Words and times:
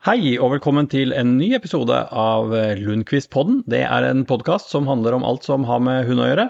Hei 0.00 0.38
og 0.40 0.54
velkommen 0.54 0.86
til 0.88 1.10
en 1.12 1.34
ny 1.36 1.50
episode 1.52 1.92
av 1.92 2.54
Lundqvist-podden. 2.80 3.58
Det 3.68 3.82
er 3.84 4.06
en 4.08 4.22
podkast 4.24 4.70
som 4.72 4.86
handler 4.88 5.12
om 5.12 5.26
alt 5.28 5.44
som 5.44 5.66
har 5.68 5.82
med 5.84 6.06
hund 6.08 6.22
å 6.24 6.28
gjøre. 6.30 6.46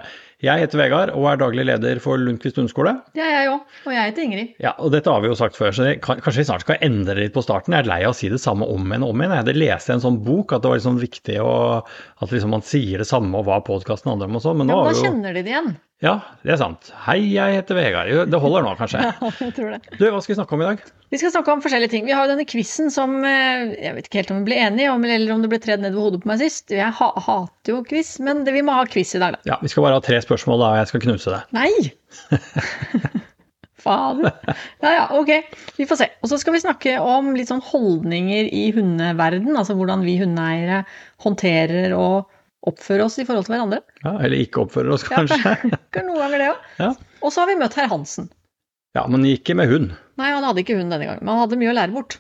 Jeg 0.47 0.63
heter 0.63 0.79
Vegard 0.79 1.11
og 1.19 1.27
er 1.27 1.41
daglig 1.41 1.65
leder 1.67 1.99
for 2.05 2.23
Lundqvist 2.23 2.61
hundeskole. 2.61 2.93
Det 3.19 3.25
er 3.27 3.35
jeg 3.35 3.51
òg, 3.51 3.75
og 3.89 3.97
jeg 3.97 4.13
heter 4.13 4.27
Ingrid. 4.29 4.55
Ja, 4.63 4.77
og 4.79 4.95
Dette 4.95 5.11
har 5.11 5.27
vi 5.27 5.33
jo 5.33 5.41
sagt 5.43 5.59
før, 5.59 5.75
så 5.75 5.91
kanskje 5.99 6.37
vi 6.39 6.47
snart 6.47 6.63
skal 6.63 6.79
endre 6.87 7.19
litt 7.19 7.35
på 7.35 7.43
starten. 7.43 7.75
Jeg 7.75 7.89
er 7.89 7.91
lei 7.91 7.99
av 8.05 8.15
å 8.15 8.21
si 8.21 8.31
det 8.31 8.39
samme 8.39 8.71
om 8.71 8.87
igjen 8.87 9.09
og 9.09 9.17
om 9.17 9.25
igjen. 9.25 9.35
Jeg 9.35 9.43
hadde 9.43 9.59
lest 9.59 9.91
i 9.91 9.97
en 9.99 10.07
sånn 10.07 10.23
bok 10.31 10.55
at 10.55 10.63
det 10.63 10.71
var 10.71 10.79
liksom 10.85 11.03
viktig 11.03 11.43
å, 11.43 11.53
at 12.23 12.39
liksom 12.39 12.55
man 12.55 12.63
sier 12.71 13.03
det 13.03 13.11
samme 13.11 13.35
og 13.35 13.51
hva 13.51 13.59
podkasten 13.67 14.15
handler 14.15 14.31
om 14.31 14.39
og 14.39 14.47
sånn. 14.47 14.63
Men 14.63 14.71
nå 14.71 14.79
ja, 14.79 14.93
da 14.95 15.09
kjenner 15.11 15.35
de 15.35 15.43
det 15.43 15.57
igjen. 15.57 15.75
Ja, 16.01 16.15
det 16.41 16.55
er 16.55 16.57
sant. 16.57 16.87
Hei, 17.05 17.19
jeg 17.29 17.59
heter 17.59 17.77
Vegard. 17.77 18.09
Det 18.33 18.39
holder 18.41 18.65
nå, 18.65 18.71
kanskje. 18.79 19.03
Ja, 19.05 19.31
jeg 19.37 19.53
tror 19.53 19.75
det. 19.75 19.81
Du, 19.99 20.07
hva 20.07 20.21
skal 20.25 20.33
vi 20.33 20.37
snakke 20.39 20.57
om 20.57 20.63
i 20.65 20.69
dag? 20.71 20.85
Vi 21.13 21.19
skal 21.21 21.33
snakke 21.35 21.53
om 21.53 21.61
forskjellige 21.61 21.93
ting. 21.93 22.07
Vi 22.09 22.15
har 22.17 22.25
jo 22.25 22.33
denne 22.33 22.47
quizen 22.49 22.89
som 22.95 23.19
eh, 23.27 23.75
Jeg 23.75 23.97
vet 23.99 24.09
ikke 24.09 24.23
helt 24.23 24.33
om 24.33 24.39
vi 24.41 24.49
ble 24.49 24.61
enige 24.65 24.95
om, 24.95 25.05
eller 25.05 25.35
om 25.35 25.45
det 25.45 25.51
ble 25.53 25.61
tredd 25.61 25.85
ned 25.85 25.93
ved 25.93 26.01
hodet 26.01 26.23
på 26.23 26.31
meg 26.31 26.41
sist. 26.41 26.73
Jeg 26.73 26.97
ha 26.97 27.11
hater 27.27 27.75
jo 27.75 27.83
quiz, 27.85 28.15
men 28.25 28.47
det, 28.47 28.57
vi 28.57 28.65
må 28.65 28.79
ha 28.79 28.89
quiz 28.89 29.13
i 29.13 29.21
dag, 29.21 29.37
da. 29.37 29.43
Ja, 29.53 29.61
vi 29.61 29.73
skal 29.73 29.85
bare 29.85 30.01
ha 30.01 30.07
tre 30.07 30.23
spørsmål, 30.25 30.65
da, 30.65 30.73
og 30.73 30.81
jeg 30.81 30.93
skal 30.95 31.05
knuse 31.05 31.37
det. 31.37 31.43
Nei! 31.59 31.69
Fader. 33.85 34.57
Ja 34.81 34.97
ja, 34.97 35.07
ok. 35.21 35.31
Vi 35.77 35.89
får 35.89 36.01
se. 36.01 36.11
Og 36.25 36.33
så 36.33 36.41
skal 36.41 36.57
vi 36.57 36.65
snakke 36.65 36.97
om 37.05 37.35
litt 37.37 37.53
sånn 37.53 37.65
holdninger 37.65 38.49
i 38.57 38.67
hundeverden. 38.77 39.53
Altså 39.53 39.77
hvordan 39.77 40.05
vi 40.09 40.17
hundeeiere 40.21 40.83
håndterer 41.25 41.97
og 41.97 42.29
oppføre 42.69 43.07
oss 43.07 43.17
i 43.21 43.25
forhold 43.29 43.47
til 43.47 43.55
hverandre. 43.57 43.81
Ja, 44.05 44.17
Eller 44.21 44.43
ikke 44.43 44.65
oppføre 44.65 44.93
oss, 44.95 45.07
kanskje. 45.09 45.39
Ja, 45.71 46.05
noen 46.05 46.21
ganger 46.21 46.43
det 46.43 46.51
òg. 46.53 46.69
Ja. 46.83 46.91
Og 47.25 47.33
så 47.33 47.43
har 47.43 47.51
vi 47.51 47.59
møtt 47.61 47.77
herr 47.79 47.89
Hansen. 47.93 48.29
Ja, 48.97 49.07
men 49.09 49.25
ikke 49.29 49.55
med 49.57 49.71
hund. 49.71 49.95
Nei, 50.21 50.31
han 50.35 50.45
hadde 50.45 50.65
ikke 50.65 50.77
hund 50.77 50.91
denne 50.93 51.07
gangen. 51.07 51.23
Men 51.25 51.37
han 51.37 51.45
hadde 51.45 51.59
mye 51.61 51.73
å 51.73 51.77
lære 51.79 51.95
bort. 51.95 52.19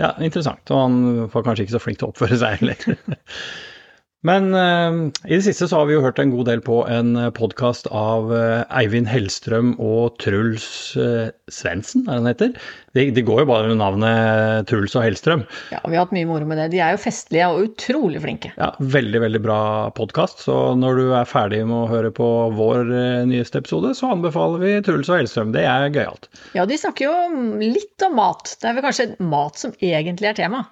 Ja, 0.00 0.12
interessant. 0.20 0.64
Og 0.72 0.80
han 0.80 0.98
var 1.32 1.44
kanskje 1.46 1.66
ikke 1.66 1.76
så 1.76 1.82
flink 1.82 2.00
til 2.00 2.08
å 2.08 2.12
oppføre 2.14 2.38
seg 2.40 2.60
heller. 2.60 2.98
Men 4.24 4.48
uh, 4.56 5.12
i 5.28 5.36
det 5.36 5.44
siste 5.44 5.68
så 5.68 5.82
har 5.82 5.88
vi 5.88 5.94
jo 5.94 6.02
hørt 6.04 6.18
en 6.18 6.32
god 6.32 6.48
del 6.48 6.62
på 6.64 6.80
en 6.90 7.12
eh, 7.20 7.28
podkast 7.36 7.86
av 7.92 8.30
uh, 8.32 8.64
Eivind 8.74 9.10
Hellstrøm 9.10 9.74
og 9.82 10.16
Truls 10.22 10.66
uh, 10.96 11.28
Svendsen, 11.52 12.06
er 12.06 12.16
det 12.16 12.22
han 12.22 12.30
heter? 12.30 12.54
De, 12.96 13.04
de, 13.12 13.24
går 13.26 13.42
jo 13.42 13.48
bare 13.50 13.68
under 13.68 13.78
navnet 13.78 14.70
Truls 14.70 14.96
og 14.96 15.04
Hellstrøm. 15.04 15.44
Ja, 15.74 15.82
vi 15.84 15.98
har 15.98 16.06
hatt 16.06 16.14
mye 16.16 16.28
moro 16.28 16.48
med 16.48 16.58
det. 16.62 16.70
De 16.72 16.80
er 16.82 16.96
jo 16.96 17.02
festlige 17.02 17.50
og 17.52 17.68
utrolig 17.68 18.22
flinke. 18.24 18.54
Ja, 18.56 18.72
Veldig, 18.80 19.20
veldig 19.26 19.42
bra 19.44 19.60
podkast. 19.94 20.40
Så 20.46 20.56
når 20.80 21.02
du 21.02 21.04
er 21.10 21.28
ferdig 21.28 21.60
med 21.68 21.76
å 21.84 21.90
høre 21.90 22.10
på 22.14 22.30
vår 22.56 22.88
nyeste 23.28 23.60
episode, 23.60 23.92
så 23.98 24.14
anbefaler 24.16 24.64
vi 24.64 24.72
Truls 24.86 25.12
og 25.12 25.20
Hellstrøm. 25.20 25.52
Det 25.54 25.66
er 25.68 25.90
gøyalt. 25.92 26.30
Ja, 26.56 26.64
de 26.66 26.80
snakker 26.80 27.10
jo 27.10 27.52
litt 27.60 28.08
om 28.08 28.16
mat. 28.18 28.56
Det 28.56 28.72
er 28.72 28.78
vel 28.78 28.88
kanskje 28.88 29.12
mat 29.20 29.60
som 29.60 29.76
egentlig 29.76 30.32
er 30.32 30.40
tema. 30.40 30.64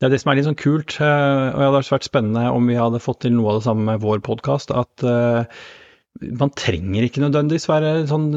Det 0.00 0.08
er 0.08 0.14
det 0.14 0.22
som 0.22 0.30
er 0.32 0.38
litt 0.38 0.46
sånn 0.48 0.56
kult, 0.56 0.94
eh, 0.96 1.50
og 1.52 1.60
det 1.60 1.66
hadde 1.66 1.84
vært 1.92 2.06
spennende 2.08 2.46
om 2.56 2.70
vi 2.70 2.78
hadde 2.78 3.02
fått 3.04 3.18
til 3.26 3.34
noe 3.36 3.52
av 3.52 3.58
det 3.58 3.66
samme 3.66 3.84
med 3.84 4.00
vår 4.00 4.22
podkast, 4.24 4.72
at 4.72 5.04
uh, 5.04 5.44
man 6.40 6.52
trenger 6.56 7.04
ikke 7.04 7.20
nødvendigvis 7.20 7.68
være 7.68 7.90
sånn 8.08 8.30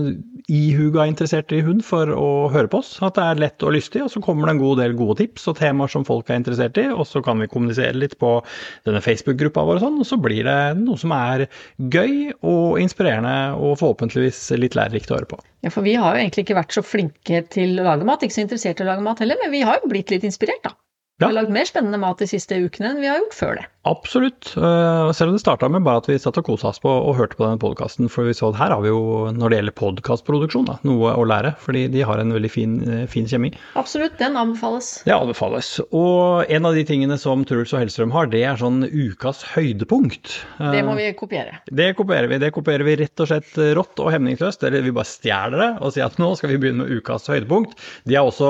ihuga 0.51 1.05
interessert 1.07 1.53
i 1.55 1.61
hund 1.63 1.79
for 1.87 2.11
å 2.11 2.49
høre 2.51 2.67
på 2.67 2.81
oss. 2.83 2.91
At 2.99 3.15
det 3.15 3.23
er 3.29 3.39
lett 3.45 3.63
og 3.63 3.73
lystig, 3.77 4.03
og 4.03 4.11
så 4.11 4.19
kommer 4.23 4.51
det 4.51 4.57
en 4.57 4.61
god 4.61 4.81
del 4.83 4.97
gode 4.99 5.17
tips 5.21 5.47
og 5.53 5.57
temaer 5.61 5.91
som 5.91 6.03
folk 6.07 6.27
er 6.27 6.41
interessert 6.41 6.81
i, 6.83 6.85
og 6.91 7.07
så 7.07 7.23
kan 7.23 7.39
vi 7.39 7.47
kommunisere 7.55 7.95
litt 7.95 8.19
på 8.19 8.35
denne 8.83 8.99
Facebook-gruppa 9.07 9.63
vår 9.63 9.79
og 9.79 9.85
sånn, 9.87 10.03
og 10.03 10.11
så 10.11 10.19
blir 10.19 10.43
det 10.47 10.59
noe 10.83 10.99
som 10.99 11.15
er 11.15 11.47
gøy 11.79 12.35
og 12.43 12.79
inspirerende 12.83 13.55
og 13.55 13.79
forhåpentligvis 13.79 14.45
litt 14.59 14.75
lærerikt 14.79 15.15
å 15.15 15.21
høre 15.21 15.31
på. 15.31 15.39
Ja, 15.63 15.71
for 15.71 15.87
vi 15.87 15.95
har 15.95 16.11
jo 16.11 16.27
egentlig 16.27 16.43
ikke 16.43 16.59
vært 16.59 16.75
så 16.75 16.83
flinke 16.83 17.45
til 17.55 17.79
å 17.79 17.87
lage 17.87 18.11
mat, 18.11 18.27
ikke 18.27 18.41
så 18.41 18.45
interessert 18.49 18.83
i 18.83 18.87
å 18.87 18.91
lage 18.91 19.07
mat 19.07 19.23
heller, 19.23 19.39
men 19.39 19.55
vi 19.55 19.63
har 19.63 19.79
jo 19.79 19.91
blitt 19.95 20.11
litt 20.11 20.27
inspirert, 20.27 20.63
da. 20.67 20.75
Vi 21.21 21.25
har 21.25 21.35
lagd 21.35 21.53
mer 21.53 21.67
spennende 21.69 21.99
mat 22.01 22.17
de 22.17 22.25
siste 22.25 22.57
ukene 22.57 22.89
enn 22.89 23.03
vi 23.03 23.07
har 23.11 23.19
gjort 23.21 23.35
før 23.37 23.59
det. 23.59 23.67
Absolutt. 23.85 24.53
Eh, 24.55 25.11
selv 25.11 25.29
om 25.29 25.35
det 25.35 25.41
starta 25.43 25.67
med 25.67 25.83
bare 25.83 25.99
at 25.99 26.07
vi 26.07 26.15
satt 26.19 26.37
og 26.39 26.45
kosa 26.47 26.69
oss 26.71 26.79
på 26.79 26.87
og 26.89 27.17
hørte 27.17 27.35
på 27.35 27.43
denne 27.43 27.59
podkasten. 27.59 28.07
For 28.11 28.25
vi 28.25 28.35
så 28.35 28.47
at 28.53 28.57
her 28.57 28.71
har 28.71 28.81
vi 28.81 28.89
jo, 28.89 29.27
når 29.35 29.51
det 29.51 29.57
gjelder 29.59 29.75
podkastproduksjon, 29.75 30.69
noe 30.87 31.11
å 31.19 31.25
lære. 31.27 31.51
Fordi 31.59 31.83
de 31.91 32.01
har 32.07 32.21
en 32.21 32.31
veldig 32.31 32.51
fin, 32.51 32.77
eh, 32.87 33.03
fin, 33.11 33.27
kjemi. 33.27 33.51
Absolutt, 33.79 34.15
den 34.21 34.39
anbefales. 34.39 35.03
Det 35.03 35.13
anbefales. 35.13 35.73
Og 35.91 36.49
en 36.49 36.69
av 36.69 36.77
de 36.79 36.85
tingene 36.87 37.19
som 37.19 37.43
Truls 37.45 37.75
og 37.75 37.83
Hellstrøm 37.83 38.15
har, 38.15 38.31
det 38.31 38.45
er 38.47 38.57
sånn 38.63 38.81
ukas 38.87 39.43
høydepunkt. 39.51 40.31
Det 40.63 40.81
må 40.87 40.95
vi 40.95 41.11
kopiere. 41.19 41.59
Eh, 41.59 41.75
det 41.75 41.89
kopierer 41.99 42.31
vi. 42.31 42.39
Det 42.39 42.53
kopierer 42.55 42.87
vi 42.87 42.95
rett 43.03 43.19
og 43.19 43.29
slett 43.29 43.51
rått 43.75 43.99
og 43.99 44.13
hemningsløst. 44.15 44.63
Eller 44.63 44.81
vi 44.81 44.95
bare 44.95 45.11
stjeler 45.11 45.59
det 45.59 45.71
og 45.83 45.91
sier 45.91 46.07
at 46.07 46.17
nå 46.23 46.31
skal 46.39 46.55
vi 46.55 46.61
begynne 46.63 46.87
med 46.87 47.03
ukas 47.03 47.27
høydepunkt. 47.27 47.75
De 48.07 48.15
har 48.15 48.31
også 48.31 48.49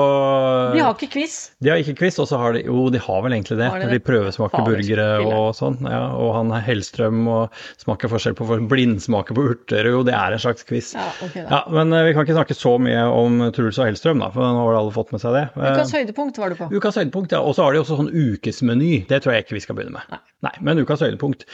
De 0.78 0.80
har 0.80 0.94
ikke 0.94 1.10
quiz. 1.18 1.50
De 1.60 1.74
har 1.74 1.82
ikke 1.82 1.98
quiz, 1.98 2.22
og 2.22 2.30
så 2.30 2.38
har 2.38 2.53
de 2.56 2.62
Jo, 2.66 2.86
de 2.92 3.00
har 3.02 3.22
vel 3.24 3.34
egentlig 3.36 3.58
det. 3.60 3.68
Når 3.70 3.92
de 3.92 4.00
prøvesmaker 4.04 4.66
burgere 4.66 5.06
og 5.24 5.54
sånn. 5.58 5.78
Ja, 5.84 6.02
og 6.18 6.32
han 6.36 6.52
er 6.56 6.64
Hellstrøm 6.66 7.24
og 7.30 7.54
smaker 7.80 8.12
forskjell 8.12 8.36
på 8.38 8.46
blindsmaker 8.70 9.36
på 9.36 9.46
urter. 9.52 9.88
Jo, 9.90 10.02
det 10.06 10.14
er 10.16 10.36
en 10.36 10.42
slags 10.42 10.66
quiz. 10.68 10.92
Ja, 10.96 11.06
okay, 11.24 11.44
ja, 11.44 11.62
men 11.74 11.94
uh, 11.94 12.02
vi 12.06 12.14
kan 12.16 12.26
ikke 12.26 12.36
snakke 12.38 12.58
så 12.58 12.76
mye 12.82 13.06
om 13.12 13.42
Truls 13.56 13.80
og 13.80 13.88
Hellstrøm, 13.88 14.22
da, 14.24 14.30
for 14.34 14.44
nå 14.44 14.66
har 14.66 14.78
alle 14.80 14.94
fått 14.94 15.14
med 15.14 15.22
seg 15.22 15.36
det. 15.36 15.46
Ukas 15.58 15.94
høydepunkt 15.96 16.40
var 16.42 16.54
du 16.54 16.60
på. 16.60 16.70
Ukas 16.74 17.00
høydepunkt, 17.00 17.34
ja. 17.36 17.42
Og 17.44 17.56
så 17.56 17.66
har 17.66 17.74
de 17.74 17.82
også 17.82 17.98
sånn 18.00 18.12
ukesmeny. 18.12 18.92
Det 19.10 19.22
tror 19.24 19.36
jeg 19.36 19.46
ikke 19.46 19.58
vi 19.58 19.64
skal 19.66 19.78
begynne 19.78 19.98
med. 19.98 20.14
Nei, 20.14 20.22
Nei 20.48 20.54
men 20.66 20.82
ukas 20.84 21.04
høydepunkt. 21.04 21.46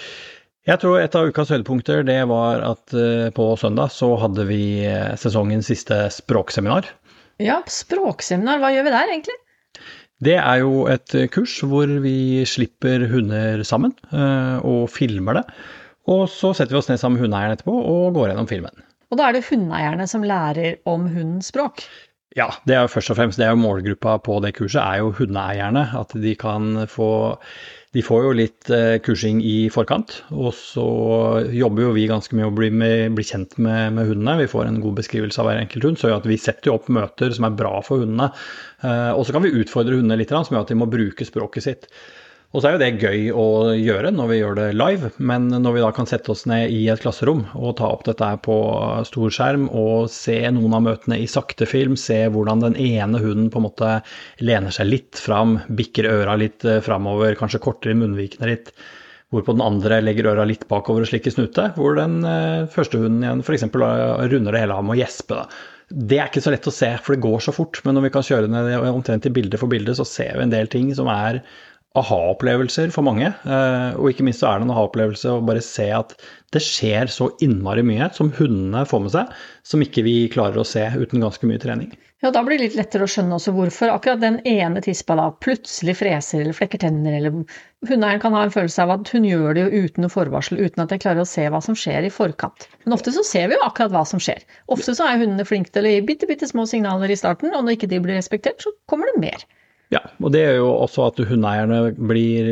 Jeg 0.69 0.83
tror 0.83 1.01
et 1.01 1.15
av 1.17 1.31
ukas 1.31 1.51
høydepunkter 1.51 2.05
det 2.07 2.21
var 2.31 2.65
at 2.67 2.97
uh, 2.97 3.29
på 3.35 3.53
søndag 3.61 3.95
så 3.97 4.13
hadde 4.21 4.45
vi 4.51 4.63
sesongens 5.19 5.71
siste 5.73 6.05
språkseminar. 6.15 6.91
Ja, 7.41 7.63
språkseminar. 7.65 8.61
Hva 8.61 8.75
gjør 8.75 8.87
vi 8.87 8.93
der 8.93 9.15
egentlig? 9.15 9.39
Det 10.21 10.37
er 10.37 10.61
jo 10.61 10.85
et 10.93 11.15
kurs 11.33 11.55
hvor 11.65 11.89
vi 12.05 12.45
slipper 12.49 13.07
hunder 13.09 13.63
sammen 13.65 13.95
eh, 14.13 14.59
og 14.61 14.91
filmer 14.93 15.41
det. 15.41 15.47
Og 16.11 16.27
så 16.33 16.53
setter 16.57 16.77
vi 16.77 16.81
oss 16.81 16.91
ned 16.91 17.01
sammen 17.01 17.19
med 17.19 17.27
hundeeieren 17.29 17.57
etterpå 17.57 17.73
og 17.73 18.15
går 18.17 18.33
gjennom 18.33 18.49
filmen. 18.51 18.87
Og 19.11 19.19
da 19.19 19.27
er 19.27 19.37
det 19.37 19.47
hundeeierne 19.49 20.07
som 20.11 20.25
lærer 20.27 20.79
om 20.89 21.09
hundens 21.11 21.51
språk? 21.51 21.83
Ja, 22.39 22.47
det 22.69 22.77
er 22.77 22.85
jo 22.85 22.93
først 22.93 23.11
og 23.11 23.19
fremst 23.19 23.41
det 23.41 23.49
er 23.49 23.57
jo 23.57 23.63
målgruppa 23.63 24.19
på 24.23 24.37
det 24.45 24.53
kurset, 24.59 24.83
er 24.83 25.01
jo 25.03 25.11
hundeeierne. 25.19 25.89
At 25.99 26.15
de 26.15 26.35
kan 26.39 26.85
få 26.91 27.11
de 27.97 28.03
får 28.07 28.23
jo 28.23 28.35
litt 28.39 28.71
eh, 28.71 29.01
kursing 29.03 29.41
i 29.43 29.55
forkant, 29.75 30.21
og 30.31 30.53
så 30.55 30.85
jobber 31.51 31.89
jo 31.89 31.95
vi 31.97 32.07
ganske 32.11 32.37
mye 32.39 32.47
å 32.47 32.55
bli, 32.55 32.69
med, 32.71 33.17
bli 33.17 33.25
kjent 33.27 33.57
med, 33.59 33.97
med, 33.97 34.07
hundene. 34.13 34.37
Vi 34.45 34.51
får 34.53 34.69
en 34.69 34.79
god 34.85 35.01
beskrivelse 35.01 35.43
av 35.43 35.49
hver 35.49 35.59
enkelt 35.65 35.89
hund, 35.89 35.99
så 35.99 36.13
vi 36.23 36.39
setter 36.39 36.71
jo 36.71 36.77
opp 36.79 36.87
møter 36.95 37.35
som 37.35 37.49
er 37.49 37.59
bra 37.59 37.81
for 37.87 38.05
hundene. 38.05 38.31
Eh, 38.87 39.11
og 39.11 39.25
så 39.27 39.35
kan 39.35 39.43
vi 39.43 39.57
utfordre 39.59 39.99
hundene 39.99 40.21
litt, 40.21 40.31
som 40.31 40.55
gjør 40.55 40.69
at 40.69 40.71
de 40.71 40.79
må 40.79 40.91
bruke 40.93 41.27
språket 41.27 41.67
sitt. 41.67 41.91
Og 42.51 42.59
så 42.59 42.67
er 42.67 42.75
jo 42.75 42.81
det 42.83 42.99
gøy 42.99 43.29
å 43.31 43.45
gjøre 43.79 44.11
når 44.11 44.31
vi 44.33 44.37
gjør 44.41 44.57
det 44.59 44.65
live, 44.75 45.13
men 45.23 45.45
når 45.53 45.75
vi 45.77 45.83
da 45.85 45.91
kan 45.95 46.09
sette 46.11 46.33
oss 46.33 46.49
ned 46.51 46.73
i 46.75 46.81
et 46.91 46.99
klasserom 46.99 47.45
og 47.55 47.77
ta 47.79 47.87
opp 47.95 48.03
dette 48.09 48.27
på 48.43 48.57
stor 49.07 49.35
skjerm 49.37 49.69
og 49.71 50.09
se 50.11 50.35
noen 50.57 50.75
av 50.75 50.83
møtene 50.89 51.21
i 51.23 51.29
sakte 51.31 51.69
film, 51.71 51.95
se 51.95 52.25
hvordan 52.27 52.65
den 52.65 52.75
ene 52.75 53.23
hunden 53.23 53.53
på 53.55 53.63
en 53.63 53.69
måte 53.69 53.93
lener 54.43 54.75
seg 54.75 54.91
litt 54.91 55.23
fram, 55.23 55.61
bikker 55.79 56.11
øra 56.11 56.35
litt 56.43 56.67
eh, 56.67 56.83
framover, 56.83 57.39
kanskje 57.39 57.63
korter 57.63 57.95
i 57.95 57.99
munnvikene 58.03 58.51
litt, 58.51 58.75
hvorpå 59.31 59.55
den 59.55 59.63
andre 59.69 60.03
legger 60.03 60.33
øra 60.33 60.49
litt 60.51 60.67
bakover 60.67 61.07
og 61.07 61.13
slikker 61.13 61.37
snute, 61.37 61.71
hvor 61.79 61.95
den 62.03 62.19
eh, 62.27 62.67
første 62.75 62.99
hunden 62.99 63.23
igjen 63.23 63.47
f.eks. 63.47 63.69
runder 63.71 64.51
det 64.51 64.65
hele 64.67 64.75
av 64.75 64.91
med 64.91 64.99
å 64.99 65.03
gjespe. 65.05 65.45
Det 65.91 66.19
er 66.19 66.27
ikke 66.27 66.43
så 66.43 66.51
lett 66.51 66.67
å 66.67 66.75
se, 66.75 66.91
for 66.99 67.15
det 67.15 67.23
går 67.23 67.47
så 67.47 67.55
fort. 67.55 67.79
Men 67.87 67.95
når 67.99 68.09
vi 68.09 68.15
kan 68.19 68.27
kjøre 68.27 68.51
ned 68.51 68.75
omtrent 68.91 69.27
i 69.27 69.37
bilde 69.39 69.59
for 69.59 69.71
bilde, 69.71 69.95
så 69.95 70.07
ser 70.07 70.35
vi 70.35 70.47
en 70.47 70.53
del 70.53 70.71
ting 70.71 70.91
som 70.99 71.11
er 71.11 71.45
aha-opplevelser 71.99 72.93
for 72.95 73.07
mange. 73.07 73.27
Eh, 73.27 73.97
og 73.99 74.13
ikke 74.13 74.27
minst 74.27 74.45
så 74.45 74.51
er 74.51 74.61
det 74.61 74.69
en 74.69 74.75
aha-opplevelse 74.75 75.33
å 75.33 75.41
bare 75.47 75.63
se 75.65 75.89
at 75.95 76.15
det 76.55 76.63
skjer 76.63 77.11
så 77.11 77.31
innmari 77.43 77.83
mye 77.87 78.11
som 78.15 78.31
hundene 78.37 78.85
får 78.87 79.03
med 79.07 79.15
seg, 79.15 79.33
som 79.67 79.83
ikke 79.83 80.05
vi 80.07 80.15
klarer 80.31 80.61
å 80.63 80.67
se 80.67 80.85
uten 80.95 81.23
ganske 81.23 81.51
mye 81.51 81.63
trening. 81.63 81.91
Ja, 82.21 82.29
da 82.35 82.43
blir 82.45 82.61
det 82.61 82.67
litt 82.67 82.77
lettere 82.77 83.07
å 83.07 83.11
skjønne 83.11 83.39
også 83.39 83.55
hvorfor 83.57 83.91
akkurat 83.95 84.21
den 84.21 84.37
ene 84.47 84.83
tispa 84.85 85.17
da 85.17 85.31
plutselig 85.41 85.95
freser 86.03 86.43
eller 86.43 86.55
flekker 86.55 86.83
tenner, 86.83 87.15
eller 87.17 87.39
hundeeieren 87.89 88.21
kan 88.21 88.37
ha 88.37 88.43
en 88.45 88.53
følelse 88.53 88.85
av 88.85 88.93
at 88.99 89.13
hun 89.15 89.25
gjør 89.25 89.57
det 89.57 89.65
jo 89.65 89.87
uten 89.87 90.11
forvarsel, 90.13 90.61
uten 90.61 90.85
at 90.85 90.93
jeg 90.93 91.03
klarer 91.07 91.25
å 91.25 91.31
se 91.31 91.47
hva 91.49 91.63
som 91.65 91.79
skjer 91.79 92.05
i 92.07 92.13
forkant. 92.13 92.69
Men 92.85 92.99
ofte 92.99 93.15
så 93.17 93.25
ser 93.27 93.49
vi 93.49 93.57
jo 93.57 93.65
akkurat 93.65 93.95
hva 93.95 94.05
som 94.07 94.21
skjer. 94.21 94.45
Ofte 94.69 94.95
så 94.99 95.09
er 95.09 95.23
hundene 95.23 95.49
flinke 95.49 95.73
til 95.73 95.89
å 95.89 95.95
gi 95.95 96.05
bitte, 96.13 96.29
bitte 96.29 96.51
små 96.51 96.69
signaler 96.69 97.11
i 97.11 97.19
starten, 97.19 97.55
og 97.57 97.65
når 97.65 97.79
ikke 97.79 97.91
de 97.95 98.03
blir 98.05 98.21
respektert, 98.21 98.61
så 98.61 98.75
kommer 98.91 99.09
det 99.11 99.25
mer. 99.25 99.49
Ja, 99.91 100.05
og 100.23 100.31
det 100.31 100.45
gjør 100.45 100.57
jo 100.61 100.67
også 100.85 101.09
at 101.09 101.17
hundeeierne 101.27 101.79
blir 101.99 102.47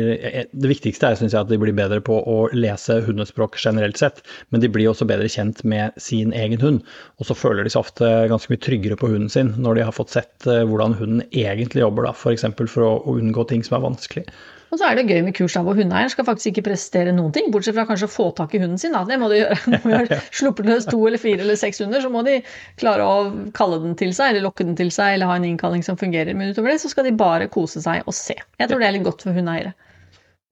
Det 0.51 0.71
viktigste 0.71 1.07
er 1.07 1.15
synes 1.15 1.31
jeg, 1.31 1.39
at 1.39 1.51
de 1.51 1.59
blir 1.61 1.75
bedre 1.77 2.01
på 2.03 2.17
å 2.19 2.35
lese 2.51 2.97
hundespråk 3.05 3.55
generelt 3.63 3.99
sett, 4.01 4.19
men 4.51 4.59
de 4.59 4.67
blir 4.67 4.89
også 4.91 5.07
bedre 5.07 5.29
kjent 5.31 5.63
med 5.63 5.95
sin 6.03 6.35
egen 6.35 6.59
hund. 6.59 6.81
Og 7.15 7.29
så 7.29 7.37
føler 7.39 7.63
de 7.63 7.71
seg 7.71 7.85
ofte 7.85 8.11
ganske 8.31 8.51
mye 8.51 8.63
tryggere 8.65 8.99
på 8.99 9.07
hunden 9.13 9.31
sin 9.31 9.53
når 9.55 9.79
de 9.79 9.87
har 9.87 9.95
fått 9.95 10.11
sett 10.17 10.49
eh, 10.51 10.65
hvordan 10.67 10.97
hunden 10.99 11.23
egentlig 11.31 11.85
jobber, 11.85 12.11
f.eks. 12.11 12.43
For, 12.59 12.73
for 12.75 12.89
å 12.89 13.15
unngå 13.15 13.47
ting 13.47 13.63
som 13.63 13.79
er 13.79 13.87
vanskelig. 13.87 14.27
Og 14.69 14.77
så 14.77 14.85
er 14.85 14.99
det 14.99 15.07
gøy 15.09 15.23
med 15.25 15.33
kurs 15.37 15.55
da, 15.57 15.63
hvor 15.65 15.77
hundeeieren 15.77 16.11
skal 16.13 16.27
faktisk 16.27 16.51
ikke 16.51 16.67
prestere 16.69 17.13
noen 17.15 17.33
ting, 17.33 17.49
bortsett 17.53 17.77
fra 17.77 17.87
kanskje 17.89 18.09
å 18.09 18.13
få 18.13 18.27
tak 18.37 18.53
i 18.53 18.61
hunden 18.61 18.77
sin. 18.81 18.93
Da. 18.93 19.01
Det 19.09 19.17
må 19.21 19.31
de 19.31 19.41
gjøre. 19.41 19.57
Når 19.73 19.83
vi 19.85 19.95
har 19.95 20.23
sluppet 20.41 20.69
løs 20.69 20.87
to 20.89 21.01
eller 21.09 21.21
fire 21.21 21.45
eller 21.45 21.59
seks 21.59 21.81
hunder, 21.83 22.03
så 22.05 22.13
må 22.13 22.23
de 22.27 22.39
klare 22.81 23.05
å 23.05 23.19
kalle 23.57 23.81
den 23.83 23.97
til 23.99 24.13
seg, 24.15 24.33
eller 24.33 24.45
lokke 24.45 24.67
den 24.67 24.77
til 24.79 24.93
seg, 24.93 25.17
eller 25.17 25.31
ha 25.31 25.37
en 25.39 25.47
innkalling 25.49 25.85
som 25.85 25.97
fungerer. 25.99 26.37
Men 26.37 26.53
utover 26.53 26.75
det 26.75 26.81
så 26.83 26.93
skal 26.93 27.09
de 27.09 27.17
bare 27.17 27.49
kose 27.51 27.81
seg 27.85 28.05
og 28.05 28.17
se. 28.17 28.37
Jeg 28.61 28.69
tror 28.69 28.81
det 28.81 28.89
er 28.89 28.97
litt 28.97 29.07
godt 29.07 29.25
for 29.25 29.37
hundeeiere. 29.37 29.73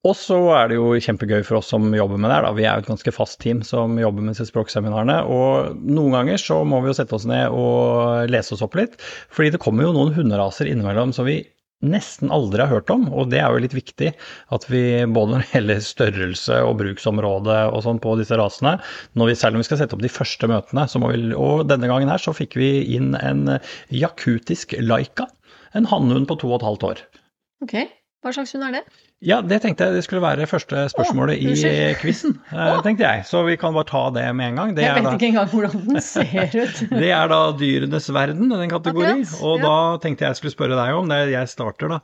Og 0.06 0.14
så 0.14 0.36
er 0.54 0.70
det 0.70 0.76
jo 0.78 0.92
kjempegøy 1.02 1.42
for 1.42 1.58
oss 1.58 1.72
som 1.72 1.88
jobber 1.94 2.20
med 2.20 2.30
det 2.30 2.36
her. 2.36 2.46
Da. 2.46 2.52
Vi 2.54 2.64
er 2.64 2.78
jo 2.78 2.84
et 2.84 2.90
ganske 2.90 3.12
fast 3.12 3.40
team 3.42 3.64
som 3.66 3.98
jobber 3.98 4.22
med 4.22 4.34
disse 4.34 4.46
språkseminarene. 4.48 5.18
Og 5.26 5.78
noen 5.82 6.14
ganger 6.14 6.38
så 6.40 6.60
må 6.66 6.78
vi 6.84 6.92
jo 6.92 6.96
sette 6.96 7.16
oss 7.18 7.26
ned 7.28 7.50
og 7.50 8.30
lese 8.30 8.54
oss 8.54 8.62
opp 8.64 8.78
litt. 8.78 8.94
Fordi 9.34 9.52
det 9.54 9.62
kommer 9.62 9.88
jo 9.88 9.94
noen 9.96 10.14
hunderaser 10.14 10.70
innimellom 10.70 11.14
som 11.16 11.26
vi 11.28 11.40
nesten 11.84 12.32
aldri 12.34 12.64
har 12.64 12.72
hørt 12.72 12.90
om, 12.90 13.06
og 13.12 13.30
det 13.32 13.38
er 13.42 13.52
jo 13.54 13.62
litt 13.62 13.76
viktig 13.76 14.10
at 14.54 14.66
vi 14.70 14.82
både 15.06 15.34
når 15.34 15.44
det 15.44 15.52
gjelder 15.52 15.84
størrelse 15.86 16.58
og 16.66 16.78
bruksområde 16.80 17.58
og 17.70 17.84
sånn 17.86 18.00
på 18.02 18.16
disse 18.18 18.38
rasene, 18.38 18.76
når 19.18 19.30
vi, 19.30 19.36
selv 19.38 19.58
om 19.58 19.62
vi 19.62 19.68
skal 19.68 19.82
sette 19.82 19.94
opp 19.94 20.02
de 20.02 20.12
første 20.12 20.50
møtene, 20.50 20.88
så 20.90 21.02
må 21.02 21.12
vi 21.12 21.20
Og 21.38 21.66
denne 21.70 21.90
gangen 21.90 22.10
her 22.10 22.22
så 22.22 22.34
fikk 22.34 22.56
vi 22.58 22.70
inn 22.96 23.14
en 23.20 23.58
jakutisk 23.94 24.74
laika, 24.82 25.28
en 25.78 25.86
hannhund 25.86 26.26
på 26.28 26.38
to 26.40 26.50
og 26.50 26.60
et 26.60 26.68
halvt 26.68 26.88
år. 26.90 27.04
Ok, 27.62 27.74
hva 28.24 28.32
slags 28.34 28.50
hund 28.54 28.64
er 28.66 28.72
det? 28.74 28.80
Ja, 29.22 29.36
det 29.46 29.60
tenkte 29.62 29.86
jeg 29.86 29.94
det 29.98 30.04
skulle 30.06 30.22
være 30.24 30.46
første 30.50 30.84
spørsmålet 30.90 31.38
oh, 31.38 31.50
i 31.52 31.94
quizen, 32.02 32.36
eh, 32.50 32.80
tenkte 32.82 33.06
jeg. 33.06 33.24
Så 33.28 33.44
vi 33.46 33.54
kan 33.60 33.74
bare 33.76 33.86
ta 33.86 34.04
det 34.14 34.24
med 34.34 34.52
en 34.52 34.58
gang. 34.58 34.72
Det 34.76 34.82
Jeg 34.82 34.90
er 34.90 34.98
vet 34.98 35.06
da- 35.06 35.12
ikke 35.18 35.30
engang 35.32 35.52
hvordan 35.52 35.84
den 35.86 36.00
ser 36.02 36.48
ut. 36.64 36.80
det 37.02 37.12
er 37.14 37.30
da 37.30 37.40
dyrenes 37.58 38.08
verden, 38.14 38.50
den 38.50 38.70
kategori. 38.74 39.12
Akkurat, 39.22 39.42
Og 39.42 39.58
ja. 39.62 39.68
da 39.68 39.78
tenkte 40.02 40.26
jeg 40.26 40.40
skulle 40.40 40.54
spørre 40.56 40.78
deg 40.78 40.98
om 40.98 41.08
det. 41.14 41.20
Jeg 41.34 41.48
starter, 41.54 41.94
da. 41.94 42.00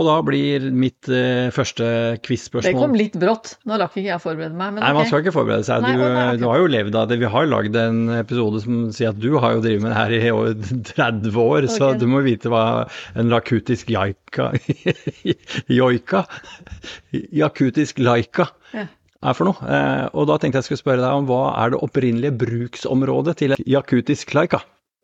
Og 0.00 0.06
da 0.08 0.14
blir 0.24 0.62
mitt 0.72 1.04
eh, 1.12 1.50
første 1.52 1.84
Det 2.16 2.70
kom 2.78 2.94
litt 2.96 3.12
brått. 3.20 3.58
Nå 3.68 3.76
rakk 3.76 3.98
ikke 4.00 4.08
jeg 4.08 4.22
forberede 4.22 4.56
meg, 4.56 4.70
men 4.72 4.80
Nei, 4.80 4.92
man 4.96 5.04
skal 5.04 5.20
ikke 5.20 5.34
forberede 5.34 5.66
seg. 5.68 5.84
Du, 5.84 6.00
nei, 6.00 6.38
du 6.40 6.46
har 6.48 6.62
jo 6.62 6.70
levd 6.72 6.96
av 6.96 7.10
det. 7.10 7.18
Vi 7.20 7.28
har 7.34 7.48
lagd 7.50 7.76
en 7.76 7.98
episode 8.16 8.62
som 8.64 8.78
sier 8.96 9.10
at 9.12 9.20
du 9.20 9.34
har 9.42 9.58
jo 9.58 9.60
drevet 9.66 9.84
med 9.84 9.92
det 9.92 9.98
her 9.98 10.14
i 10.16 10.30
over 10.32 10.54
30 10.94 11.36
år, 11.44 11.68
så 11.68 11.90
du 12.00 12.06
må 12.08 12.22
vite 12.24 12.48
hva 12.52 12.62
en 13.20 13.28
lakutisk 13.28 13.92
jaika 13.92 14.48
Joika 15.78 16.24
Jakutisk 17.12 18.00
laika 18.00 18.48
Ja. 18.72 18.86
er 19.22 19.36
for 19.36 19.50
noe. 19.50 19.60
Eh, 19.68 20.06
og 20.16 20.26
da 20.32 20.38
tenkte 20.40 20.62
jeg 20.62 20.70
skulle 20.70 20.80
spørre 20.82 21.04
deg 21.04 21.20
om 21.20 21.28
hva 21.28 21.42
er 21.66 21.74
det 21.76 21.82
opprinnelige 21.84 22.32
bruksområdet 22.40 23.36
til 23.44 23.54
jakutisk 23.68 24.32
laika? 24.40 24.62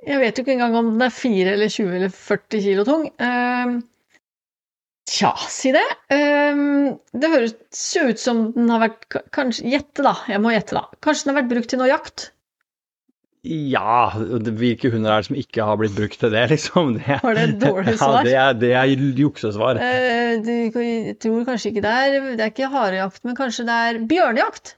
Jeg 0.08 0.20
vet 0.22 0.38
jo 0.38 0.46
ikke 0.46 0.56
engang 0.56 0.80
om 0.80 0.90
den 0.94 1.04
er 1.04 1.12
4 1.12 1.52
eller 1.58 1.68
20 1.76 1.94
eller 2.00 2.12
40 2.14 2.64
kilo 2.64 2.84
tung. 2.88 3.08
Ehm, 3.20 3.80
Tja, 5.08 5.30
si 5.48 5.70
det. 5.72 5.84
Ehm, 6.12 6.98
det 7.16 7.30
høres 7.32 7.84
jo 7.96 8.08
ut 8.10 8.20
som 8.20 8.42
den 8.52 8.68
har 8.68 8.82
vært 8.82 9.06
ka- 9.14 9.22
Kanskje 9.32 9.70
Gjette, 9.72 10.04
da. 10.04 10.12
Jeg 10.28 10.42
må 10.44 10.52
gjette, 10.52 10.76
da. 10.76 10.84
Kanskje 11.04 11.24
den 11.28 11.32
har 11.34 11.40
vært 11.42 11.52
brukt 11.54 11.70
til 11.72 11.80
noe 11.80 11.88
jakt? 11.88 12.26
Ja, 13.48 14.10
hvilke 14.12 14.90
hunder 14.92 15.14
er 15.14 15.22
det 15.22 15.28
som 15.30 15.36
ikke 15.38 15.64
har 15.64 15.78
blitt 15.80 15.94
brukt 15.96 16.18
til 16.20 16.32
det, 16.34 16.42
liksom? 16.52 16.92
Det, 16.98 17.20
Var 17.22 17.38
det 17.38 17.44
et 17.48 17.60
dårlig 17.62 17.94
svar? 18.00 18.18
Ja, 18.26 18.50
det 18.52 18.72
er, 18.74 18.88
det 18.90 19.00
er 19.06 19.20
juksesvar. 19.22 19.80
Uh, 19.80 20.34
du, 20.44 21.14
tror 21.22 21.46
kanskje 21.48 21.72
ikke 21.72 21.84
det 21.86 21.94
er 21.94 22.18
Det 22.34 22.44
er 22.44 22.52
ikke 22.52 22.72
harejakt, 22.74 23.22
men 23.24 23.38
kanskje 23.38 23.68
det 23.70 23.78
er 23.86 24.00
bjørnejakt? 24.10 24.74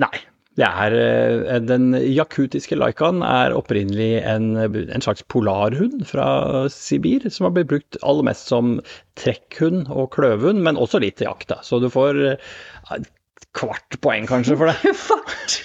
Nei. 0.00 0.14
Det 0.60 0.68
er, 0.68 0.94
eh, 1.00 1.60
den 1.64 1.94
jakutiske 1.96 2.76
laikaen 2.76 3.22
er 3.24 3.54
opprinnelig 3.56 4.20
en, 4.28 4.52
en 4.60 5.04
slags 5.04 5.24
polarhund 5.32 6.04
fra 6.10 6.68
Sibir, 6.72 7.24
som 7.32 7.48
har 7.48 7.54
blitt 7.56 7.70
brukt 7.70 8.00
aller 8.04 8.26
mest 8.28 8.50
som 8.52 8.76
trekkhund 9.20 9.88
og 9.88 10.10
kløvhund, 10.16 10.60
men 10.66 10.80
også 10.80 11.00
litt 11.00 11.16
til 11.20 11.30
jakt. 11.30 11.48
Da. 11.52 11.60
Så 11.64 11.80
du 11.80 11.88
får 11.92 12.20
eh, 12.34 12.52
et 12.98 13.08
kvart 13.56 13.96
poeng 14.04 14.28
kanskje 14.28 14.58
for 14.60 14.68
det. 14.68 14.94
Fart! 15.08 15.60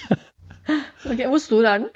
okay, 1.04 1.26
Hvor 1.28 1.42
stor 1.42 1.68
er 1.68 1.84
den? 1.84 1.90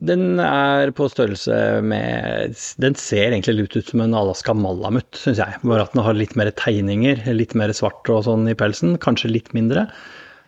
Den 0.00 0.40
er 0.40 0.88
på 0.96 1.10
størrelse 1.12 1.56
med 1.84 2.54
Den 2.80 2.94
ser 2.96 3.34
egentlig 3.34 3.54
litt 3.58 3.74
ut 3.76 3.90
som 3.90 4.00
en 4.00 4.16
Alaska 4.16 4.54
malamut, 4.56 5.08
syns 5.20 5.40
jeg. 5.42 5.60
Bare 5.64 5.84
at 5.84 5.92
den 5.96 6.04
har 6.06 6.16
litt 6.16 6.36
mer 6.40 6.48
tegninger, 6.56 7.20
litt 7.36 7.52
mer 7.58 7.72
svart 7.76 8.08
og 8.12 8.24
sånn 8.28 8.48
i 8.48 8.56
pelsen. 8.56 8.96
Kanskje 9.00 9.32
litt 9.32 9.52
mindre. 9.56 9.86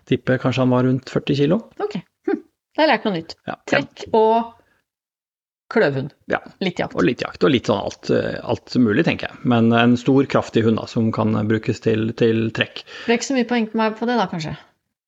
Tipper 0.06 0.38
kanskje 0.42 0.62
han 0.62 0.70
var 0.74 0.84
rundt 0.86 1.10
40 1.10 1.36
kilo. 1.40 1.56
Ok, 1.82 1.96
hm. 2.28 2.42
Da 2.76 2.82
har 2.82 2.86
jeg 2.86 2.92
lært 2.94 3.06
noe 3.08 3.14
nytt. 3.16 3.34
Ja. 3.48 3.56
Trekk 3.66 4.04
og 4.14 4.52
kløvhund. 5.74 6.12
Ja. 6.30 6.38
Litt 6.62 6.78
jakt. 6.78 6.94
Og 6.94 7.02
litt 7.08 7.24
jakt, 7.24 7.42
og 7.42 7.50
litt 7.50 7.66
sånn 7.66 7.80
alt, 7.82 8.10
alt 8.46 8.76
mulig, 8.78 9.02
tenker 9.08 9.32
jeg. 9.32 9.40
Men 9.50 9.72
en 9.74 9.96
stor, 9.98 10.28
kraftig 10.30 10.62
hund 10.66 10.78
da, 10.78 10.84
som 10.90 11.08
kan 11.14 11.34
brukes 11.50 11.82
til, 11.82 12.12
til 12.20 12.50
trekk. 12.54 12.84
Det 13.08 13.16
ikke 13.18 13.28
så 13.32 13.34
mye 13.38 13.48
poeng 13.50 13.66
på 13.72 13.80
meg 13.80 13.96
på 13.98 14.06
det, 14.06 14.14
da, 14.20 14.28
kanskje. 14.30 14.54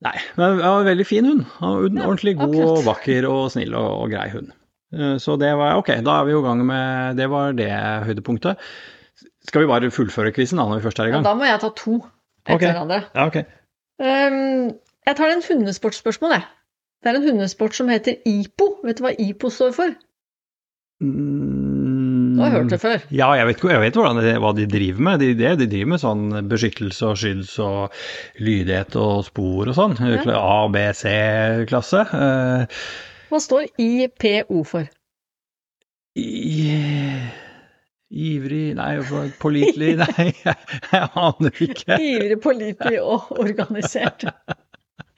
Nei, 0.06 0.14
men 0.38 0.60
ja, 0.62 0.72
veldig 0.86 1.06
fin 1.06 1.26
hund. 1.26 1.44
Ja, 1.60 1.70
Ordentlig 2.06 2.34
god 2.38 2.52
akkurat. 2.54 2.72
og 2.78 2.84
vakker 2.86 3.28
og 3.30 3.44
snill 3.54 3.74
og, 3.78 3.88
og 4.04 4.12
grei 4.14 4.28
hund. 4.34 4.50
Eh, 4.94 5.14
Så 5.22 5.34
det 5.38 5.50
var 5.58 5.78
ok, 5.78 5.92
da 6.06 6.18
er 6.20 6.26
vi 6.28 6.34
i 6.36 6.42
gang 6.44 6.60
med 6.66 7.18
Det 7.18 7.26
var 7.30 7.54
det 7.58 7.70
høydepunktet. 8.06 8.62
Skal 9.48 9.62
vi 9.64 9.70
bare 9.70 9.90
fullføre 9.94 10.30
quizen 10.36 10.58
da, 10.60 10.66
når 10.70 10.80
vi 10.82 10.86
først 10.88 11.00
er 11.02 11.08
i 11.08 11.12
Ja, 11.12 11.16
gang? 11.18 11.26
da 11.26 11.34
må 11.38 11.46
jeg 11.48 11.62
ta 11.62 11.70
to 11.70 11.96
etter 12.02 12.54
okay. 12.58 12.70
hverandre. 12.72 13.00
Ja, 13.14 13.26
ok. 13.30 13.38
Ehm, 13.98 14.70
jeg 15.08 15.16
tar 15.18 15.32
en 15.32 15.44
hundesportspørsmål, 15.48 16.36
jeg. 16.38 16.46
Det 17.02 17.10
er 17.12 17.16
en 17.20 17.26
hundesport 17.30 17.76
som 17.78 17.88
heter 17.92 18.18
IPO. 18.26 18.66
Vet 18.84 18.98
du 18.98 19.04
hva 19.06 19.12
IPO 19.14 19.50
står 19.54 19.74
for? 19.76 19.92
Mm, 20.98 22.34
Du 22.34 22.42
har 22.42 22.50
hørt 22.56 22.72
det 22.72 22.80
før. 22.82 23.04
Ja, 23.14 23.28
jeg 23.38 23.46
vet, 23.46 23.62
jeg 23.70 23.80
vet 23.84 23.98
det, 24.24 24.32
hva 24.42 24.50
de 24.56 24.66
driver 24.70 25.04
med. 25.06 25.20
De, 25.22 25.28
de, 25.38 25.52
de 25.60 25.68
driver 25.70 25.92
med 25.94 26.02
sånn 26.02 26.24
beskyttelse 26.50 27.06
og 27.12 27.20
skylds 27.20 27.54
og 27.62 27.94
lydighet 28.42 28.98
og 28.98 29.24
spor 29.28 29.70
og 29.70 29.78
sånn. 29.78 29.94
Ja. 30.02 30.22
A, 30.42 30.58
B, 30.74 30.82
C-klasse. 30.98 32.02
Eh, 32.18 32.78
Hva 33.30 33.40
står 33.42 33.68
IPO 33.78 34.62
for? 34.66 34.90
i, 36.18 36.74
ivrig 38.10 38.72
Nei, 38.74 38.88
pålitelig 39.38 39.92
Nei, 40.00 40.24
jeg, 40.42 40.56
jeg 40.90 41.10
aner 41.22 41.60
ikke. 41.68 41.98
Ivrig, 42.02 42.40
pålitelig 42.42 43.02
og 43.04 43.30
organisert. 43.38 44.26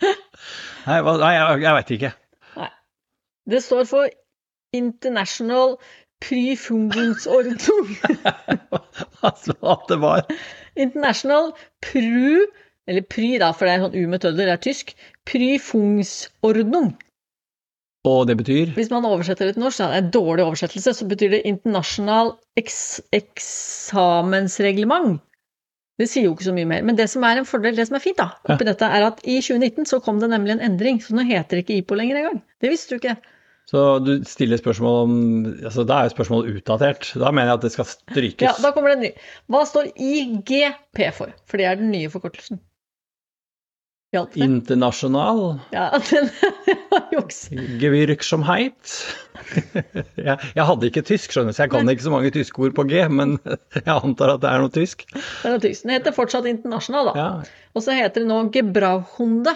Nei, 0.88 0.98
hva, 1.04 1.16
nei 1.20 1.32
jeg, 1.36 1.62
jeg 1.64 1.76
veit 1.76 1.94
ikke. 1.96 2.12
Det 3.50 3.60
står 3.64 3.88
for 3.88 4.12
International 4.76 5.76
Prüfungsordnung. 6.20 7.94
Altså, 9.20 9.52
at 9.60 9.82
det 9.88 9.98
var 10.00 10.24
International 10.76 11.52
Pru, 11.84 12.46
eller 12.88 13.04
Pry 13.12 13.34
da, 13.40 13.50
for 13.52 13.68
det 13.68 13.74
er 13.74 13.82
sånn 13.84 13.98
U 14.00 14.02
med 14.08 14.22
tødler, 14.22 14.48
det 14.48 14.54
er 14.54 14.62
tysk. 14.64 14.94
Prüfungsordnung. 15.28 16.94
Og 18.08 18.28
det 18.28 18.36
betyr 18.40 18.72
Hvis 18.76 18.90
man 18.90 19.04
oversetter 19.04 19.46
det 19.46 19.54
til 19.58 19.64
norsk, 19.66 19.78
det 19.82 19.86
er 19.86 19.98
en 20.00 20.14
dårlig 20.14 20.44
oversettelse, 20.46 20.94
så 20.96 21.04
betyr 21.08 21.30
det 21.34 21.48
internasjonal 21.48 22.28
eks 22.56 22.78
eksamensreglement. 23.12 25.20
Det 26.00 26.06
sier 26.08 26.24
jo 26.24 26.32
ikke 26.32 26.48
så 26.48 26.54
mye 26.56 26.68
mer. 26.68 26.84
Men 26.86 26.96
det 26.96 27.10
som 27.12 27.24
er 27.28 27.40
en 27.40 27.48
fordel, 27.48 27.76
det 27.76 27.84
som 27.90 27.98
er 27.98 28.04
fint 28.04 28.16
da, 28.20 28.30
oppi 28.48 28.64
dette, 28.68 28.88
er 28.88 29.04
at 29.10 29.20
i 29.28 29.36
2019 29.44 29.88
så 29.90 30.00
kom 30.04 30.22
det 30.22 30.30
nemlig 30.32 30.56
en 30.56 30.64
endring, 30.70 31.02
så 31.04 31.16
nå 31.16 31.26
heter 31.28 31.58
det 31.58 31.66
ikke 31.66 31.82
IPO 31.82 31.98
lenger 32.00 32.22
engang. 32.22 32.40
Det 32.62 32.72
visste 32.72 32.94
du 32.94 33.02
ikke. 33.02 33.18
Så 33.70 33.82
du 34.02 34.14
stiller 34.26 34.58
spørsmål 34.58 34.96
om 35.04 35.12
altså 35.62 35.84
Da 35.86 36.00
er 36.00 36.08
jo 36.08 36.14
spørsmålet 36.16 36.56
utdatert. 36.58 37.12
Da 37.20 37.30
mener 37.30 37.52
jeg 37.52 37.60
at 37.60 37.66
det 37.66 37.72
skal 37.76 37.86
strykes. 37.86 38.42
Ja, 38.42 38.54
da 38.64 38.72
kommer 38.74 38.90
det 38.90 38.96
en 38.96 39.04
ny. 39.06 39.12
Hva 39.52 39.60
står 39.68 39.92
IGP 39.94 41.04
for? 41.14 41.36
For 41.46 41.60
det 41.60 41.68
er 41.68 41.78
den 41.78 41.92
nye 41.94 42.10
forkortelsen. 42.10 42.58
Hjalp 44.10 44.32
det? 44.34 44.42
Internasjonal 44.42 45.40
Ja, 45.70 45.84
den 46.10 46.30
var 46.90 47.12
juks. 47.14 47.44
Gewirksomheit. 47.78 48.94
jeg, 50.18 50.34
jeg 50.56 50.64
hadde 50.66 50.88
ikke 50.88 51.04
tysk, 51.06 51.30
skjønner 51.30 51.54
så 51.54 51.64
jeg 51.64 51.72
kan 51.76 51.92
ikke 51.92 52.06
så 52.08 52.14
mange 52.14 52.32
tyske 52.34 52.64
ord 52.66 52.74
på 52.74 52.88
G, 52.90 53.04
men 53.06 53.36
jeg 53.76 53.94
antar 53.94 54.34
at 54.34 54.42
det 54.42 54.50
er 54.50 54.64
noe 54.64 54.74
tysk. 54.74 55.06
Det 55.14 55.46
er 55.46 55.54
noe 55.54 55.62
tysk. 55.62 55.86
Den 55.86 55.94
heter 55.94 56.16
fortsatt 56.16 56.48
internasjonal, 56.50 57.12
da. 57.12 57.14
Ja, 57.20 57.60
Og 57.78 57.86
så 57.86 57.94
heter 57.94 58.24
det 58.24 58.30
nå 58.32 58.40
Gebrauchhunde. 58.54 59.54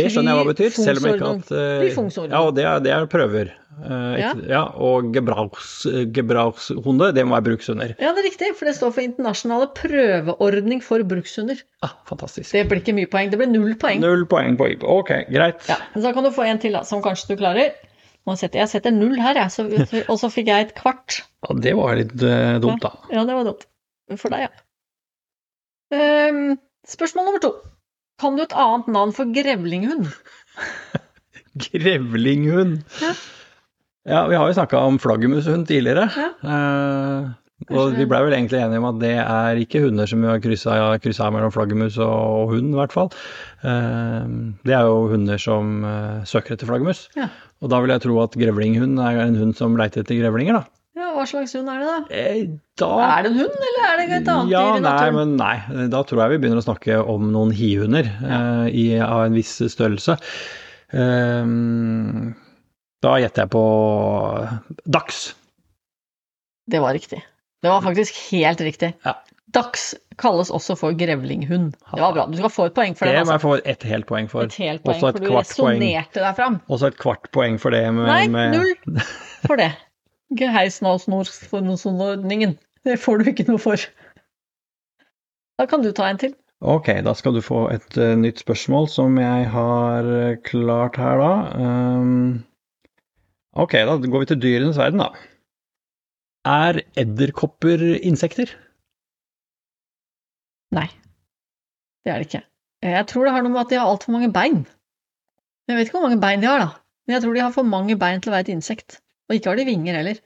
Det 0.00 0.12
skjønner 0.14 0.34
jeg 0.34 0.40
hva 0.40 0.52
betyr, 0.52 0.76
selv 0.76 1.00
om 1.00 1.08
jeg 1.08 1.18
ikke 1.18 1.32
at 1.36 1.50
uh, 1.56 2.30
Ja, 2.30 2.44
og 2.44 2.54
det 2.56 2.64
er, 2.66 2.84
det 2.84 2.94
er 2.96 3.10
prøver. 3.10 3.52
Eh, 3.80 4.16
Ja. 4.20 4.32
ja, 4.48 4.62
og 4.76 5.12
Gebrauchs, 5.14 5.86
Gebrauchshunde, 6.12 7.10
det 7.16 7.24
må 7.24 7.36
være 7.38 7.46
brukshunder. 7.48 7.94
Ja, 7.96 8.12
det 8.12 8.24
er 8.24 8.28
riktig, 8.28 8.50
for 8.58 8.68
det 8.68 8.74
står 8.76 8.92
for 8.96 9.04
internasjonale 9.04 9.70
prøveordning 9.76 10.82
for 10.84 11.04
brukshunder. 11.08 11.62
Ah, 11.86 11.94
fantastisk. 12.08 12.52
Det 12.52 12.66
blir 12.68 12.82
ikke 12.82 12.96
mye 12.98 13.08
poeng, 13.10 13.30
det 13.32 13.40
blir 13.40 13.48
null 13.48 13.76
poeng. 13.80 14.02
Null 14.04 14.26
poeng 14.28 14.58
på 14.60 14.68
IP. 14.74 14.84
Ok, 14.84 15.14
greit. 15.32 15.64
Ja, 15.70 15.78
men 15.94 16.04
så 16.04 16.12
kan 16.16 16.26
du 16.28 16.32
få 16.34 16.44
en 16.48 16.60
til, 16.60 16.76
da, 16.76 16.84
som 16.88 17.02
kanskje 17.04 17.32
du 17.32 17.40
klarer. 17.40 17.72
Jeg 18.28 18.68
setter 18.68 18.92
null 18.94 19.16
her, 19.18 19.38
jeg, 19.40 20.04
og 20.12 20.18
så 20.20 20.28
fikk 20.30 20.50
jeg 20.52 20.68
et 20.68 20.74
kvart. 20.76 21.22
Ja, 21.48 21.56
det 21.64 21.72
var 21.78 21.96
litt 21.98 22.12
uh, 22.20 22.58
dumt, 22.62 22.84
da. 22.84 22.92
Ja, 23.10 23.24
det 23.26 23.38
var 23.38 23.48
dumt. 23.48 23.64
For 24.20 24.30
deg, 24.34 24.44
ja. 24.44 24.50
Um, 25.90 26.58
spørsmål 26.86 27.30
nummer 27.30 27.42
to. 27.42 27.54
Kan 28.20 28.36
du 28.36 28.42
et 28.44 28.52
annet 28.52 28.88
navn 28.92 29.12
for 29.16 29.28
grevlinghund? 29.32 30.10
Grevlinghund. 31.70 32.82
Ja. 33.00 33.12
Ja, 34.10 34.20
vi 34.30 34.36
har 34.38 34.48
jo 34.48 34.54
snakka 34.56 34.78
om 34.88 34.98
flaggermushund 35.02 35.66
tidligere. 35.68 36.06
Ja. 36.16 36.28
Eh, 36.40 37.28
Og 37.76 37.92
vi 37.92 38.06
blei 38.08 38.22
vel 38.24 38.32
egentlig 38.32 38.56
enige 38.62 38.80
om 38.80 38.86
at 38.88 39.00
det 39.02 39.10
er 39.20 39.58
ikke 39.60 39.82
hunder 39.84 40.08
som 40.08 40.22
vi 40.24 40.30
har 40.30 40.40
kryssa 40.40 41.26
mellom 41.34 41.52
flaggermus 41.52 41.98
og 42.00 42.54
hund, 42.54 42.70
i 42.72 42.78
hvert 42.78 42.94
fall. 42.96 43.10
Eh, 43.60 44.30
det 44.64 44.72
er 44.78 44.88
jo 44.88 45.02
hunder 45.12 45.36
som 45.42 45.84
eh, 45.84 46.22
søker 46.24 46.56
etter 46.56 46.70
flaggermus. 46.70 47.02
Ja. 47.18 47.28
Og 47.60 47.68
da 47.72 47.82
vil 47.84 47.92
jeg 47.92 48.04
tro 48.06 48.16
at 48.24 48.38
grevlinghund 48.40 48.96
er 49.04 49.20
en 49.26 49.36
hund 49.36 49.52
som 49.58 49.76
leiter 49.76 50.00
etter 50.04 50.16
grevlinger, 50.22 50.62
da. 50.62 50.79
Ja, 50.98 51.08
hva 51.14 51.24
slags 51.28 51.52
hund 51.54 51.68
er 51.70 51.78
det 51.82 51.86
da? 51.90 51.98
Eh, 52.10 52.40
Da 52.80 52.88
Er 53.06 53.22
det 53.22 53.30
en 53.32 53.38
hund, 53.38 53.58
eller 53.68 53.84
er 53.86 53.96
det 54.00 54.06
et 54.22 54.28
annet 54.32 54.50
ja, 54.52 54.62
dyr 54.66 54.78
i 54.80 54.84
nei, 54.84 55.10
men 55.14 55.34
nei. 55.38 55.86
Da 55.92 56.00
tror 56.08 56.22
jeg 56.24 56.32
vi 56.34 56.38
begynner 56.42 56.62
å 56.62 56.66
snakke 56.66 56.96
om 57.14 57.28
noen 57.34 57.52
hihunder 57.54 58.08
eh, 58.08 58.66
i, 58.74 58.84
av 59.04 59.26
en 59.28 59.36
viss 59.36 59.52
størrelse. 59.70 60.16
Um, 60.90 62.32
da 63.04 63.14
gjetter 63.22 63.44
jeg 63.46 63.52
på 63.52 63.64
dags. 64.90 65.20
Det 66.70 66.80
var 66.82 66.94
riktig. 66.96 67.20
Det 67.62 67.68
var 67.70 67.82
faktisk 67.84 68.16
helt 68.30 68.60
riktig. 68.64 68.94
Ja. 69.04 69.14
Dags 69.50 69.90
kalles 70.20 70.50
også 70.54 70.76
for 70.78 70.94
grevlinghund. 70.94 71.72
Det 71.94 72.00
var 72.02 72.12
bra. 72.14 72.26
Du 72.30 72.36
skal 72.38 72.52
få 72.54 72.66
et 72.68 72.74
poeng 72.76 72.94
for 72.96 73.08
Det 73.08 73.16
Det 73.16 73.24
må 73.26 73.32
Altså. 73.32 73.36
jeg 73.36 73.44
få 73.44 73.54
et 73.72 73.86
helt 73.90 74.06
poeng 74.06 74.28
for. 74.30 74.46
Et 74.46 74.58
helt 74.62 74.82
poeng, 74.84 74.96
Også 74.96 75.08
et 75.08 75.16
for 75.18 75.24
du 75.26 75.36
resonnerte 75.36 76.22
deg 76.22 76.36
fram. 76.38 76.60
Også 76.70 76.90
et 76.92 76.98
kvart 77.00 77.30
poeng 77.34 77.58
for 77.58 77.74
det 77.74 77.82
med, 77.94 78.06
Nei, 78.06 78.48
null 78.54 78.74
for 79.48 79.56
det. 79.60 79.72
Ikke 80.30 80.50
heisnålsnorordningen. 80.54 82.54
Det 82.86 83.00
får 83.02 83.20
du 83.20 83.32
ikke 83.32 83.48
noe 83.48 83.60
for. 83.60 83.82
Da 85.60 85.66
kan 85.68 85.82
du 85.84 85.90
ta 85.92 86.06
en 86.08 86.20
til. 86.20 86.36
Ok, 86.60 86.90
da 87.04 87.12
skal 87.16 87.36
du 87.36 87.40
få 87.44 87.66
et 87.72 87.96
uh, 87.96 88.12
nytt 88.20 88.42
spørsmål 88.42 88.88
som 88.92 89.16
jeg 89.16 89.46
har 89.48 90.08
eh, 90.12 90.38
klart 90.44 90.98
her, 91.00 91.20
da. 91.20 91.32
Um, 91.56 92.42
ok, 93.56 93.78
da 93.88 93.96
går 93.96 94.24
vi 94.24 94.28
til 94.28 94.42
dyrenes 94.42 94.80
verden, 94.80 95.00
da. 95.00 95.08
Er 96.48 96.82
edderkopper 97.00 97.80
insekter? 97.96 98.52
Nei, 100.76 100.86
det 102.04 102.12
er 102.12 102.20
det 102.20 102.28
ikke. 102.28 102.44
Jeg 102.84 103.08
tror 103.08 103.26
det 103.26 103.34
har 103.34 103.44
noe 103.44 103.52
med 103.52 103.64
at 103.64 103.72
de 103.72 103.80
har 103.80 103.88
altfor 103.88 104.12
mange 104.12 104.30
bein. 104.32 104.62
Jeg 105.68 105.76
vet 105.76 105.88
ikke 105.88 105.98
hvor 105.98 106.08
mange 106.08 106.20
bein 106.20 106.44
de 106.44 106.48
har, 106.48 106.60
da. 106.60 106.70
Men 107.06 107.16
jeg 107.16 107.24
tror 107.24 107.36
de 107.36 107.44
har 107.44 107.56
for 107.56 107.68
mange 107.68 107.96
bein 108.00 108.20
til 108.20 108.32
å 108.32 108.36
være 108.36 108.48
et 108.48 108.56
insekt. 108.56 109.00
Og 109.30 109.36
ikke 109.38 109.52
har 109.52 109.60
de 109.60 109.66
vinger 109.68 109.94
heller. 110.00 110.18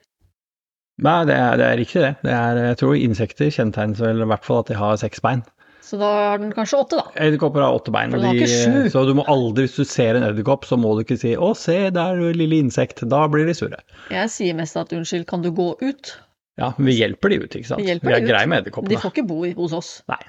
Nei, 1.04 1.18
det 1.28 1.34
er, 1.36 1.56
det 1.58 1.66
er 1.66 1.76
riktig 1.80 2.00
det. 2.04 2.12
det 2.22 2.32
er, 2.32 2.60
jeg 2.70 2.78
tror 2.80 2.94
insekter 2.96 3.50
kjennetegnes 3.52 4.00
vel 4.00 4.22
i 4.24 4.28
hvert 4.30 4.46
fall 4.46 4.62
at 4.62 4.70
de 4.70 4.76
har 4.78 4.96
seks 5.00 5.20
bein. 5.24 5.42
Så 5.84 5.98
da 6.00 6.08
har 6.30 6.38
den 6.40 6.52
kanskje 6.56 6.78
åtte, 6.80 6.96
da. 6.96 7.10
Edderkopper 7.26 7.60
har 7.60 7.74
åtte 7.76 7.92
bein. 7.92 8.14
De- 8.14 8.30
ikke 8.32 8.46
sju. 8.48 8.76
Så 8.94 9.02
du 9.04 9.12
må 9.18 9.24
aldri, 9.28 9.66
hvis 9.66 9.74
du 9.76 9.84
ser 9.84 10.16
en 10.16 10.24
edderkopp, 10.24 10.64
så 10.64 10.78
må 10.80 10.94
du 10.96 11.02
ikke 11.04 11.18
si 11.20 11.34
'Å, 11.36 11.50
se, 11.58 11.90
der 11.92 12.14
er 12.16 12.38
lille 12.38 12.56
insekt'. 12.62 13.04
Da 13.10 13.26
blir 13.28 13.44
de 13.44 13.54
sure. 13.58 13.82
Jeg 14.08 14.30
sier 14.32 14.56
mest 14.56 14.78
at 14.80 14.94
unnskyld, 14.96 15.26
kan 15.26 15.42
du 15.42 15.50
gå 15.52 15.74
ut? 15.82 16.14
Ja, 16.56 16.72
vi 16.78 16.94
hjelper 16.96 17.28
de 17.34 17.42
ut, 17.42 17.50
ikke 17.58 17.66
sant. 17.66 17.82
Vi 17.82 17.90
hjelper 17.90 18.14
er 18.14 18.24
greie 18.24 18.48
med 18.48 18.64
De 18.64 18.96
får 18.96 19.12
ikke 19.12 19.26
bo 19.28 19.42
hos 19.60 19.72
oss. 19.76 20.02
Nei. 20.08 20.22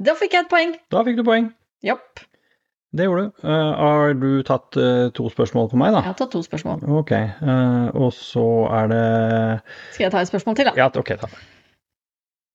Da 0.00 0.14
fikk 0.14 0.32
jeg 0.32 0.46
et 0.46 0.48
poeng. 0.48 0.76
Da 0.94 1.02
fikk 1.04 1.18
du 1.18 1.24
poeng. 1.26 1.50
Japp. 1.84 2.22
Det 2.96 3.06
gjorde 3.06 3.26
du. 3.26 3.32
Uh, 3.44 3.72
har 3.76 4.14
du 4.16 4.30
tatt 4.46 4.78
uh, 4.80 5.08
to 5.16 5.28
spørsmål 5.32 5.70
på 5.72 5.80
meg, 5.80 5.92
da? 5.92 6.02
Jeg 6.04 6.12
har 6.14 6.18
tatt 6.20 6.32
to 6.32 6.42
spørsmål. 6.44 6.84
Ok. 7.02 7.12
Uh, 7.42 7.88
og 7.92 8.12
så 8.16 8.46
er 8.80 8.92
det 8.92 9.04
Skal 9.96 10.06
jeg 10.06 10.14
ta 10.14 10.22
et 10.22 10.30
spørsmål 10.32 10.58
til, 10.58 10.70
da? 10.70 10.76
Ja, 10.80 10.88
ok, 10.88 11.16
ta. 11.20 11.30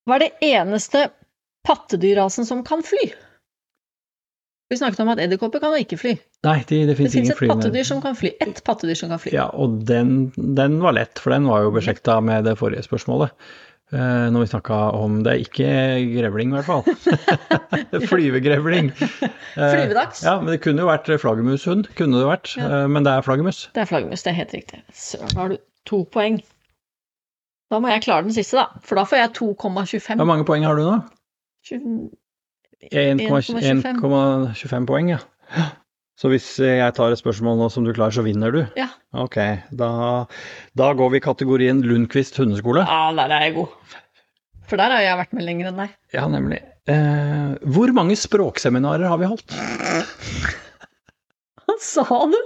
Hva 0.08 0.18
er 0.18 0.24
det 0.24 0.32
eneste 0.48 1.06
pattedyrrasen 1.66 2.48
som 2.48 2.64
kan 2.66 2.82
fly? 2.86 3.12
Vi 4.72 4.78
snakket 4.80 5.02
om 5.04 5.10
at 5.12 5.20
edderkopper 5.20 5.60
kan 5.60 5.74
ikke 5.76 5.98
fly. 6.00 6.14
Nei, 6.46 6.56
det, 6.64 6.78
det 6.80 6.86
Det 6.88 6.94
fins 6.96 7.12
fins 7.12 7.28
ingen 7.28 7.34
et 7.36 7.50
pattedyr 7.50 7.84
som 7.84 8.00
kan 8.02 8.16
fly. 8.16 8.32
Ett 8.40 8.62
pattedyr 8.64 8.96
som 8.98 9.10
kan 9.12 9.20
fly. 9.20 9.34
Ja, 9.34 9.50
og 9.52 9.82
den, 9.86 10.32
den 10.34 10.78
var 10.82 10.96
lett, 10.96 11.20
for 11.20 11.34
den 11.34 11.44
var 11.50 11.66
jo 11.66 11.74
beslekta 11.74 12.16
med 12.24 12.48
det 12.48 12.56
forrige 12.58 12.86
spørsmålet. 12.86 13.36
Eh, 13.92 14.26
når 14.32 14.40
vi 14.40 14.48
snakka 14.48 14.76
om 14.96 15.18
Det 15.24 15.32
er 15.34 15.40
ikke 15.42 15.72
grevling, 16.14 16.54
i 16.54 16.56
hvert 16.56 16.64
fall. 16.64 16.84
Flyvegrevling. 18.12 18.92
Eh, 19.52 19.68
Flyvedags. 19.68 20.22
Ja, 20.24 20.38
men 20.40 20.48
det 20.48 20.62
kunne 20.64 20.80
jo 20.80 20.88
vært 20.88 21.10
flaggermushund. 21.20 21.90
Kunne 21.98 22.22
det 22.22 22.24
vært. 22.24 22.54
Ja. 22.56 22.68
eh, 22.72 22.86
men 22.88 23.04
det 23.04 23.12
er 23.12 23.24
flaggermus. 23.26 23.66
Det 23.76 23.82
er 23.82 23.90
flaggermus, 23.90 24.22
det 24.24 24.30
er 24.32 24.38
helt 24.38 24.54
riktig. 24.56 24.80
Søren, 24.96 25.34
har 25.36 25.52
du 25.52 25.58
to 25.90 25.98
poeng. 26.08 26.38
Da 27.68 27.80
må 27.84 27.90
jeg 27.92 28.00
klare 28.06 28.24
den 28.24 28.32
siste, 28.32 28.56
da. 28.56 28.80
For 28.80 28.96
da 28.96 29.04
får 29.08 29.20
jeg 29.20 29.34
2,25. 29.36 30.16
Hvor 30.22 30.28
mange 30.30 30.48
poeng 30.48 30.64
har 30.64 30.80
du 30.80 30.86
nå? 30.86 30.96
20 31.68 32.08
1,25 32.96 33.84
1,25 34.00 34.88
poeng, 34.88 35.12
ja. 35.12 35.20
Så 36.22 36.30
hvis 36.30 36.44
jeg 36.62 36.94
tar 36.94 37.10
et 37.10 37.18
spørsmål 37.18 37.56
nå 37.58 37.66
som 37.74 37.82
du 37.82 37.90
klarer, 37.90 38.14
så 38.14 38.22
vinner 38.22 38.52
du? 38.54 38.60
Ja. 38.78 38.84
Ok, 39.18 39.40
da, 39.74 39.88
da 40.78 40.90
går 40.94 41.08
vi 41.10 41.18
i 41.18 41.24
kategorien 41.24 41.80
Lundqvist 41.82 42.38
hundeskole. 42.38 42.84
Ja, 42.86 43.08
der 43.18 43.32
er 43.34 43.48
jeg 43.48 43.56
god. 43.56 43.72
For 44.70 44.78
der 44.78 44.94
har 44.94 45.02
jeg 45.02 45.18
vært 45.18 45.32
med 45.34 45.44
lenger 45.48 45.72
enn 45.72 45.80
deg. 45.82 45.96
Ja, 46.14 46.28
nemlig. 46.30 46.60
Eh, 46.90 47.56
hvor 47.74 47.90
mange 47.96 48.14
språkseminarer 48.18 49.10
har 49.10 49.18
vi 49.18 49.26
holdt? 49.32 49.50
Hva 51.66 51.74
sa 51.82 52.06
du? 52.30 52.38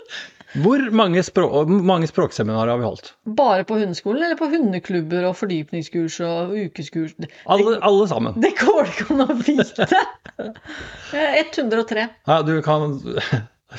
Hvor 0.65 0.81
mange, 0.97 1.21
språk, 1.27 1.69
mange 1.69 2.09
språkseminarer 2.09 2.71
har 2.73 2.81
vi 2.81 2.87
holdt? 2.89 3.11
Bare 3.37 3.67
på 3.69 3.77
hundeskolen, 3.77 4.23
eller 4.25 4.39
på 4.41 4.49
hundeklubber 4.55 5.27
og 5.29 5.37
fordypningskurs 5.37 6.17
og 6.25 6.55
ukeskurs? 6.57 7.13
Det, 7.21 7.29
Alle, 7.53 7.77
alle 7.85 8.07
sammen. 8.09 8.39
det 8.41 8.55
går 8.57 8.87
det 8.87 8.95
ikke 8.95 9.09
an 9.19 9.27
å 9.27 9.37
vite! 9.43 9.91
Eh, 11.17 11.37
103. 11.41 12.03
Ja, 12.29 12.41
du 12.45 12.57
kan 12.65 12.99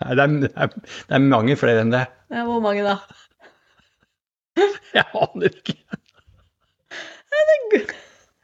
Nei, 0.00 0.14
det 0.16 0.22
er, 0.24 0.32
det 0.42 0.50
er, 0.56 0.72
er 1.12 1.22
mange 1.22 1.56
flere 1.60 1.84
enn 1.84 1.92
det. 1.94 2.04
Ja, 2.32 2.44
hvor 2.48 2.60
mange 2.64 2.82
da? 2.86 2.96
Jeg 4.96 5.06
aner 5.14 5.50
ikke. 5.50 5.76
Nei, 7.30 7.42
det 7.46 7.82
er 7.82 7.96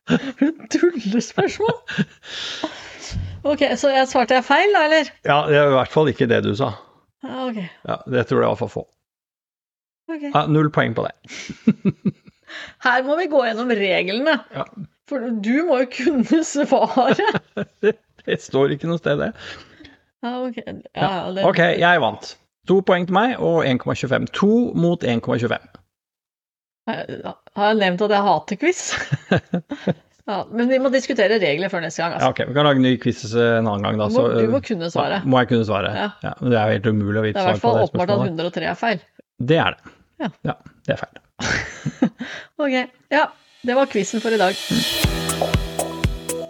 Tullespørsmål! 0.70 1.78
Ok, 3.46 3.62
så 3.78 3.90
jeg 3.94 4.08
svarte 4.10 4.34
jeg 4.34 4.44
feil, 4.46 4.72
da, 4.74 4.84
eller? 4.88 5.08
Ja, 5.26 5.38
det 5.46 5.58
er 5.58 5.68
i 5.70 5.74
hvert 5.76 5.92
fall 5.92 6.10
ikke 6.10 6.26
det 6.30 6.40
du 6.46 6.52
sa. 6.58 6.72
Ja, 7.26 7.46
ok. 7.46 7.58
Ja, 7.86 7.96
Det 8.10 8.24
tror 8.26 8.42
jeg 8.42 8.50
var 8.52 8.58
for 8.60 8.72
få. 8.72 8.84
Okay. 10.10 10.30
Ja, 10.30 10.44
null 10.50 10.70
poeng 10.74 10.94
på 10.94 11.06
det. 11.06 11.14
Her 12.86 13.02
må 13.06 13.16
vi 13.18 13.26
gå 13.30 13.42
gjennom 13.46 13.70
reglene. 13.74 14.36
Ja. 14.54 14.66
For 15.10 15.22
du 15.42 15.54
må 15.66 15.80
jo 15.82 15.88
kunne 15.94 16.42
svaret. 16.46 17.22
Det 18.30 18.40
står 18.42 18.74
ikke 18.76 18.90
noe 18.90 18.98
sted, 19.00 19.22
det. 19.22 19.30
Ah, 20.24 20.40
ok. 20.48 20.58
Ja, 20.96 21.10
det, 21.32 21.44
Ok, 21.46 21.60
jeg 21.78 22.02
vant. 22.02 22.32
To 22.66 22.80
poeng 22.82 23.06
til 23.06 23.14
meg 23.14 23.36
og 23.38 23.62
1,25. 23.68 24.26
To 24.40 24.52
mot 24.74 25.04
1,25. 25.06 25.58
Har 26.86 27.70
jeg 27.70 27.78
nevnt 27.80 28.02
at 28.06 28.14
jeg 28.14 28.26
hater 28.26 28.60
quiz? 28.60 28.82
Ja, 30.26 30.40
men 30.50 30.66
vi 30.66 30.78
må 30.82 30.90
diskutere 30.90 31.36
regler 31.38 31.70
før 31.70 31.84
neste 31.84 32.02
gang. 32.02 32.16
Ja, 32.16 32.26
Altså. 32.26 32.30
ok, 32.32 32.48
Vi 32.48 32.54
kan 32.56 32.66
lage 32.66 32.80
en 32.80 32.82
ny 32.82 32.96
quiz 32.98 33.20
en 33.30 33.68
annen 33.70 33.84
gang, 33.86 33.98
da. 34.00 34.08
Du 34.10 34.16
må, 34.16 34.24
så, 34.24 34.40
du 34.40 34.50
må 34.50 34.58
øh, 34.58 34.64
kunne 34.66 34.90
svaret. 34.90 35.24
Må 35.24 35.38
jeg 35.38 35.48
kunne 35.52 35.66
svare? 35.68 35.92
Ja. 36.24 36.32
men 36.40 36.50
Det 36.50 36.58
er 36.58 36.64
jo 36.66 36.72
helt 36.80 36.88
umulig 36.90 37.20
å 37.20 37.22
Det 37.22 37.28
vite 37.28 37.38
er 37.38 37.46
i 37.46 37.52
hvert 37.52 37.62
fall 37.62 37.78
det 37.78 37.84
åpenbart 37.86 38.10
at 38.10 38.24
103 38.26 38.66
er 38.72 38.80
feil. 38.80 39.04
Det 39.38 39.60
er 39.62 39.76
det. 39.76 39.94
Ja. 40.24 40.30
ja, 40.50 40.56
det 40.88 40.96
er 40.96 41.04
feil. 41.04 42.10
Ok, 42.66 42.74
ja. 43.14 43.26
Det 43.66 43.74
var 43.78 43.86
quizen 43.86 44.20
for 44.24 44.34
i 44.34 44.42
dag. 44.42 45.14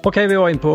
Ok, 0.07 0.17
vi 0.31 0.37
var 0.39 0.53
inne 0.53 0.63
på 0.63 0.73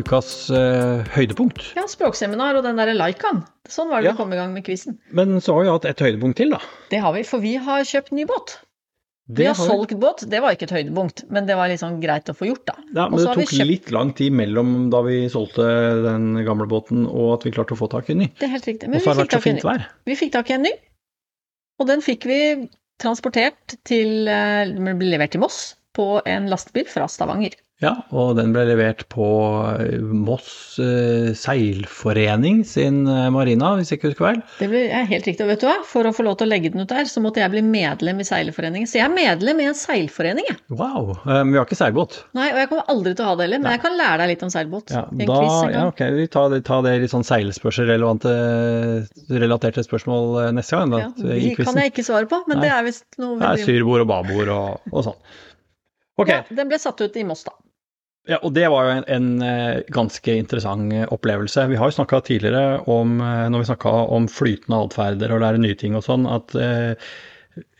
ukas 0.00 0.48
uh, 0.50 1.04
høydepunkt. 1.14 1.62
Ja, 1.78 1.84
språkseminar 1.86 2.56
og 2.58 2.64
den 2.66 2.80
derre 2.80 2.96
Laikan. 2.96 3.44
Sånn 3.70 3.86
var 3.92 4.02
det 4.02 4.08
Ja. 4.10 4.14
vi 4.16 4.18
kom 4.18 4.32
i 4.34 4.38
gang 4.40 4.50
med 4.56 4.64
quizen. 4.66 4.96
Men 5.14 5.36
så 5.38 5.54
har 5.54 5.62
vi 5.62 5.70
hatt 5.70 5.84
et 5.86 6.00
høydepunkt 6.02 6.40
til, 6.40 6.50
da. 6.50 6.58
Det 6.90 6.98
har 7.04 7.14
vi, 7.14 7.22
for 7.28 7.38
vi 7.44 7.54
har 7.62 7.86
kjøpt 7.86 8.10
ny 8.18 8.24
båt. 8.26 8.56
Det 9.28 9.44
vi 9.44 9.46
har 9.46 9.54
har 9.54 9.68
solgt 9.68 9.94
båt, 10.00 10.24
det 10.26 10.40
var 10.42 10.56
ikke 10.56 10.66
et 10.66 10.74
høydepunkt, 10.74 11.22
men 11.30 11.46
det 11.46 11.54
var 11.54 11.68
liksom 11.70 12.00
greit 12.00 12.32
å 12.32 12.34
få 12.34 12.48
gjort, 12.48 12.64
da. 12.66 12.74
Ja, 12.96 13.06
men 13.12 13.20
det 13.20 13.28
tok 13.28 13.44
kjøpt- 13.52 13.68
litt 13.68 13.92
lang 13.94 14.10
tid 14.16 14.32
mellom 14.32 14.90
da 14.90 15.04
vi 15.06 15.20
solgte 15.30 15.68
den 16.08 16.44
gamle 16.48 16.66
båten 16.66 17.06
og 17.06 17.36
at 17.36 17.46
vi 17.46 17.52
klarte 17.54 17.76
å 17.76 17.78
få 17.78 17.90
tak 17.92 18.08
i 18.10 18.16
en 18.16 18.24
ny. 18.24 18.28
Det 18.40 18.48
er 18.48 18.54
helt 18.56 18.66
riktig. 18.66 18.88
Men 18.88 18.98
vi 18.98 19.04
fikk, 19.04 19.30
tak 19.30 19.34
i 19.34 19.38
en 19.38 19.46
fint 19.60 19.68
ny. 19.68 19.86
vi 20.08 20.18
fikk 20.18 20.32
tak 20.32 20.50
i 20.50 20.56
en 20.58 20.66
ny, 20.66 20.74
og 21.78 21.86
den 21.92 22.02
fikk 22.02 22.26
vi 22.26 22.40
transportert 22.98 23.78
til 23.86 24.26
eh, 24.26 24.64
Den 24.66 24.98
ble 24.98 25.12
levert 25.14 25.30
til 25.36 25.44
Moss 25.44 25.76
på 25.94 26.18
en 26.26 26.48
lastebil 26.50 26.88
fra 26.90 27.06
Stavanger. 27.06 27.54
Ja, 27.78 27.92
og 28.10 28.32
den 28.34 28.50
ble 28.50 28.64
levert 28.66 29.04
på 29.12 29.24
eh, 29.78 30.00
Moss 30.02 30.80
eh, 30.82 31.30
seilforening 31.38 32.64
sin 32.66 33.04
eh, 33.06 33.28
marina, 33.30 33.76
hvis 33.78 33.92
jeg 33.92 34.00
ikke 34.00 34.10
husker 34.10 34.24
feil. 34.24 34.40
Det 34.58 34.66
ble 34.72 34.80
ja, 34.88 35.04
helt 35.06 35.28
riktig. 35.28 35.44
Og 35.44 35.52
vet 35.52 35.62
du 35.62 35.68
hva? 35.68 35.76
For 35.86 36.08
å 36.08 36.12
få 36.16 36.26
lov 36.26 36.40
til 36.40 36.48
å 36.48 36.50
legge 36.50 36.72
den 36.74 36.82
ut 36.82 36.90
der, 36.90 37.06
så 37.06 37.22
måtte 37.22 37.38
jeg 37.38 37.52
bli 37.52 37.62
medlem 37.62 38.18
i 38.18 38.26
seilforeningen. 38.26 38.90
Så 38.90 38.98
jeg 38.98 39.04
er 39.06 39.14
medlem 39.14 39.62
i 39.62 39.68
en 39.70 39.78
seilforening, 39.78 40.48
jeg. 40.50 40.58
Wow. 40.74 41.12
Men 41.22 41.54
vi 41.54 41.60
har 41.60 41.68
ikke 41.68 41.78
seilbåt. 41.78 42.18
Nei, 42.34 42.48
og 42.50 42.58
jeg 42.64 42.72
kommer 42.72 42.90
aldri 42.96 43.14
til 43.14 43.28
å 43.28 43.30
ha 43.30 43.38
det 43.38 43.46
heller, 43.46 43.62
men 43.62 43.76
jeg 43.76 43.84
kan 43.86 43.98
lære 44.02 44.18
deg 44.24 44.32
litt 44.32 44.42
om 44.48 44.52
seilbåt. 44.56 44.94
Ja, 44.98 45.04
en 45.14 45.22
da, 45.22 45.38
quiz 45.38 45.54
en 45.60 45.72
ja, 45.76 45.86
ok, 45.92 46.04
vi 46.18 46.26
tar 46.34 46.50
det, 46.56 46.60
tar 46.66 46.82
det 46.88 46.96
litt 47.04 47.14
sånn 47.14 47.26
seilspørsmålsrelevante 47.30 48.34
relaterte 49.38 49.86
spørsmål 49.86 50.50
neste 50.58 50.82
gang. 50.82 50.96
Da, 50.96 51.04
Ja, 51.06 51.14
de 51.14 51.54
kan 51.62 51.78
jeg 51.78 51.94
ikke 51.94 52.08
svare 52.10 52.26
på, 52.26 52.42
men 52.50 52.58
Nei. 52.58 52.66
det 52.66 52.74
er 52.74 52.90
visst 52.90 53.06
noe 53.22 53.38
Det 53.38 53.54
er 53.54 53.64
syrbord 53.70 54.02
og 54.02 54.10
babord 54.10 54.54
og, 54.56 54.90
og 54.90 55.08
sånn. 55.12 55.22
Ok, 56.18 56.34
ja, 56.34 56.42
Den 56.50 56.66
ble 56.66 56.82
satt 56.82 56.98
ut 56.98 57.14
i 57.14 57.22
Moss, 57.22 57.46
da. 57.46 57.54
Ja, 58.28 58.36
og 58.44 58.52
det 58.52 58.66
var 58.68 58.84
jo 58.84 58.92
en, 58.98 59.06
en 59.08 59.28
eh, 59.44 59.80
ganske 59.94 60.34
interessant 60.36 60.92
eh, 60.92 61.06
opplevelse. 61.14 61.64
Vi 61.70 61.78
har 61.80 61.88
jo 61.88 61.96
snakka 61.96 62.20
tidligere 62.26 62.82
om, 62.90 63.16
eh, 63.24 63.46
når 63.48 63.62
vi 63.62 63.68
snakka 63.70 63.94
om 64.18 64.28
flytende 64.28 64.82
atferder 64.84 65.32
og 65.32 65.40
lære 65.44 65.62
nye 65.62 65.78
ting 65.80 65.96
og 65.96 66.04
sånn, 66.04 66.26
at 66.28 66.52
eh, 66.60 67.08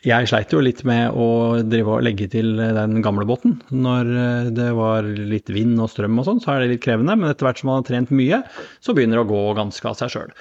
jeg 0.06 0.30
sleit 0.30 0.54
jo 0.54 0.62
litt 0.64 0.80
med 0.88 1.12
å 1.12 1.28
drive 1.68 1.98
og 1.98 2.06
legge 2.06 2.30
til 2.32 2.56
den 2.56 3.02
gamle 3.04 3.26
båten. 3.28 3.58
Når 3.74 4.08
det 4.56 4.70
var 4.78 5.04
litt 5.04 5.50
vind 5.52 5.74
og 5.82 5.90
strøm 5.92 6.22
og 6.22 6.26
sånn, 6.26 6.40
så 6.42 6.54
er 6.54 6.62
det 6.62 6.70
litt 6.72 6.84
krevende. 6.86 7.16
Men 7.18 7.28
etter 7.28 7.46
hvert 7.46 7.60
som 7.60 7.68
man 7.70 7.82
har 7.82 7.88
trent 7.90 8.14
mye, 8.14 8.40
så 8.80 8.94
begynner 8.96 9.18
det 9.18 9.26
å 9.26 9.30
gå 9.30 9.42
ganske 9.58 9.90
av 9.90 9.98
seg 9.98 10.14
sjøl. 10.14 10.32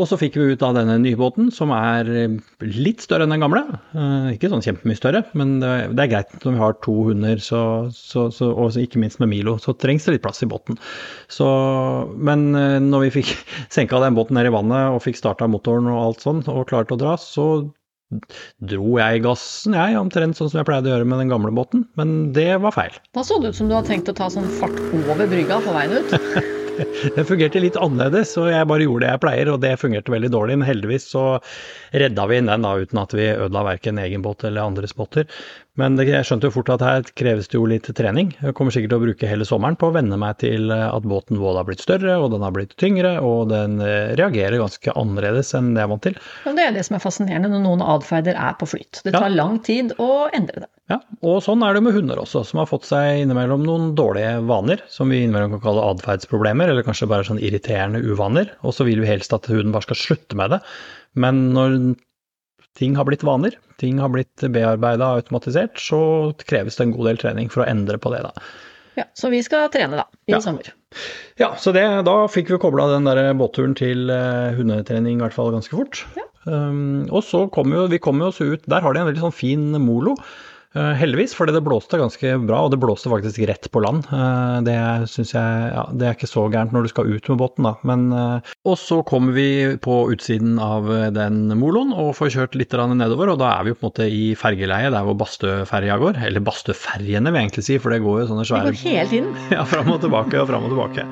Og 0.00 0.08
så 0.08 0.16
fikk 0.16 0.38
vi 0.40 0.54
ut 0.54 0.62
av 0.64 0.76
denne 0.78 0.94
nye 1.02 1.18
båten, 1.20 1.50
som 1.52 1.72
er 1.76 2.08
eh, 2.08 2.36
litt 2.64 3.04
større 3.04 3.26
enn 3.26 3.34
den 3.34 3.44
gamle. 3.44 3.64
Eh, 3.92 4.30
ikke 4.36 4.48
sånn 4.52 4.64
kjempemye 4.64 4.98
større, 4.98 5.24
men 5.38 5.58
det, 5.60 5.90
er 5.92 6.12
greit 6.14 6.32
når 6.46 6.56
vi 6.56 6.62
har 6.62 6.78
to 6.84 6.96
hunder, 7.10 7.42
så, 7.42 7.62
så, 7.96 8.28
så, 8.32 8.48
og 8.54 8.78
ikke 8.80 9.02
minst 9.02 9.20
med 9.20 9.32
Milo, 9.34 9.58
så 9.60 9.76
trengs 9.76 10.08
det 10.08 10.16
litt 10.16 10.24
plass 10.24 10.42
i 10.44 10.48
båten. 10.48 10.80
Så, 11.32 11.46
men 12.16 12.50
når 12.88 13.06
vi 13.06 13.14
fikk 13.20 13.36
senka 13.76 14.00
den 14.02 14.16
båten 14.16 14.40
ned 14.40 14.48
i 14.48 14.56
vannet 14.56 14.96
og 14.96 15.04
fikk 15.04 15.20
starta 15.20 15.50
motoren 15.50 15.92
og 15.92 16.02
alt 16.06 16.24
sånn, 16.24 16.44
og 16.48 16.66
klarte 16.72 16.96
å 16.96 17.00
dra, 17.04 17.18
så 17.20 17.52
dro 18.72 18.96
jeg 18.98 19.18
i 19.18 19.22
gassen, 19.24 19.76
jeg, 19.76 19.98
omtrent 20.00 20.38
sånn 20.38 20.50
som 20.52 20.60
jeg 20.60 20.68
pleide 20.68 20.90
å 20.90 20.96
gjøre 20.96 21.08
med 21.08 21.22
den 21.22 21.32
gamle 21.32 21.52
båten, 21.54 21.86
men 22.00 22.32
det 22.36 22.50
var 22.64 22.76
feil. 22.76 22.98
Da 23.16 23.24
så 23.26 23.40
det 23.42 23.52
ut 23.52 23.60
som 23.60 23.70
du 23.70 23.76
hadde 23.76 23.92
tenkt 23.92 24.12
å 24.12 24.16
ta 24.16 24.28
sånn 24.32 24.48
fart 24.60 24.82
over 24.92 25.24
brygga 25.28 25.62
på 25.64 25.76
veien 25.76 26.00
ut. 26.00 26.18
det 27.16 27.24
fungerte 27.28 27.62
litt 27.62 27.78
annerledes, 27.80 28.34
og 28.40 28.50
jeg 28.52 28.68
bare 28.70 28.86
gjorde 28.86 29.06
det 29.06 29.12
jeg 29.12 29.22
pleier, 29.24 29.50
og 29.52 29.62
det 29.64 29.72
fungerte 29.80 30.14
veldig 30.14 30.32
dårlig. 30.34 30.58
Men 30.60 30.68
heldigvis 30.68 31.08
så 31.12 31.24
redda 32.04 32.26
vi 32.30 32.40
inn 32.40 32.50
den 32.50 32.66
da, 32.66 32.74
uten 32.78 33.02
at 33.02 33.16
vi 33.16 33.28
ødela 33.32 33.66
verken 33.72 34.00
egen 34.02 34.24
båt 34.24 34.46
eller 34.48 34.66
andres 34.66 34.96
båter. 34.98 35.28
Men 35.80 35.96
jeg 35.96 36.26
skjønte 36.28 36.50
jo 36.50 36.52
fort 36.52 36.68
at 36.74 36.82
her 36.84 37.06
kreves 37.16 37.46
det 37.48 37.56
jo 37.56 37.64
litt 37.64 37.86
trening. 37.96 38.34
Jeg 38.44 38.52
kommer 38.58 38.74
sikkert 38.74 38.92
til 38.92 38.98
å 38.98 39.04
bruke 39.06 39.28
hele 39.30 39.46
sommeren 39.48 39.78
på 39.80 39.88
å 39.88 39.94
venne 39.94 40.18
meg 40.20 40.36
til 40.42 40.68
at 40.68 41.06
båten 41.08 41.40
både 41.40 41.62
har 41.62 41.68
blitt 41.70 41.80
større, 41.80 42.18
og 42.20 42.34
den 42.34 42.44
har 42.44 42.52
blitt 42.52 42.74
tyngre, 42.80 43.14
og 43.24 43.48
den 43.48 43.78
eh, 43.80 44.12
reagerer 44.20 44.60
ganske 44.60 44.92
annerledes 45.00 45.54
enn 45.56 45.70
det 45.72 45.80
jeg 45.80 45.88
er 45.88 45.92
vant 45.94 46.04
til. 46.04 46.20
Men 46.44 46.60
det 46.60 46.66
er 46.66 46.76
det 46.76 46.84
som 46.84 46.98
er 46.98 47.04
fascinerende 47.06 47.52
når 47.54 47.64
noen 47.64 47.86
atferder 47.94 48.36
er 48.36 48.60
på 48.60 48.68
flyt. 48.74 49.00
Det 49.00 49.16
tar 49.16 49.30
ja. 49.30 49.32
lang 49.38 49.56
tid 49.64 49.96
å 49.96 50.10
endre 50.36 50.66
det. 50.66 50.70
Ja, 50.92 51.00
og 51.24 51.40
sånn 51.46 51.64
er 51.64 51.72
det 51.72 51.84
med 51.86 51.96
hunder 51.96 52.20
også, 52.20 52.44
som 52.44 52.60
har 52.60 52.68
fått 52.68 52.84
seg 52.90 53.22
innimellom 53.22 53.64
noen 53.64 53.92
dårlige 53.96 54.42
vaner, 54.44 54.84
som 54.92 55.08
vi 55.08 55.22
innimellom 55.24 55.56
kan 55.56 55.66
kalle 55.70 55.88
atferdsproblemer, 55.94 56.68
eller 56.68 56.84
kanskje 56.84 57.08
bare 57.08 57.24
sånn 57.24 57.40
irriterende 57.40 58.04
uvaner. 58.04 58.52
Og 58.60 58.76
så 58.76 58.84
vil 58.84 59.00
vi 59.00 59.08
helst 59.08 59.32
at 59.32 59.48
hunden 59.48 59.72
bare 59.72 59.88
skal 59.88 60.04
slutte 60.04 60.36
med 60.36 60.52
det. 60.52 60.60
Men 61.16 61.46
når 61.56 61.78
ting 62.78 62.96
har 62.96 63.08
blitt 63.08 63.24
vaner, 63.26 63.56
ting 63.82 64.00
har 64.00 64.12
blitt 64.12 64.44
bearbeida 64.54 65.12
og 65.12 65.22
automatisert, 65.22 65.80
så 65.80 66.32
kreves 66.46 66.78
det 66.78 66.86
en 66.86 66.94
god 66.96 67.10
del 67.10 67.24
trening 67.24 67.50
for 67.52 67.64
å 67.64 67.70
endre 67.70 67.98
på 68.00 68.12
det, 68.14 68.22
da. 68.28 68.32
Ja, 68.98 69.06
Så 69.16 69.30
vi 69.32 69.40
skal 69.44 69.70
trene, 69.72 70.02
da, 70.02 70.06
i 70.28 70.34
ja. 70.34 70.40
sommer. 70.44 70.68
Ja, 71.40 71.54
så 71.56 71.72
det, 71.72 71.84
da 72.04 72.16
fikk 72.28 72.50
vi 72.52 72.60
kobla 72.60 72.90
den 72.90 73.08
der 73.08 73.32
båtturen 73.38 73.72
til 73.78 74.12
uh, 74.12 74.52
hundetrening 74.56 75.16
i 75.16 75.24
hvert 75.24 75.36
fall 75.36 75.52
ganske 75.54 75.72
fort. 75.72 76.02
Ja. 76.18 76.26
Um, 76.44 77.06
og 77.08 77.22
så 77.24 77.46
kom 77.54 77.72
jo, 77.72 77.86
vi 77.88 78.00
kom 78.02 78.18
jo 78.18 78.32
oss 78.32 78.40
ut 78.42 78.64
Der 78.66 78.82
har 78.82 78.96
de 78.96 78.98
en 78.98 79.06
veldig 79.06 79.22
sånn 79.22 79.36
fin 79.36 79.68
molo. 79.78 80.16
Uh, 80.72 80.94
heldigvis, 80.96 81.34
fordi 81.36 81.52
det 81.52 81.60
blåste 81.66 81.98
ganske 82.00 82.30
bra, 82.46 82.62
og 82.64 82.70
det 82.72 82.78
blåste 82.80 83.10
faktisk 83.12 83.42
rett 83.50 83.66
på 83.68 83.82
land. 83.84 84.06
Uh, 84.08 84.56
det 84.64 84.76
syns 85.12 85.34
jeg 85.34 85.66
ja, 85.68 85.82
det 85.92 86.06
er 86.08 86.16
ikke 86.16 86.30
så 86.30 86.46
gærent 86.48 86.72
når 86.72 86.86
du 86.86 86.92
skal 86.94 87.10
ut 87.12 87.28
med 87.28 87.40
båten, 87.42 87.68
da. 87.68 87.74
Men, 87.90 88.06
uh, 88.16 88.54
og 88.64 88.78
så 88.80 89.02
kommer 89.04 89.36
vi 89.36 89.76
på 89.84 89.98
utsiden 90.14 90.56
av 90.62 90.88
den 91.12 91.44
moloen 91.60 91.92
og 91.92 92.14
får 92.16 92.32
kjørt 92.38 92.56
litt 92.56 92.72
nedover, 92.72 93.34
og 93.34 93.42
da 93.42 93.52
er 93.58 93.66
vi 93.66 93.74
jo 93.74 93.78
på 93.82 93.84
en 93.84 93.90
måte 93.90 94.08
i 94.08 94.24
fergeleiet 94.38 94.96
der 94.96 95.04
hvor 95.04 95.18
Bastøferja 95.20 96.00
går. 96.00 96.22
Eller 96.24 96.46
Bastøferjene, 96.48 97.28
vil 97.28 97.42
jeg 97.42 97.50
egentlig 97.50 97.68
si, 97.68 97.78
for 97.82 97.92
det 97.92 98.00
går 98.08 98.22
jo 98.22 98.26
sånne 98.32 98.48
svære 98.48 98.72
Det 98.72 98.78
går 98.80 98.88
hele 98.88 99.08
tiden. 99.12 99.30
Ja, 99.52 99.68
fram 99.68 99.92
og 99.92 100.00
tilbake 100.00 100.40
og 100.40 100.48
fram 100.48 100.64
og 100.70 100.72
tilbake. 100.72 101.08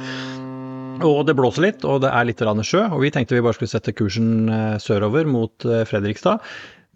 Og 1.05 1.23
det 1.29 1.37
blåser 1.37 1.69
litt, 1.69 1.85
og 1.85 2.00
det 2.00 2.09
er 2.17 2.29
litt 2.29 2.40
sjø, 2.40 2.87
og 2.88 3.05
vi 3.05 3.12
tenkte 3.12 3.37
vi 3.37 3.45
bare 3.45 3.57
skulle 3.57 3.73
sette 3.73 3.93
kursen 3.97 4.49
sørover 4.81 5.29
mot 5.29 5.69
Fredrikstad. 5.88 6.40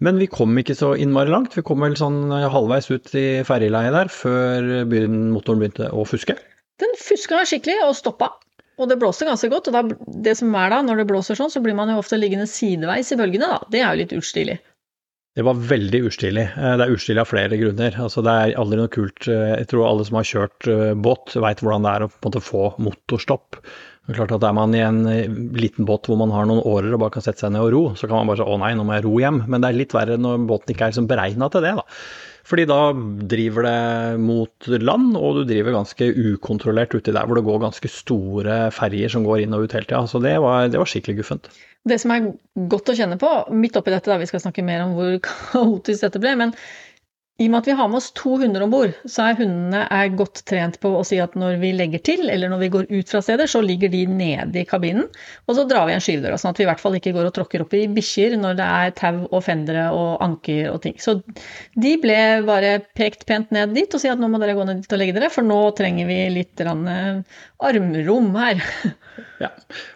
Men 0.03 0.19
vi 0.19 0.27
kom 0.27 0.55
ikke 0.59 0.75
så 0.75 0.91
innmari 0.99 1.31
langt. 1.31 1.55
Vi 1.55 1.63
kom 1.65 1.83
vel 1.85 1.95
sånn 1.99 2.25
eh, 2.35 2.47
halvveis 2.51 2.89
ut 2.91 3.13
i 3.15 3.27
ferjeleiet 3.47 3.95
der 3.95 4.11
før 4.11 4.67
motoren 4.91 5.61
begynte 5.61 5.91
å 5.93 6.03
fuske. 6.07 6.35
Den 6.81 6.97
fuska 6.99 7.45
skikkelig 7.47 7.79
og 7.85 7.95
stoppa. 7.95 8.33
Og 8.75 8.89
det 8.91 8.97
blåste 8.99 9.27
ganske 9.27 9.47
godt. 9.51 9.69
Og 9.71 9.75
da, 9.77 9.83
det 10.25 10.35
som 10.35 10.51
er 10.59 10.73
da, 10.73 10.81
når 10.83 11.01
det 11.01 11.09
blåser 11.13 11.39
sånn, 11.39 11.53
så 11.53 11.63
blir 11.63 11.77
man 11.77 11.93
jo 11.93 12.01
ofte 12.01 12.19
liggende 12.19 12.47
sideveis 12.51 13.13
i 13.13 13.19
bølgene, 13.19 13.47
da. 13.47 13.61
Det 13.71 13.81
er 13.81 13.93
jo 13.93 14.01
litt 14.03 14.15
ustilig. 14.17 14.57
Det 15.35 15.43
var 15.43 15.63
veldig 15.71 16.01
ustilig. 16.09 16.43
Eh, 16.51 16.75
det 16.75 16.83
er 16.83 16.95
ustilig 16.95 17.23
av 17.23 17.31
flere 17.31 17.59
grunner. 17.59 17.95
Altså, 18.03 18.23
det 18.25 18.35
er 18.35 18.59
aldri 18.59 18.81
noe 18.81 18.91
kult. 18.91 19.29
Eh, 19.31 19.55
jeg 19.61 19.71
tror 19.71 19.87
alle 19.87 20.07
som 20.07 20.19
har 20.19 20.27
kjørt 20.27 20.71
båt, 21.07 21.37
veit 21.39 21.63
hvordan 21.63 21.87
det 21.87 21.95
er 21.95 22.07
å 22.07 22.11
på 22.11 22.19
en 22.19 22.29
måte 22.33 22.43
få 22.43 22.69
motorstopp. 22.83 23.63
Det 24.05 24.13
er 24.13 24.19
klart 24.19 24.35
at 24.37 24.43
Er 24.45 24.53
man 24.53 24.75
i 24.77 24.83
en 24.85 25.01
eh, 25.09 25.31
liten 25.57 25.87
båt 25.89 26.05
hvor 26.05 26.19
man 26.21 26.33
har 26.33 26.45
noen 26.45 26.61
årer 26.61 26.93
og 26.93 27.01
bare 27.01 27.15
kan 27.15 27.25
sette 27.25 27.41
seg 27.41 27.55
ned 27.55 27.65
og 27.65 27.73
ro, 27.73 27.83
så 27.97 28.05
kan 28.05 28.21
man 28.21 28.29
bare 28.29 28.43
si 28.43 28.45
å 28.45 28.59
nei, 28.61 28.75
nå 28.77 28.85
må 28.85 28.93
jeg 28.97 29.05
ro 29.07 29.17
hjem. 29.21 29.41
Men 29.49 29.63
det 29.63 29.71
er 29.71 29.79
litt 29.81 29.97
verre 29.97 30.19
når 30.21 30.45
båten 30.49 30.75
ikke 30.75 30.87
er 30.87 30.93
liksom 30.93 31.09
beregna 31.09 31.49
til 31.49 31.65
det. 31.65 31.73
da. 31.79 31.85
Fordi 32.45 32.67
da 32.69 32.79
driver 33.25 33.65
det 33.65 34.19
mot 34.21 34.67
land, 34.77 35.15
og 35.17 35.39
du 35.39 35.47
driver 35.49 35.73
ganske 35.79 36.11
ukontrollert 36.13 36.93
uti 36.93 37.13
der 37.13 37.25
hvor 37.25 37.39
det 37.39 37.45
går 37.47 37.63
ganske 37.63 37.89
store 37.89 38.59
ferjer 38.75 39.09
som 39.15 39.25
går 39.25 39.41
inn 39.41 39.55
og 39.57 39.65
ut 39.65 39.73
hele 39.73 39.89
tida. 39.89 40.03
Så 40.09 40.21
det 40.21 40.35
var, 40.43 40.67
det 40.69 40.77
var, 40.77 40.89
skikkelig 40.91 41.23
guffent. 41.23 41.49
Det 41.89 41.97
som 42.01 42.13
er 42.13 42.29
godt 42.69 42.93
å 42.93 42.97
kjenne 42.97 43.17
på, 43.21 43.31
midt 43.57 43.77
oppi 43.81 43.93
dette, 43.93 44.11
da 44.11 44.19
vi 44.21 44.29
skal 44.29 44.43
snakke 44.43 44.65
mer 44.65 44.85
om 44.85 44.93
hvor 44.97 45.17
kaotisk 45.25 46.05
dette 46.05 46.21
ble, 46.21 46.35
men 46.43 46.53
i 47.35 47.49
og 47.49 47.51
med 47.51 47.57
at 47.59 47.67
vi 47.67 47.73
har 47.75 47.89
med 47.91 47.99
oss 47.99 48.13
to 48.15 48.37
hunder 48.39 48.63
om 48.63 48.71
bord, 48.71 48.93
så 49.11 49.25
er 49.25 49.39
hundene 49.41 49.81
er 49.91 50.13
godt 50.15 50.39
trent 50.47 50.77
på 50.79 50.93
å 50.95 51.01
si 51.03 51.17
at 51.19 51.33
når 51.35 51.57
vi 51.59 51.73
legger 51.75 51.99
til, 52.07 52.29
eller 52.31 52.47
når 52.51 52.61
vi 52.61 52.69
går 52.71 52.85
ut 52.93 53.11
fra 53.11 53.19
steder, 53.25 53.49
så 53.51 53.59
ligger 53.59 53.91
de 53.91 54.05
nede 54.07 54.61
i 54.61 54.63
kabinen, 54.69 55.09
og 55.43 55.57
så 55.57 55.65
drar 55.67 55.83
vi 55.83 55.91
igjen 55.91 56.05
skyvedøra, 56.05 56.37
sånn 56.39 56.53
at 56.53 56.61
vi 56.61 56.63
i 56.63 56.69
hvert 56.69 56.79
fall 56.79 56.95
ikke 56.95 57.11
går 57.17 57.27
og 57.27 57.35
tråkker 57.35 57.65
opp 57.65 57.75
i 57.75 57.83
bikkjer 57.91 58.37
når 58.39 58.55
det 58.61 58.69
er 58.77 58.95
tau 59.01 59.19
og 59.25 59.43
fendere 59.43 59.89
og 59.91 60.23
anker 60.23 60.71
og 60.71 60.79
ting. 60.87 60.95
Så 61.03 61.17
de 61.75 61.93
ble 61.99 62.19
bare 62.47 62.77
pekt 62.95 63.27
pent 63.27 63.51
ned 63.55 63.75
dit 63.75 63.91
og 63.91 63.99
si 63.99 64.11
at 64.13 64.21
nå 64.21 64.31
må 64.31 64.39
dere 64.39 64.55
gå 64.55 64.69
ned 64.69 64.85
dit 64.85 64.95
og 64.95 65.03
legge 65.03 65.19
dere, 65.19 65.33
for 65.33 65.43
nå 65.43 65.59
trenger 65.75 66.07
vi 66.07 66.21
litt 66.37 66.63
eh, 66.63 67.19
armrom 67.67 68.31
her. 68.39 68.63
Ja, 69.41 69.49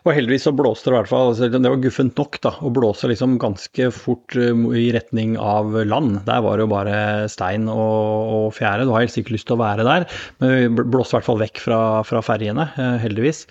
og 0.04 0.12
heldigvis 0.12 0.44
så 0.48 0.52
blåste 0.56 0.90
det 0.90 0.96
i 0.96 0.98
hvert 0.98 1.12
fall. 1.12 1.30
Altså, 1.32 1.48
det 1.48 1.62
var 1.64 1.80
guffent 1.80 2.18
nok 2.20 2.40
da, 2.44 2.52
å 2.60 2.72
blåse 2.76 3.08
liksom 3.08 3.38
ganske 3.40 3.88
fort 3.96 4.36
eh, 4.36 4.64
i 4.76 4.90
retning 4.96 5.38
av 5.40 5.78
land. 5.88 6.20
Der 6.28 6.44
var 6.44 6.60
det 6.60 6.66
jo 6.66 6.72
bare 6.74 6.98
stein 7.32 7.70
og, 7.72 8.34
og 8.36 8.48
fjære. 8.58 8.88
Du 8.88 8.92
har 8.96 9.06
helt 9.06 9.16
sikkert 9.16 9.38
lyst 9.38 9.48
til 9.50 9.56
å 9.56 9.62
være 9.64 9.88
der, 9.88 10.08
men 10.44 10.56
vi 10.56 10.84
blåste 10.84 11.16
i 11.16 11.20
hvert 11.20 11.30
fall 11.30 11.40
vekk 11.44 11.64
fra, 11.64 11.80
fra 12.08 12.24
ferjene, 12.26 12.68
eh, 12.76 12.98
heldigvis. 13.06 13.46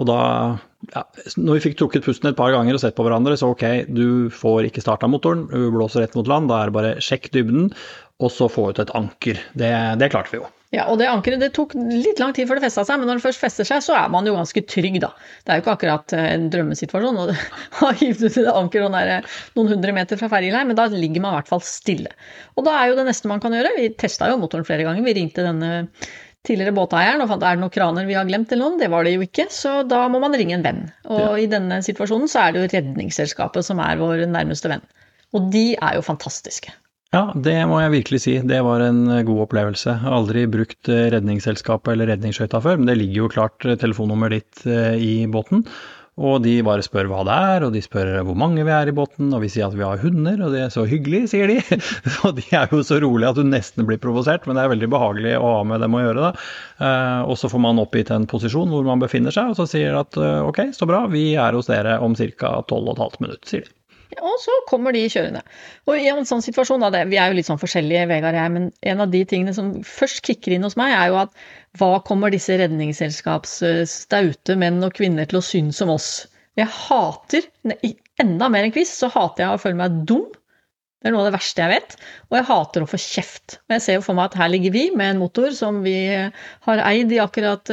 Og 0.00 0.08
da, 0.08 0.20
ja, 0.94 1.04
når 1.34 1.58
vi 1.58 1.66
fikk 1.66 1.78
trukket 1.82 2.06
pusten 2.06 2.30
et 2.30 2.38
par 2.38 2.54
ganger 2.54 2.78
og 2.78 2.84
sett 2.84 2.96
på 2.96 3.04
hverandre, 3.06 3.34
så 3.38 3.50
ok, 3.52 3.66
du 3.90 4.30
får 4.32 4.70
ikke 4.70 4.84
starta 4.84 5.10
motoren, 5.10 5.48
du 5.50 5.68
blåser 5.74 6.06
rett 6.06 6.16
mot 6.18 6.30
land, 6.30 6.52
da 6.52 6.62
er 6.62 6.70
det 6.70 6.78
bare 6.78 6.96
sjekk 7.02 7.32
dybden, 7.34 7.70
og 8.22 8.32
så 8.32 8.46
få 8.52 8.70
ut 8.70 8.80
et 8.82 8.94
anker. 8.96 9.42
Det, 9.58 9.74
det 9.98 10.14
klarte 10.14 10.36
vi 10.36 10.44
jo. 10.44 10.48
Ja, 10.72 10.86
og 10.88 10.96
det 11.02 11.08
ankeret 11.10 11.42
det 11.42 11.50
tok 11.52 11.74
litt 11.76 12.20
lang 12.22 12.32
tid 12.32 12.48
før 12.48 12.56
det 12.56 12.64
festa 12.64 12.86
seg, 12.88 12.96
men 13.00 13.10
når 13.10 13.18
det 13.18 13.26
først 13.26 13.42
fester 13.42 13.66
seg, 13.68 13.82
så 13.84 13.92
er 13.98 14.08
man 14.12 14.24
jo 14.24 14.32
ganske 14.38 14.62
trygg, 14.64 14.96
da. 15.02 15.10
Det 15.44 15.52
er 15.52 15.58
jo 15.58 15.64
ikke 15.66 15.74
akkurat 15.76 16.14
eh, 16.16 16.28
en 16.32 16.46
drømmesituasjon 16.54 17.20
å 17.20 17.26
ha 17.82 17.90
hivd 18.00 18.24
ut 18.24 18.38
i 18.40 18.46
det 18.46 18.54
ankeret 18.56 18.94
noen, 18.94 19.28
noen 19.58 19.72
hundre 19.74 19.94
meter 19.98 20.20
fra 20.20 20.30
ferjeleir, 20.32 20.64
men 20.70 20.78
da 20.78 20.88
ligger 20.88 21.20
man 21.20 21.36
i 21.36 21.40
hvert 21.42 21.52
fall 21.52 21.64
stille. 21.66 22.14
Og 22.56 22.64
da 22.64 22.78
er 22.78 22.88
jo 22.88 22.96
det 23.00 23.04
neste 23.10 23.28
man 23.28 23.42
kan 23.44 23.52
gjøre, 23.52 23.74
vi 23.76 23.92
testa 24.00 24.32
jo 24.32 24.40
motoren 24.40 24.64
flere 24.68 24.88
ganger, 24.88 25.04
vi 25.04 25.16
ringte 25.20 25.44
denne 25.44 25.72
tidligere 26.46 26.74
båteieren 26.74 27.22
og 27.22 27.28
fant 27.30 27.44
er 27.46 27.54
det 27.54 27.62
noen 27.62 27.72
kraner 27.72 28.08
vi 28.08 28.16
har 28.18 28.26
glemt 28.26 28.50
eller 28.50 28.72
noe, 28.72 28.80
det 28.80 28.88
var 28.90 29.06
det 29.06 29.12
jo 29.14 29.22
ikke, 29.22 29.46
så 29.54 29.74
da 29.86 30.06
må 30.10 30.18
man 30.22 30.34
ringe 30.34 30.56
en 30.56 30.64
venn. 30.64 30.86
Og 31.06 31.20
ja. 31.20 31.34
i 31.44 31.50
denne 31.52 31.82
situasjonen 31.84 32.30
så 32.30 32.46
er 32.46 32.54
det 32.54 32.62
jo 32.62 32.70
Redningsselskapet 32.72 33.68
som 33.68 33.82
er 33.84 34.00
vår 34.00 34.24
nærmeste 34.30 34.72
venn. 34.72 34.82
Og 35.36 35.52
de 35.52 35.72
er 35.76 35.98
jo 35.98 36.06
fantastiske. 36.06 36.72
Ja, 37.12 37.26
det 37.36 37.58
må 37.68 37.76
jeg 37.82 37.92
virkelig 37.92 38.22
si. 38.24 38.38
Det 38.48 38.58
var 38.64 38.80
en 38.86 39.02
eh, 39.12 39.24
god 39.28 39.42
opplevelse. 39.44 39.90
Jeg 39.90 40.00
har 40.00 40.14
aldri 40.16 40.46
brukt 40.48 40.88
eh, 40.88 41.10
Redningsselskapet 41.12 41.92
eller 41.92 42.08
redningsskøyta 42.14 42.60
før, 42.64 42.78
men 42.80 42.88
det 42.88 42.94
ligger 43.02 43.26
jo 43.26 43.32
klart 43.34 43.66
eh, 43.68 43.76
telefonnummeret 43.80 44.38
ditt 44.38 44.62
i 44.96 45.26
båten. 45.28 45.60
Og 46.22 46.38
de 46.44 46.54
bare 46.64 46.84
spør 46.84 47.10
hva 47.10 47.20
det 47.28 47.36
er, 47.52 47.66
og 47.66 47.74
de 47.76 47.82
spør 47.84 48.14
hvor 48.24 48.36
mange 48.36 48.64
vi 48.64 48.72
er 48.72 48.88
i 48.88 48.94
båten, 48.96 49.28
og 49.32 49.44
vi 49.44 49.50
sier 49.52 49.66
at 49.66 49.76
vi 49.76 49.84
har 49.84 50.00
hunder, 50.00 50.40
og 50.44 50.56
det 50.56 50.62
er 50.64 50.72
så 50.72 50.86
hyggelig, 50.88 51.22
sier 51.34 51.52
de. 51.52 51.58
Og 52.28 52.36
de 52.36 52.46
er 52.56 52.72
jo 52.72 52.80
så 52.84 53.00
rolige 53.04 53.32
at 53.32 53.40
du 53.40 53.44
nesten 53.48 53.88
blir 53.88 54.00
provosert, 54.00 54.48
men 54.48 54.56
det 54.56 54.64
er 54.64 54.72
veldig 54.72 54.90
behagelig 54.92 55.36
å 55.36 55.54
ha 55.58 55.62
med 55.68 55.84
dem 55.84 55.96
å 55.96 56.02
gjøre, 56.04 56.30
da. 56.30 56.92
Og 57.28 57.36
så 57.40 57.48
får 57.52 57.64
man 57.64 57.80
oppgitt 57.80 58.12
en 58.12 58.28
posisjon 58.28 58.72
hvor 58.72 58.84
man 58.88 59.00
befinner 59.04 59.32
seg, 59.32 59.52
og 59.52 59.60
så 59.60 59.68
sier 59.68 59.92
de 59.92 60.04
at 60.04 60.20
ok, 60.52 60.64
så 60.76 60.88
bra, 60.88 61.06
vi 61.12 61.30
er 61.32 61.56
hos 61.56 61.72
dere 61.72 61.96
om 62.04 62.16
ca. 62.16 62.58
12,5 62.60 63.24
minutter, 63.24 63.48
sier 63.48 63.68
de. 63.68 63.81
Og 64.20 64.34
så 64.42 64.54
kommer 64.68 64.92
de 64.94 65.06
kjørende. 65.08 65.40
Og 65.88 65.96
i 65.96 66.08
en 66.12 66.26
sånn 66.28 66.42
situasjon, 66.44 66.84
da, 66.84 67.04
vi 67.08 67.18
er 67.20 67.30
jo 67.30 67.38
litt 67.38 67.48
sånn 67.48 67.60
forskjellige, 67.60 68.08
Vegard 68.10 68.36
og 68.36 68.42
jeg, 68.42 68.52
men 68.56 68.68
en 68.92 69.04
av 69.04 69.12
de 69.12 69.22
tingene 69.28 69.54
som 69.56 69.70
først 69.86 70.20
kicker 70.26 70.56
inn 70.56 70.66
hos 70.66 70.76
meg, 70.80 70.92
er 70.96 71.12
jo 71.12 71.20
at 71.22 71.32
hva 71.80 71.94
kommer 72.04 72.34
disse 72.34 72.58
redningsselskapsstaute 72.60 74.58
menn 74.60 74.82
og 74.84 74.94
kvinner 74.98 75.30
til 75.30 75.40
å 75.40 75.46
synes 75.46 75.80
om 75.84 75.94
oss? 75.94 76.10
Jeg 76.60 76.68
hater, 76.68 77.48
enda 78.20 78.50
mer 78.52 78.66
enn 78.66 78.74
quiz, 78.74 78.92
så 78.92 79.08
hater 79.14 79.46
jeg 79.46 79.56
å 79.56 79.62
føle 79.62 79.80
meg 79.80 80.02
dum. 80.08 80.26
Det 81.02 81.10
er 81.10 81.14
noe 81.16 81.24
av 81.24 81.32
det 81.32 81.34
verste 81.34 81.64
jeg 81.64 81.72
vet. 81.72 81.94
Og 82.30 82.36
jeg 82.38 82.46
hater 82.46 82.84
å 82.84 82.88
få 82.88 83.00
kjeft. 83.02 83.56
Og 83.66 83.74
jeg 83.74 83.82
ser 83.82 83.98
jo 83.98 84.04
for 84.06 84.18
meg 84.18 84.30
at 84.30 84.38
her 84.38 84.52
ligger 84.52 84.74
vi 84.74 84.84
med 84.94 85.16
en 85.16 85.22
motor 85.24 85.50
som 85.56 85.80
vi 85.82 85.96
har 86.14 86.82
eid 86.86 87.10
i 87.10 87.18
akkurat 87.22 87.72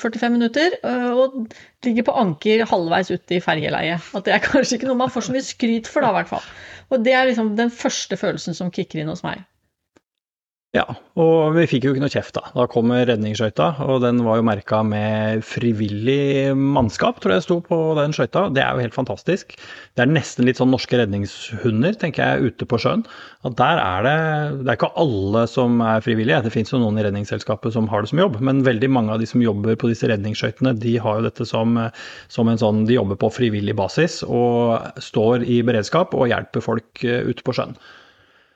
45 0.00 0.32
minutter, 0.32 0.78
og 1.12 1.52
ligger 1.84 2.08
på 2.08 2.16
anker 2.24 2.64
halvveis 2.70 3.12
ute 3.12 3.36
i 3.36 3.42
fergeleiet. 3.44 4.12
At 4.16 4.24
det 4.24 4.32
er 4.38 4.44
kanskje 4.48 4.78
ikke 4.78 4.88
noe 4.88 5.02
man 5.04 5.12
får 5.12 5.28
så 5.28 5.36
mye 5.36 5.44
skryt 5.44 5.90
for, 5.92 6.00
da, 6.00 6.14
i 6.14 6.18
hvert 6.22 6.32
fall. 6.32 6.48
Og 6.88 7.04
det 7.04 7.12
er 7.16 7.28
liksom 7.28 7.52
den 7.58 7.72
første 7.74 8.16
følelsen 8.20 8.56
som 8.56 8.72
kicker 8.72 9.02
inn 9.02 9.12
hos 9.12 9.24
meg. 9.26 9.44
Ja, 10.74 10.88
og 11.22 11.54
vi 11.54 11.68
fikk 11.70 11.84
jo 11.86 11.92
ikke 11.94 12.02
noe 12.02 12.10
kjeft 12.10 12.34
da. 12.34 12.48
Da 12.50 12.64
kom 12.66 12.90
redningsskøyta, 12.90 13.68
og 13.86 14.00
den 14.02 14.18
var 14.26 14.40
jo 14.40 14.46
merka 14.48 14.80
med 14.82 15.44
frivillig 15.46 16.50
mannskap, 16.58 17.20
tror 17.22 17.36
jeg 17.36 17.44
sto 17.44 17.60
på 17.62 17.78
den 17.94 18.10
skøyta. 18.16 18.48
Det 18.50 18.64
er 18.64 18.74
jo 18.74 18.82
helt 18.82 18.96
fantastisk. 18.96 19.54
Det 19.94 20.02
er 20.02 20.10
nesten 20.10 20.48
litt 20.48 20.58
sånn 20.58 20.72
norske 20.74 20.98
redningshunder, 20.98 21.94
tenker 22.02 22.26
jeg, 22.26 22.50
ute 22.50 22.66
på 22.66 22.82
sjøen. 22.82 23.06
At 23.46 23.54
der 23.62 23.84
er 23.84 24.08
det 24.08 24.18
Det 24.64 24.72
er 24.72 24.80
ikke 24.80 24.92
alle 24.98 25.46
som 25.54 25.78
er 25.78 26.02
frivillige, 26.02 26.42
det 26.42 26.54
finnes 26.56 26.74
jo 26.74 26.82
noen 26.82 26.98
i 26.98 27.06
Redningsselskapet 27.06 27.78
som 27.78 27.86
har 27.92 28.02
det 28.02 28.10
som 28.10 28.26
jobb, 28.26 28.42
men 28.42 28.66
veldig 28.66 28.90
mange 28.90 29.14
av 29.14 29.22
de 29.22 29.30
som 29.30 29.46
jobber 29.46 29.78
på 29.78 29.94
disse 29.94 30.10
redningsskøytene, 30.10 30.74
de 30.74 30.98
har 30.98 31.20
jo 31.20 31.28
dette 31.28 31.46
som, 31.46 31.78
som 32.26 32.50
en 32.50 32.58
sånn 32.58 32.82
De 32.88 32.98
jobber 32.98 33.20
på 33.20 33.30
frivillig 33.30 33.78
basis 33.78 34.24
og 34.26 34.98
står 34.98 35.46
i 35.46 35.62
beredskap 35.62 36.18
og 36.18 36.32
hjelper 36.34 36.64
folk 36.64 37.04
eh, 37.06 37.22
ute 37.30 37.46
på 37.46 37.54
sjøen. 37.54 37.78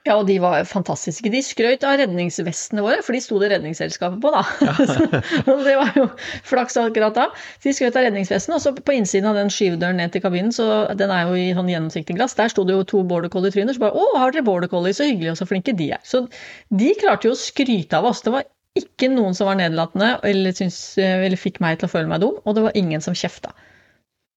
Ja, 0.07 0.15
og 0.15 0.29
de 0.29 0.39
var 0.41 0.63
fantastiske. 0.69 1.29
De 1.33 1.41
skrøt 1.45 1.83
av 1.85 1.99
redningsvestene 2.01 2.85
våre, 2.85 3.01
for 3.05 3.17
de 3.17 3.21
sto 3.21 3.41
det 3.43 3.51
Redningsselskapet 3.53 4.21
på, 4.23 4.31
da. 4.33 4.45
Ja. 4.65 4.75
det 5.67 5.75
var 5.77 5.99
jo 5.99 6.05
flaks 6.49 6.79
akkurat 6.81 7.17
da. 7.19 7.27
De 7.65 7.75
skrøt 7.77 7.99
av 7.99 8.07
redningsvestene, 8.07 8.57
og 8.57 8.65
så 8.65 8.73
på 8.77 8.95
innsiden 8.97 9.29
av 9.29 9.37
den 9.37 9.53
skyvedøren 9.53 9.99
ned 10.01 10.15
til 10.15 10.25
kabinen, 10.25 10.55
så 10.55 10.87
den 10.99 11.13
er 11.13 11.29
jo 11.29 11.37
i 11.37 11.51
sånn 11.57 11.69
gjennomsiktig 11.73 12.17
glass, 12.17 12.37
der 12.39 12.53
sto 12.53 12.65
det 12.69 12.77
jo 12.79 12.87
to 12.89 13.03
border 13.11 13.33
collie-tryner. 13.33 13.77
Så 13.77 13.85
bare 13.85 13.99
'Å, 13.99 14.21
har 14.23 14.33
dere 14.33 14.47
border 14.47 14.71
collie? 14.73 14.97
Så 14.97 15.09
hyggelig, 15.11 15.35
og 15.35 15.41
så 15.43 15.49
flinke 15.51 15.77
de 15.77 15.91
er'. 15.99 16.05
Så 16.07 16.25
de 16.71 16.95
klarte 17.03 17.29
jo 17.29 17.35
å 17.35 17.43
skryte 17.43 17.99
av 17.99 18.09
oss. 18.09 18.23
Det 18.23 18.33
var 18.33 18.47
ikke 18.79 19.11
noen 19.13 19.35
som 19.35 19.51
var 19.51 19.59
nedlatende 19.59 20.15
eller, 20.25 20.55
syns, 20.57 20.79
eller 21.03 21.37
fikk 21.37 21.61
meg 21.65 21.81
til 21.81 21.89
å 21.89 21.93
føle 21.93 22.09
meg 22.11 22.23
dum, 22.23 22.39
og 22.45 22.57
det 22.57 22.65
var 22.69 22.79
ingen 22.79 23.05
som 23.05 23.17
kjefta. 23.19 23.53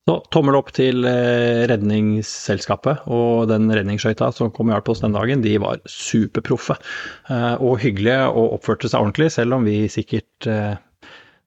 Så 0.09 0.15
tommel 0.33 0.55
opp 0.57 0.71
til 0.73 1.05
eh, 1.05 1.61
Redningsselskapet 1.69 3.03
og 3.13 3.45
den 3.51 3.69
redningsskøyta 3.69 4.31
som 4.33 4.49
kom 4.53 4.71
i 4.71 4.73
hjelp 4.73 4.89
oss 4.89 5.03
den 5.03 5.13
dagen. 5.13 5.43
De 5.45 5.53
var 5.61 5.77
superproffe 5.85 6.73
eh, 7.29 7.53
og 7.61 7.77
hyggelige 7.83 8.23
og 8.31 8.55
oppførte 8.57 8.89
seg 8.89 9.03
ordentlig, 9.03 9.29
selv 9.35 9.59
om 9.59 9.67
vi 9.69 9.83
sikkert 9.93 10.49
eh, 10.49 10.73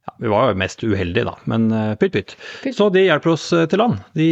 ja, 0.04 0.14
Vi 0.20 0.30
var 0.32 0.50
jo 0.50 0.58
mest 0.60 0.82
uheldige, 0.84 1.24
da, 1.26 1.34
men 1.50 1.66
pytt, 2.00 2.12
pytt. 2.14 2.34
Så 2.76 2.90
de 2.92 3.06
hjelper 3.06 3.32
oss 3.32 3.46
til 3.50 3.80
land. 3.80 4.02
De 4.16 4.28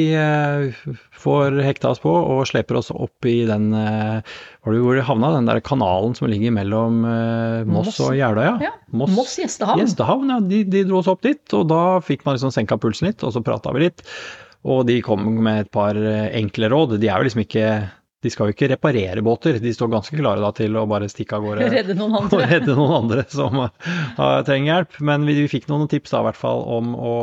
får 1.23 1.57
hekta 1.65 1.93
oss 1.95 2.03
på 2.03 2.13
og 2.13 2.45
sleper 2.51 2.79
oss 2.81 2.91
opp 2.93 3.29
i 3.29 3.43
den 3.49 3.71
Var 3.73 4.69
det 4.69 4.83
hvor 4.83 4.99
de 4.99 5.05
havna? 5.07 5.33
Den 5.39 5.49
der 5.49 5.63
kanalen 5.65 6.17
som 6.19 6.29
ligger 6.31 6.53
mellom 6.55 7.01
Moss, 7.03 7.93
Moss. 7.93 8.03
og 8.05 8.19
Jeløya? 8.19 8.59
Ja. 8.63 8.75
Moss, 8.93 9.15
Moss 9.17 9.39
gjestehavn. 9.41 9.81
Gjestehavn, 9.81 10.35
ja. 10.35 10.39
De, 10.53 10.63
de, 10.69 10.85
dro 10.89 11.01
oss 11.01 11.11
opp 11.11 11.25
dit, 11.25 11.43
og 11.57 11.67
da 11.73 11.83
fikk 12.05 12.27
man 12.27 12.37
liksom 12.37 12.53
senka 12.55 12.77
pulsen 12.83 13.09
litt, 13.09 13.25
og 13.25 13.33
så 13.35 13.45
prata 13.45 13.73
vi 13.73 13.87
litt. 13.87 14.05
Og 14.69 14.85
de 14.87 15.01
kom 15.03 15.25
med 15.43 15.65
et 15.65 15.73
par 15.75 15.97
enkle 15.97 16.69
råd. 16.71 16.99
De 17.03 17.09
er 17.11 17.17
jo 17.19 17.31
liksom 17.31 17.47
ikke 17.47 17.67
de 18.23 18.31
skal 18.31 18.49
jo 18.49 18.55
ikke 18.55 18.69
reparere 18.71 19.23
båter, 19.25 19.57
de 19.59 19.73
står 19.75 19.91
ganske 19.91 20.15
klare 20.19 20.43
da 20.43 20.53
til 20.55 20.77
å 20.79 20.85
bare 20.91 21.09
stikke 21.11 21.39
av 21.39 21.47
gårde 21.47 21.71
redde 21.77 21.97
noen 21.99 22.21
andre. 22.21 22.37
og 22.39 22.53
redde 22.53 22.77
noen 22.79 22.95
andre 23.01 23.25
som 23.33 23.65
uh, 23.65 23.73
trenger 24.47 24.69
hjelp. 24.69 25.01
Men 25.11 25.27
vi, 25.27 25.35
vi, 25.41 25.49
fikk 25.51 25.67
noen 25.71 25.91
tips 25.91 26.15
da 26.15 26.21
i 26.23 26.29
hvert 26.29 26.39
fall 26.39 26.63
om 26.77 26.93
å 26.95 27.17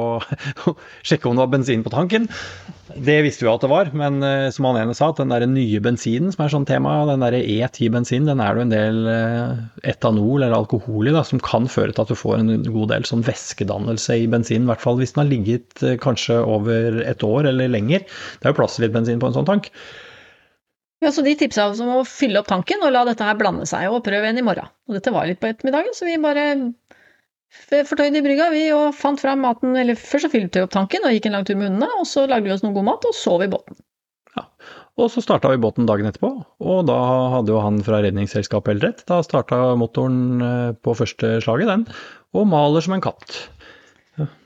sjekke 1.08 1.30
om 1.30 1.40
det 1.40 1.46
var 1.46 1.54
bensin 1.54 1.86
på 1.86 1.94
tanken. 1.94 2.28
Det 2.90 3.20
visste 3.22 3.46
vi 3.46 3.52
at 3.52 3.64
det 3.64 3.70
var, 3.72 3.92
men 3.96 4.18
uh, 4.26 4.50
som 4.52 4.68
han 4.68 4.82
ene 4.82 4.98
sa, 4.98 5.12
at 5.14 5.22
den 5.22 5.32
der 5.32 5.46
nye 5.48 5.80
bensinen 5.86 6.36
som 6.36 6.44
er 6.44 6.52
sånn 6.52 6.68
tema, 6.68 6.98
den 7.08 7.24
der 7.24 7.38
E10-bensin, 7.40 8.28
den 8.28 8.44
er 8.44 8.58
det 8.58 8.60
jo 8.60 8.68
en 8.68 8.76
del 8.76 9.00
uh, 9.08 9.64
etanol 9.88 10.42
eller 10.42 10.58
alkohol 10.58 11.08
i 11.08 11.16
da, 11.16 11.24
som 11.24 11.40
kan 11.46 11.70
føre 11.72 11.96
til 11.96 12.04
at 12.04 12.12
du 12.12 12.20
får 12.20 12.42
en 12.42 12.54
god 12.68 12.92
del 12.92 13.08
sånn 13.08 13.24
væskedannelse 13.24 14.20
i 14.20 14.28
bensinen. 14.28 14.68
I 14.68 14.74
hvert 14.74 14.84
fall 14.84 15.00
hvis 15.00 15.16
den 15.16 15.24
har 15.24 15.32
ligget 15.32 15.88
kanskje 16.04 16.42
over 16.44 17.00
et 17.08 17.24
år 17.24 17.54
eller 17.54 17.72
lenger. 17.72 18.04
Det 18.04 18.50
er 18.50 18.52
jo 18.52 18.60
plass 18.60 18.76
til 18.76 18.90
litt 18.90 18.98
bensin 19.00 19.24
på 19.24 19.32
en 19.32 19.40
sånn 19.40 19.48
tank. 19.48 19.72
Ja, 21.00 21.12
så 21.16 21.24
De 21.24 21.36
tipsa 21.40 21.70
oss 21.70 21.80
om 21.80 21.94
å 21.94 22.04
fylle 22.08 22.42
opp 22.42 22.50
tanken 22.50 22.82
og 22.84 22.92
la 22.92 23.06
dette 23.08 23.24
her 23.24 23.38
blande 23.40 23.68
seg, 23.70 23.88
og 23.88 24.04
prøve 24.04 24.28
en 24.28 24.40
i 24.42 24.44
morgen. 24.44 24.68
Og 24.90 24.98
dette 24.98 25.14
var 25.16 25.30
litt 25.30 25.40
på 25.40 25.48
ettermiddagen, 25.48 25.96
så 25.96 26.08
vi 26.08 26.18
bare 26.20 26.48
fortøyde 27.88 28.20
i 28.20 28.26
brygga 28.26 28.50
vi 28.54 28.66
og 28.76 28.92
fant 28.98 29.22
fram 29.22 29.46
maten. 29.46 29.78
Eller 29.80 29.96
først 30.00 30.28
så 30.28 30.32
fylte 30.34 30.60
vi 30.60 30.68
opp 30.68 30.74
tanken 30.76 31.08
og 31.08 31.16
gikk 31.16 31.30
en 31.30 31.38
lang 31.40 31.48
tur 31.48 31.56
med 31.56 31.70
hundene, 31.70 31.88
og 32.02 32.08
så 32.10 32.26
lagde 32.28 32.50
vi 32.50 32.56
oss 32.56 32.66
noe 32.66 32.76
god 32.76 32.90
mat 32.92 33.08
og 33.08 33.16
sov 33.16 33.46
i 33.46 33.52
båten. 33.52 33.80
Ja, 34.36 34.44
Og 35.00 35.08
så 35.14 35.24
starta 35.24 35.50
vi 35.54 35.62
båten 35.64 35.88
dagen 35.88 36.10
etterpå, 36.10 36.34
og 36.60 36.82
da 36.90 36.98
hadde 37.38 37.56
jo 37.56 37.62
han 37.64 37.80
fra 37.86 38.02
Redningsselskapet 38.04 38.76
helt 38.76 38.86
rett. 38.90 39.06
Da 39.08 39.22
starta 39.24 39.62
motoren 39.80 40.44
eh, 40.44 40.74
på 40.84 40.98
første 41.00 41.38
slaget, 41.46 41.72
den, 41.72 41.88
og 42.36 42.52
maler 42.52 42.84
som 42.84 42.98
en 42.98 43.06
katt. 43.08 43.40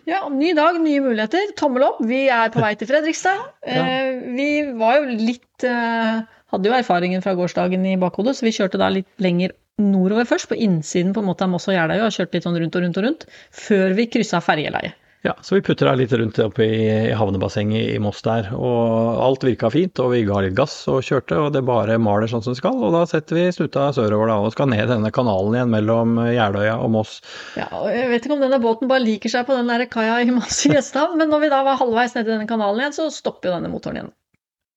Ja, 0.06 0.28
ny 0.30 0.52
dag, 0.54 0.78
nye 0.84 1.02
muligheter. 1.02 1.54
Tommel 1.58 1.86
opp. 1.88 2.02
Vi 2.06 2.26
er 2.32 2.52
på 2.54 2.62
vei 2.62 2.74
til 2.78 2.90
Fredrikstad. 2.90 3.40
Ja. 3.66 3.84
Eh, 3.84 4.22
vi 4.36 4.48
var 4.78 5.00
jo 5.00 5.16
litt 5.18 5.66
eh, 5.66 6.22
Hadde 6.54 6.70
jo 6.70 6.78
erfaringen 6.78 7.24
fra 7.26 7.34
gårsdagen 7.38 7.86
i 7.90 7.98
bakhodet, 7.98 8.38
så 8.38 8.46
vi 8.46 8.54
kjørte 8.54 8.78
da 8.82 8.92
litt 8.94 9.10
lenger 9.24 9.56
nordover 9.82 10.28
først, 10.30 10.52
på 10.52 10.58
innsiden 10.62 11.16
på 11.16 11.24
en 11.24 11.32
måte 11.32 11.48
av 11.48 11.50
Moss 11.50 11.66
og 11.66 11.74
Jeløya, 11.74 12.06
og 12.06 12.14
kjørte 12.14 12.38
litt 12.38 12.46
sånn 12.46 12.60
rundt 12.62 12.76
og 12.78 12.84
rundt 12.86 13.00
og 13.00 13.08
rundt, 13.08 13.26
før 13.66 13.96
vi 13.98 14.06
kryssa 14.14 14.42
ferjeleiet. 14.44 15.00
Ja, 15.24 15.38
så 15.40 15.56
vi 15.56 15.62
putter 15.64 15.88
deg 15.88 16.02
litt 16.02 16.14
rundt 16.20 16.40
oppe 16.44 16.66
i, 16.68 16.88
havnebassenget 17.16 17.94
i 17.94 18.00
Moss 18.04 18.20
der. 18.26 18.50
Og 18.54 19.22
alt 19.24 19.46
virka 19.48 19.70
fint, 19.72 19.96
og 20.04 20.12
vi 20.12 20.26
ga 20.28 20.42
litt 20.44 20.58
gass 20.58 20.74
og 20.92 21.00
kjørte, 21.08 21.38
og 21.40 21.54
det 21.56 21.62
bare 21.64 21.96
maler 21.96 22.28
sånn 22.28 22.44
som 22.44 22.52
det 22.52 22.60
skal. 22.60 22.76
Og 22.76 22.92
da 22.92 23.06
setter 23.08 23.40
vi 23.40 23.46
skuta 23.56 23.86
sørover 23.96 24.28
da, 24.30 24.36
og 24.44 24.52
skal 24.52 24.68
ned 24.74 24.92
denne 24.92 25.14
kanalen 25.16 25.56
igjen 25.56 25.72
mellom 25.72 26.20
Jeløya 26.28 26.76
og 26.84 26.92
Moss. 26.98 27.22
Ja, 27.56 27.70
og 27.80 27.88
Jeg 27.94 28.12
vet 28.12 28.28
ikke 28.28 28.36
om 28.36 28.44
denne 28.44 28.60
båten 28.62 28.92
bare 28.92 29.06
liker 29.06 29.32
seg 29.32 29.48
på 29.48 29.56
den 29.56 29.72
der 29.72 29.86
kaia 29.88 30.20
i 30.20 30.28
Moss 30.36 30.60
i 30.68 30.74
Gjesthavn, 30.76 31.16
men 31.22 31.32
når 31.32 31.46
vi 31.46 31.54
da 31.56 31.64
var 31.70 31.80
halvveis 31.80 32.18
nedi 32.20 32.34
denne 32.34 32.50
kanalen 32.52 32.84
igjen, 32.84 32.98
så 33.00 33.08
stopper 33.16 33.50
jo 33.50 33.56
denne 33.56 33.72
motoren 33.72 34.02
igjen. 34.02 34.14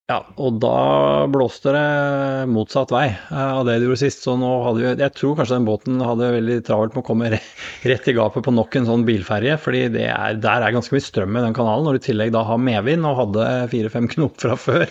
Ja, 0.07 0.21
og 0.39 0.61
da 0.63 1.27
blåste 1.35 1.73
det 1.75 2.47
motsatt 2.47 2.93
vei 2.95 3.09
av 3.35 3.65
det 3.67 3.81
du 3.83 3.89
gjorde 3.89 3.99
sist. 4.05 4.21
Så 4.23 4.37
nå 4.39 4.51
hadde 4.63 4.79
vi 4.79 5.03
Jeg 5.03 5.15
tror 5.17 5.33
kanskje 5.35 5.57
den 5.57 5.67
båten 5.67 5.99
hadde 5.99 6.29
veldig 6.37 6.59
travelt 6.69 6.95
med 6.95 7.03
å 7.03 7.07
komme 7.09 7.31
rett 7.91 8.07
i 8.07 8.15
gapet 8.15 8.47
på 8.47 8.55
nok 8.55 8.79
en 8.79 8.87
sånn 8.87 9.03
bilferje. 9.09 9.57
fordi 9.59 9.81
er, 10.05 10.39
der 10.39 10.63
er 10.63 10.77
ganske 10.77 10.95
mye 10.95 11.03
strøm 11.03 11.35
i 11.35 11.43
den 11.43 11.57
kanalen, 11.59 11.89
når 11.89 11.99
du 11.99 12.05
i 12.05 12.07
tillegg 12.07 12.31
da 12.37 12.45
har 12.47 12.63
medvind 12.63 13.09
og 13.09 13.19
hadde 13.19 13.49
fire-fem 13.75 14.07
knop 14.15 14.39
fra 14.45 14.55
før, 14.55 14.87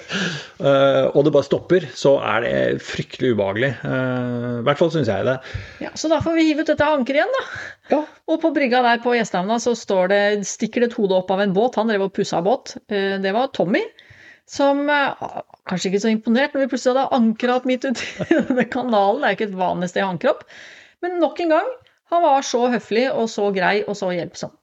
uh, 0.59 1.07
og 1.13 1.23
det 1.23 1.35
bare 1.37 1.47
stopper, 1.47 1.87
så 1.95 2.17
er 2.19 2.43
det 2.43 2.83
fryktelig 2.83 3.37
ubehagelig. 3.37 3.71
Uh, 3.87 4.59
I 4.59 4.65
hvert 4.67 4.83
fall 4.83 4.91
syns 4.97 5.13
jeg 5.13 5.29
det. 5.29 5.37
Ja, 5.85 5.95
Så 5.95 6.11
da 6.11 6.19
får 6.25 6.35
vi 6.35 6.49
hive 6.49 6.67
ut 6.67 6.73
dette 6.73 6.91
ankeret 6.91 7.21
igjen, 7.21 7.37
da. 7.39 7.45
Ja. 7.93 8.01
Og 8.27 8.43
på 8.43 8.51
brygga 8.51 8.83
der 8.83 8.99
på 8.99 9.15
Gjestehavna 9.15 9.63
så 9.63 9.77
står 9.79 10.11
det, 10.11 10.23
stikker 10.49 10.83
det 10.83 10.91
et 10.91 10.99
hode 10.99 11.21
opp 11.21 11.31
av 11.31 11.45
en 11.45 11.55
båt. 11.55 11.79
Han 11.79 11.87
drev 11.87 12.09
og 12.09 12.17
pussa 12.17 12.43
båt. 12.43 12.75
Det 12.89 13.31
var 13.31 13.53
Tommy 13.55 13.85
som 14.49 14.83
eh, 14.89 15.25
kanskje 15.69 15.91
ikke 15.91 16.03
så 16.03 16.11
imponert 16.13 16.53
når 16.53 16.65
vi 16.65 16.71
plutselig 16.73 16.95
hadde 16.95 17.17
ankra 17.17 17.57
opp 17.59 17.65
midt 17.69 17.87
uti 17.87 18.09
denne 18.33 18.67
kanalen. 18.69 19.23
Det 19.23 19.29
er 19.29 19.37
ikke 19.37 19.49
et 19.49 19.57
vanlig 19.61 19.91
sted 19.91 20.05
å 20.05 20.11
ankre 20.13 20.35
opp. 20.35 20.45
Men 21.03 21.19
nok 21.21 21.41
en 21.43 21.55
gang, 21.57 21.71
han 22.13 22.23
var 22.25 22.45
så 22.45 22.67
høflig 22.73 23.07
og 23.11 23.27
så 23.31 23.49
grei 23.55 23.79
og 23.85 23.97
så 23.97 24.11
hjelpsom. 24.13 24.53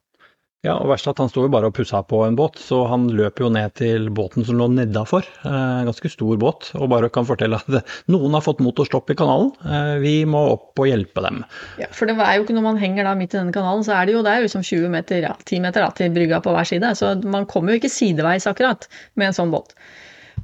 Ja, 0.63 0.77
og 0.79 0.93
verst 0.93 1.09
at 1.11 1.19
han 1.19 1.27
sto 1.27 1.43
jo 1.43 1.51
bare 1.51 1.73
og 1.73 1.75
pussa 1.75 2.05
på 2.07 2.21
en 2.23 2.37
båt, 2.39 2.61
så 2.63 2.85
han 2.87 3.09
løp 3.11 3.41
jo 3.43 3.49
ned 3.51 3.73
til 3.81 4.05
båten 4.15 4.45
som 4.47 4.61
lå 4.61 4.69
nedafor. 4.71 5.27
Eh, 5.43 5.81
ganske 5.89 6.11
stor 6.13 6.39
båt, 6.39 6.69
og 6.79 6.87
bare 6.93 7.09
kan 7.11 7.27
fortelle 7.27 7.59
at 7.59 7.91
noen 8.15 8.37
har 8.37 8.45
fått 8.47 8.63
motorstopp 8.63 9.11
i 9.11 9.17
kanalen. 9.19 9.51
Eh, 9.67 9.97
vi 10.05 10.13
må 10.23 10.45
opp 10.53 10.79
og 10.79 10.87
hjelpe 10.87 11.25
dem. 11.27 11.41
Ja, 11.83 11.89
for 11.91 12.07
det 12.07 12.15
er 12.15 12.39
jo 12.39 12.47
ikke 12.47 12.55
når 12.55 12.67
man 12.69 12.79
henger 12.79 13.11
da 13.11 13.17
midt 13.19 13.35
i 13.35 13.41
denne 13.41 13.57
kanalen, 13.57 13.83
så 13.83 13.97
er 13.97 14.07
det 14.07 14.15
jo 14.15 14.23
det 14.23 14.37
er 14.37 14.47
liksom 14.47 14.63
20 14.71 14.95
meter, 14.95 15.27
ja, 15.27 15.35
10 15.51 15.67
meter 15.67 15.83
da, 15.83 15.91
til 15.99 16.15
brygga 16.15 16.39
på 16.47 16.55
hver 16.55 16.71
side. 16.71 16.95
Så 17.03 17.11
man 17.27 17.51
kommer 17.51 17.75
jo 17.75 17.83
ikke 17.83 17.91
sideveis 17.97 18.47
akkurat 18.47 18.87
med 19.19 19.33
en 19.33 19.39
sånn 19.43 19.51
båt. 19.51 19.75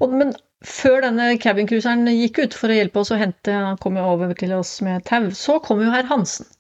Og, 0.01 0.11
men 0.11 0.35
før 0.67 0.99
denne 1.07 1.31
cabincruiseren 1.39 2.11
gikk 2.11 2.43
ut 2.43 2.59
for 2.59 2.75
å 2.75 2.83
hjelpe 2.83 3.07
oss 3.07 3.15
å 3.15 3.23
hente, 3.23 3.55
han 3.55 3.79
kom 3.79 4.03
jo 4.03 4.11
over 4.17 4.35
til 4.35 4.59
oss 4.59 4.81
med 4.83 5.07
tau, 5.07 5.31
så 5.31 5.63
kom 5.63 5.87
jo 5.87 5.95
herr 5.95 6.11
Hansen 6.11 6.51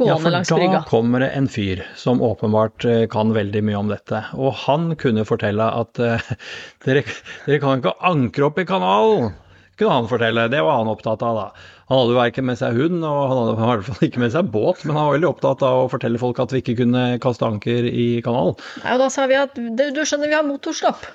gående 0.00 0.32
langs 0.34 0.50
brygga. 0.50 0.64
Ja, 0.64 0.70
for 0.70 0.78
da 0.78 0.90
kommer 0.90 1.24
det 1.24 1.30
en 1.36 1.48
fyr 1.50 1.82
som 1.98 2.22
åpenbart 2.24 2.84
eh, 2.88 3.04
kan 3.12 3.34
veldig 3.36 3.62
mye 3.68 3.78
om 3.78 3.92
dette. 3.92 4.24
Og 4.38 4.56
han 4.64 4.94
kunne 5.00 5.26
fortelle 5.28 5.68
at 5.82 6.00
uh, 6.02 6.32
dere, 6.86 7.04
dere, 7.46 7.60
kan 7.62 7.80
ikke 7.82 7.94
ankre 8.10 8.48
opp 8.48 8.60
i 8.60 8.66
kanalen, 8.68 9.32
kunne 9.80 10.00
han 10.00 10.10
fortelle. 10.10 10.48
Det 10.52 10.64
var 10.66 10.82
han 10.82 10.92
opptatt 10.92 11.24
av, 11.26 11.38
da. 11.38 11.70
Han 11.90 12.02
hadde 12.02 12.14
jo 12.14 12.20
verken 12.20 12.46
med 12.46 12.60
seg 12.60 12.76
hund, 12.78 13.00
og 13.06 13.22
han 13.30 13.40
hadde 13.40 13.54
i 13.56 13.70
hvert 13.70 13.88
fall 13.88 14.10
ikke 14.10 14.24
med 14.24 14.36
seg 14.36 14.52
båt, 14.52 14.84
men 14.84 14.96
han 14.96 15.08
var 15.08 15.18
veldig 15.18 15.32
opptatt 15.32 15.64
av 15.66 15.84
å 15.84 15.88
fortelle 15.92 16.20
folk 16.22 16.42
at 16.42 16.54
vi 16.54 16.62
ikke 16.64 16.78
kunne 16.82 17.06
kaste 17.22 17.48
anker 17.48 17.88
i 17.88 18.12
kanalen. 18.26 18.60
Ja, 18.84 18.94
og 18.94 19.04
da 19.06 19.10
sa 19.12 19.26
vi 19.30 19.40
at 19.40 19.58
du 19.58 20.04
skjønner, 20.04 20.30
vi 20.30 20.38
har 20.38 20.46
motorstopp. 20.46 21.08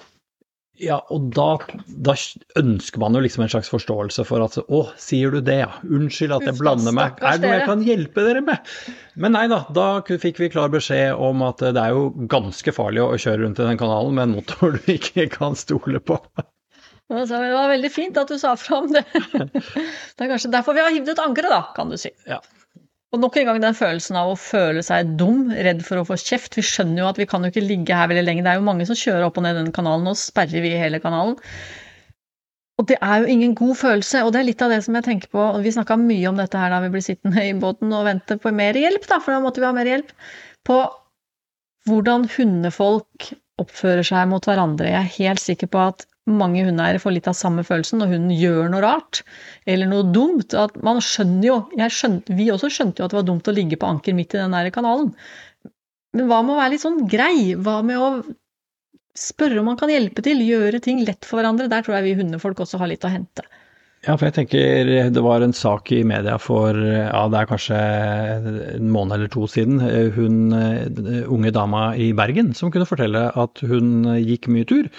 Ja, 0.82 0.98
og 1.14 1.30
da, 1.36 1.56
da, 1.88 2.14
ønsker 2.60 3.00
man 3.00 3.16
jo 3.16 3.22
liksom 3.24 3.46
en 3.46 3.52
slags 3.52 3.70
forståelse 3.72 4.26
for 4.28 4.44
at 4.44 4.58
Å, 4.60 4.82
sier 5.00 5.32
du 5.32 5.40
det, 5.40 5.60
ja. 5.62 5.70
Unnskyld 5.88 6.36
at 6.36 6.48
jeg 6.50 6.58
blander 6.60 6.96
meg. 6.96 7.22
Er 7.24 7.40
det 7.40 7.48
noe 7.48 7.60
jeg 7.60 7.70
kan 7.70 7.86
hjelpe 7.86 8.26
dere 8.26 8.42
med? 8.44 8.74
Men 9.16 9.36
nei 9.38 9.46
da, 9.52 9.62
da 9.76 9.88
fikk 10.04 10.42
vi 10.44 10.52
klar 10.52 10.74
beskjed 10.74 11.16
om 11.16 11.46
at 11.48 11.64
det 11.64 11.80
er 11.80 11.96
jo 11.96 12.10
ganske 12.32 12.76
farlig 12.76 13.06
å 13.06 13.16
kjøre 13.16 13.46
rundt 13.46 13.62
i 13.64 13.70
den 13.70 13.80
kanalen 13.80 14.18
med 14.18 14.28
en 14.28 14.36
motor 14.42 14.76
du 14.76 14.92
ikke 14.98 15.30
kan 15.32 15.56
stole 15.60 16.04
på. 16.04 16.20
Det 17.06 17.26
var 17.30 17.70
veldig 17.70 17.92
fint 17.94 18.18
at 18.18 18.32
du 18.34 18.40
sa 18.42 18.56
fra 18.58 18.82
om 18.82 18.92
det. 18.92 19.06
Det 20.16 20.26
er 20.26 20.32
kanskje 20.32 20.52
derfor 20.52 20.76
vi 20.76 20.84
har 20.84 20.94
hivd 20.96 21.14
ut 21.14 21.22
ankeret, 21.22 21.54
da, 21.54 21.62
kan 21.78 21.92
du 21.94 22.00
si. 22.02 22.12
Ja. 22.28 22.42
Og 23.16 23.22
nok 23.24 23.38
en 23.40 23.48
gang 23.48 23.62
den 23.64 23.78
følelsen 23.78 24.18
av 24.20 24.34
å 24.34 24.36
føle 24.36 24.82
seg 24.84 25.14
dum, 25.16 25.48
redd 25.56 25.80
for 25.88 26.02
å 26.02 26.06
få 26.08 26.18
kjeft. 26.20 26.58
Vi 26.60 26.66
skjønner 26.68 27.00
jo 27.00 27.08
at 27.08 27.20
vi 27.22 27.28
kan 27.32 27.46
jo 27.46 27.52
ikke 27.54 27.64
ligge 27.64 27.96
her 27.96 28.10
veldig 28.12 28.26
lenge. 28.26 28.44
Det 28.44 28.52
er 28.52 28.60
jo 28.60 28.66
mange 28.68 28.88
som 28.90 28.98
kjører 29.00 29.30
opp 29.30 29.40
og 29.40 29.46
ned 29.46 29.56
den 29.56 29.72
kanalen, 29.76 30.10
og 30.12 30.20
sperrer 30.20 30.66
vi 30.66 30.74
hele 30.76 31.00
kanalen. 31.00 31.38
Og 32.76 32.90
det 32.90 32.98
er 33.00 33.24
jo 33.24 33.32
ingen 33.32 33.54
god 33.56 33.78
følelse, 33.80 34.26
og 34.26 34.34
det 34.36 34.42
er 34.42 34.48
litt 34.50 34.66
av 34.66 34.74
det 34.74 34.82
som 34.84 34.98
jeg 35.00 35.08
tenker 35.08 35.32
på. 35.32 35.46
Vi 35.64 35.72
snakka 35.72 35.96
mye 36.02 36.28
om 36.28 36.42
dette 36.42 36.60
her 36.60 36.76
da 36.76 36.82
vi 36.84 36.92
ble 36.92 37.04
sittende 37.06 37.46
i 37.48 37.54
båten 37.56 37.96
og 37.96 38.04
vente 38.10 38.36
på 38.42 38.52
mer 38.52 38.76
hjelp, 38.76 39.08
da, 39.08 39.22
for 39.24 39.32
da 39.32 39.40
måtte 39.46 39.64
vi 39.64 39.70
ha 39.70 39.72
mer 39.78 39.88
hjelp. 39.94 40.12
På 40.68 40.82
hvordan 41.88 42.28
hundefolk 42.36 43.30
oppfører 43.64 44.04
seg 44.04 44.28
mot 44.28 44.44
hverandre. 44.44 44.92
Jeg 44.92 45.00
er 45.00 45.16
helt 45.22 45.44
sikker 45.46 45.72
på 45.72 45.86
at 45.86 46.04
mange 46.26 46.64
hundeeiere 46.66 47.02
får 47.02 47.14
litt 47.16 47.28
av 47.30 47.38
samme 47.38 47.64
følelsen 47.66 48.02
når 48.02 48.14
hunden 48.16 48.34
gjør 48.34 48.70
noe 48.74 48.84
rart 48.86 49.22
eller 49.70 49.90
noe 49.90 50.08
dumt. 50.14 50.56
At 50.58 50.78
man 50.86 51.02
skjønner 51.04 51.50
jo 51.50 51.58
skjønte, 51.76 52.34
Vi 52.38 52.50
også 52.54 52.72
skjønte 52.74 53.02
jo 53.02 53.08
at 53.08 53.14
det 53.14 53.20
var 53.20 53.28
dumt 53.28 53.50
å 53.50 53.56
ligge 53.56 53.78
på 53.82 53.90
anker 53.90 54.18
midt 54.18 54.34
i 54.34 54.42
den 54.42 54.56
der 54.56 54.72
kanalen. 54.74 55.14
Men 56.16 56.32
hva 56.32 56.42
med 56.42 56.56
å 56.56 56.62
være 56.62 56.74
litt 56.74 56.86
sånn 56.86 57.04
grei? 57.12 57.54
Hva 57.60 57.82
med 57.86 58.00
å 58.00 58.10
spørre 59.16 59.62
om 59.62 59.70
man 59.70 59.78
kan 59.80 59.92
hjelpe 59.92 60.24
til? 60.26 60.42
Gjøre 60.42 60.82
ting 60.84 61.04
lett 61.06 61.28
for 61.28 61.42
hverandre? 61.42 61.70
Der 61.72 61.86
tror 61.86 62.00
jeg 62.00 62.10
vi 62.10 62.18
hundefolk 62.24 62.66
også 62.66 62.82
har 62.82 62.90
litt 62.92 63.06
å 63.06 63.14
hente. 63.14 63.46
Ja, 64.06 64.14
for 64.14 64.28
jeg 64.28 64.36
tenker 64.36 64.90
det 65.10 65.22
var 65.26 65.42
en 65.42 65.56
sak 65.56 65.90
i 65.96 66.04
media 66.06 66.36
for 66.38 66.78
ja, 66.78 67.24
det 67.32 67.40
er 67.40 67.48
kanskje 67.50 67.78
en 68.76 68.92
måned 68.94 69.16
eller 69.16 69.32
to 69.34 69.48
siden. 69.50 69.80
Hun 70.14 70.54
unge 70.54 71.54
dama 71.54 71.88
i 71.98 72.12
Bergen 72.18 72.54
som 72.58 72.70
kunne 72.74 72.86
fortelle 72.86 73.28
at 73.34 73.64
hun 73.66 74.06
gikk 74.22 74.50
mye 74.54 74.68
tur 74.70 74.92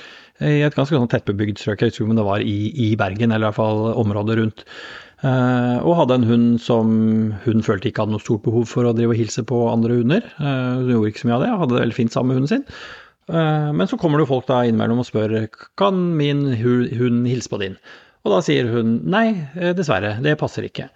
i 0.45 0.61
et 0.67 0.77
ganske 0.77 0.97
sånn 0.97 1.09
tettbebygd 1.11 1.61
strøk. 1.61 1.81
Jeg 1.81 1.93
husker 1.93 2.05
ikke 2.05 2.13
om 2.13 2.19
det 2.19 2.27
var 2.27 2.45
i, 2.45 2.59
i, 2.73 2.93
Bergen, 2.99 3.33
eller 3.33 3.47
i 3.47 3.49
hvert 3.49 3.59
fall 3.61 3.93
området 3.97 4.37
rundt. 4.41 4.65
Uh, 5.25 5.81
og 5.81 5.95
hadde 6.03 6.19
en 6.19 6.29
hund 6.29 6.49
som 6.61 6.91
hun 7.47 7.65
følte 7.65 7.89
ikke 7.89 8.05
hadde 8.05 8.13
noe 8.13 8.21
stort 8.21 8.43
behov 8.45 8.67
for 8.69 8.85
å 8.85 8.93
drive 8.93 9.15
og 9.15 9.21
hilse 9.21 9.47
på 9.49 9.63
andre 9.71 9.97
hunder. 10.03 10.27
Uh, 10.37 10.83
hun 10.83 10.93
gjorde 10.93 11.13
ikke 11.13 11.23
så 11.23 11.31
mye 11.31 11.39
av 11.39 11.45
det, 11.45 11.53
hadde 11.63 11.73
det 11.73 11.85
veldig 11.87 11.97
fint 11.97 12.13
sammen 12.13 12.33
med 12.33 12.41
hunden 12.43 12.53
sin. 12.53 12.67
Uh, 13.33 13.73
men 13.73 13.89
så 13.89 13.97
kommer 13.99 14.21
det 14.21 14.29
folk 14.29 14.45
da 14.51 14.61
innimellom 14.67 15.01
og 15.01 15.09
spør 15.09 15.39
kan 15.81 16.03
min 16.21 16.51
hund 16.61 17.25
hilse 17.31 17.53
på 17.53 17.63
din. 17.65 17.81
Og 18.27 18.35
da 18.35 18.43
sier 18.45 18.69
hun 18.69 18.99
nei, 19.09 19.31
dessverre, 19.79 20.19
det 20.21 20.37
passer 20.41 20.67
ikke. 20.67 20.91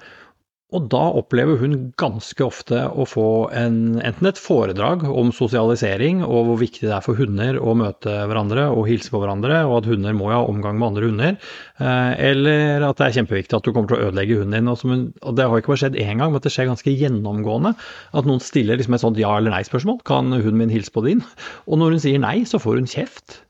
Og 0.71 0.87
da 0.93 1.01
opplever 1.19 1.59
hun 1.59 1.73
ganske 1.99 2.45
ofte 2.47 2.85
å 2.87 3.07
få 3.09 3.27
en, 3.57 3.99
enten 4.07 4.29
et 4.31 4.39
foredrag 4.39 5.03
om 5.09 5.33
sosialisering 5.35 6.23
og 6.23 6.47
hvor 6.47 6.61
viktig 6.61 6.85
det 6.87 6.95
er 6.95 7.03
for 7.05 7.19
hunder 7.19 7.59
å 7.59 7.75
møte 7.79 8.15
hverandre 8.31 8.69
og 8.71 8.87
hilse 8.87 9.11
på 9.11 9.19
hverandre, 9.23 9.65
og 9.67 9.81
at 9.81 9.91
hunder 9.91 10.15
må 10.15 10.31
ha 10.31 10.45
omgang 10.47 10.79
med 10.79 10.93
andre 10.93 11.11
hunder, 11.11 11.51
eh, 11.83 12.13
eller 12.31 12.87
at 12.87 13.03
det 13.03 13.09
er 13.09 13.19
kjempeviktig 13.19 13.59
at 13.59 13.67
du 13.67 13.73
kommer 13.75 13.91
til 13.91 13.99
å 13.99 14.09
ødelegge 14.11 14.39
hunden 14.45 14.71
din. 14.71 15.11
Og 15.27 15.37
det 15.39 15.49
har 15.51 15.59
ikke 15.59 15.75
bare 15.75 15.85
skjedd 15.85 15.99
én 15.99 16.23
gang, 16.23 16.31
men 16.31 16.45
det 16.45 16.55
skjer 16.55 16.71
ganske 16.71 16.97
gjennomgående. 17.03 17.75
At 18.15 18.31
noen 18.31 18.43
stiller 18.45 18.79
liksom 18.79 18.95
et 18.95 19.05
sånt 19.05 19.21
ja- 19.21 19.37
eller 19.37 19.57
nei-spørsmål. 19.57 20.03
Kan 20.07 20.31
hunden 20.31 20.61
min 20.63 20.75
hilse 20.75 20.95
på 20.95 21.03
din? 21.07 21.25
Og 21.67 21.83
når 21.83 21.97
hun 21.97 22.05
sier 22.07 22.23
nei, 22.23 22.39
så 22.47 22.63
får 22.63 22.79
hun 22.79 22.91
kjeft. 22.91 23.41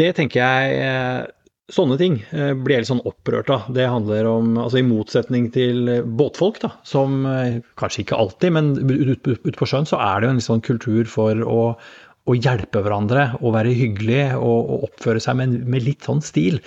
Det 0.00 0.10
tenker 0.16 0.42
jeg 0.42 0.80
eh, 0.84 1.35
Sånne 1.66 1.96
ting 1.98 2.20
eh, 2.30 2.52
blir 2.54 2.76
jeg 2.76 2.84
litt 2.84 2.92
sånn 2.92 3.06
opprørt 3.08 3.48
av. 3.50 3.64
Det 3.74 3.88
handler 3.90 4.28
om, 4.30 4.52
altså 4.62 4.78
I 4.78 4.86
motsetning 4.86 5.48
til 5.54 5.88
eh, 5.90 6.04
båtfolk, 6.06 6.60
da, 6.62 6.70
som 6.86 7.24
eh, 7.26 7.56
kanskje 7.80 8.04
ikke 8.04 8.18
alltid, 8.22 8.54
men 8.54 8.68
ute 8.86 9.34
ut, 9.34 9.56
på 9.58 9.66
sjøen 9.66 9.88
så 9.88 9.98
er 9.98 10.22
det 10.22 10.28
jo 10.28 10.34
en 10.36 10.44
sånn 10.46 10.62
kultur 10.62 11.10
for 11.10 11.42
å, 11.42 11.64
å 11.74 12.38
hjelpe 12.38 12.84
hverandre 12.86 13.32
og 13.40 13.56
være 13.58 13.74
hyggelig 13.74 14.22
og, 14.38 14.70
og 14.76 14.86
oppføre 14.92 15.22
seg 15.24 15.40
med, 15.42 15.58
med, 15.66 15.82
litt 15.88 16.06
sånn 16.06 16.22
stil. 16.22 16.60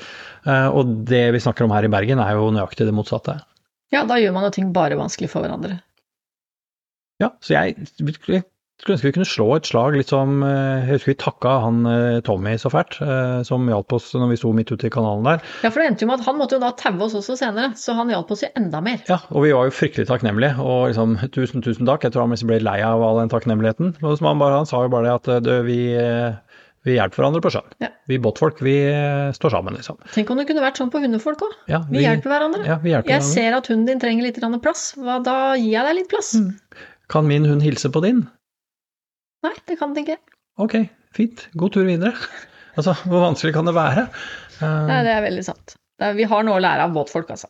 Og 0.44 0.92
det 1.08 1.26
vi 1.36 1.42
snakker 1.44 1.68
om 1.68 1.74
her 1.76 1.88
i 1.88 1.92
Bergen, 1.92 2.20
er 2.24 2.36
jo 2.36 2.52
nøyaktig 2.56 2.88
det 2.88 2.96
motsatte. 2.96 3.38
Ja, 3.96 4.06
da 4.08 4.20
gjør 4.20 4.36
man 4.36 4.48
jo 4.48 4.54
ting 4.56 4.72
bare 4.76 5.00
vanskelig 5.00 5.32
for 5.32 5.44
hverandre. 5.44 5.80
Ja, 7.20 7.34
så 7.44 7.56
jeg, 7.56 7.88
skulle 8.80 8.96
ønske 8.96 9.10
vi 9.10 9.14
kunne 9.18 9.28
slå 9.28 9.48
et 9.58 9.68
slag 9.68 9.96
litt 9.98 10.12
som 10.12 10.44
eh, 10.46 10.86
Jeg 10.86 10.96
husker 10.96 11.12
vi 11.12 11.18
takka 11.20 11.56
han 11.66 11.82
eh, 11.90 12.20
Tommy 12.26 12.56
så 12.62 12.72
fælt, 12.72 13.00
eh, 13.04 13.42
som 13.48 13.68
hjalp 13.68 13.96
oss 13.98 14.12
når 14.16 14.32
vi 14.32 14.40
sto 14.40 14.54
midt 14.56 14.72
ute 14.72 14.88
i 14.88 14.94
kanalen 14.94 15.28
der. 15.28 15.44
Ja, 15.66 15.72
for 15.72 15.82
det 15.82 15.90
endte 15.90 16.06
jo 16.06 16.12
med 16.12 16.22
at 16.22 16.28
han 16.30 16.40
måtte 16.40 16.58
jo 16.58 16.64
da 16.64 16.72
taue 16.80 17.04
oss 17.06 17.18
også 17.20 17.36
senere, 17.40 17.74
så 17.80 17.96
han 17.98 18.12
hjalp 18.14 18.32
oss 18.36 18.46
jo 18.46 18.52
enda 18.60 18.82
mer. 18.86 19.02
Ja, 19.10 19.20
og 19.30 19.44
vi 19.46 19.54
var 19.56 19.68
jo 19.68 19.76
fryktelig 19.76 20.08
takknemlige, 20.10 20.56
og 20.64 20.90
liksom 20.92 21.18
tusen, 21.36 21.66
tusen 21.66 21.90
takk. 21.90 22.08
Jeg 22.08 22.16
tror 22.16 22.28
han 22.28 22.50
ble 22.52 22.62
lei 22.64 22.80
av 22.86 23.04
all 23.04 23.20
den 23.22 23.34
takknemligheten. 23.34 23.98
Han, 24.00 24.40
bare, 24.40 24.62
han 24.62 24.70
sa 24.70 24.86
jo 24.86 24.94
bare 24.94 25.10
det 25.10 25.18
at 25.18 25.44
du, 25.44 25.52
vi, 25.68 25.80
vi 26.88 26.96
hjelper 26.96 27.22
hverandre 27.22 27.44
på 27.44 27.52
sjøen. 27.54 27.76
Ja. 27.84 27.92
Vi 28.10 28.20
båtfolk, 28.24 28.64
vi 28.66 28.78
står 29.36 29.54
sammen, 29.58 29.76
liksom. 29.76 30.00
Tenk 30.16 30.32
om 30.32 30.40
det 30.40 30.48
kunne 30.50 30.64
vært 30.64 30.80
sånn 30.80 30.92
på 30.94 31.04
hundefolk 31.04 31.44
òg. 31.46 31.60
Ja, 31.72 31.84
vi, 31.90 32.00
vi, 32.00 32.08
hjelper 32.08 32.32
hverandre. 32.32 32.64
Ja, 32.64 32.80
vi 32.82 32.96
hjelper 32.96 33.12
jeg 33.12 33.26
hverandre. 33.26 33.36
ser 33.36 33.60
at 33.60 33.72
hunden 33.74 33.92
din 33.92 34.02
trenger 34.02 34.30
litt 34.30 34.64
plass, 34.64 34.92
da 35.28 35.38
gir 35.60 35.76
jeg 35.76 35.88
deg 35.92 36.02
litt 36.02 36.12
plass. 36.12 36.34
Mm. 36.40 36.52
Kan 37.10 37.26
min 37.28 37.48
hund 37.50 37.66
hilse 37.66 37.90
på 37.92 38.02
din? 38.06 38.28
Nei, 39.46 39.56
det 39.70 39.78
kan 39.80 39.94
det 39.96 40.06
ikke. 40.06 40.18
Ok, 40.60 40.76
fint. 41.16 41.46
God 41.60 41.76
tur 41.76 41.88
videre. 41.88 42.16
Altså, 42.80 42.94
hvor 43.12 43.24
vanskelig 43.26 43.52
kan 43.56 43.68
det 43.68 43.74
være? 43.76 44.06
Uh, 44.60 44.86
Nei, 44.88 45.00
det 45.04 45.12
er 45.12 45.24
veldig 45.26 45.42
sant. 45.44 45.74
Vi 46.16 46.28
har 46.32 46.46
noe 46.48 46.60
å 46.60 46.64
lære 46.64 46.86
av 46.86 46.94
båtfolk, 46.96 47.32
altså. 47.34 47.50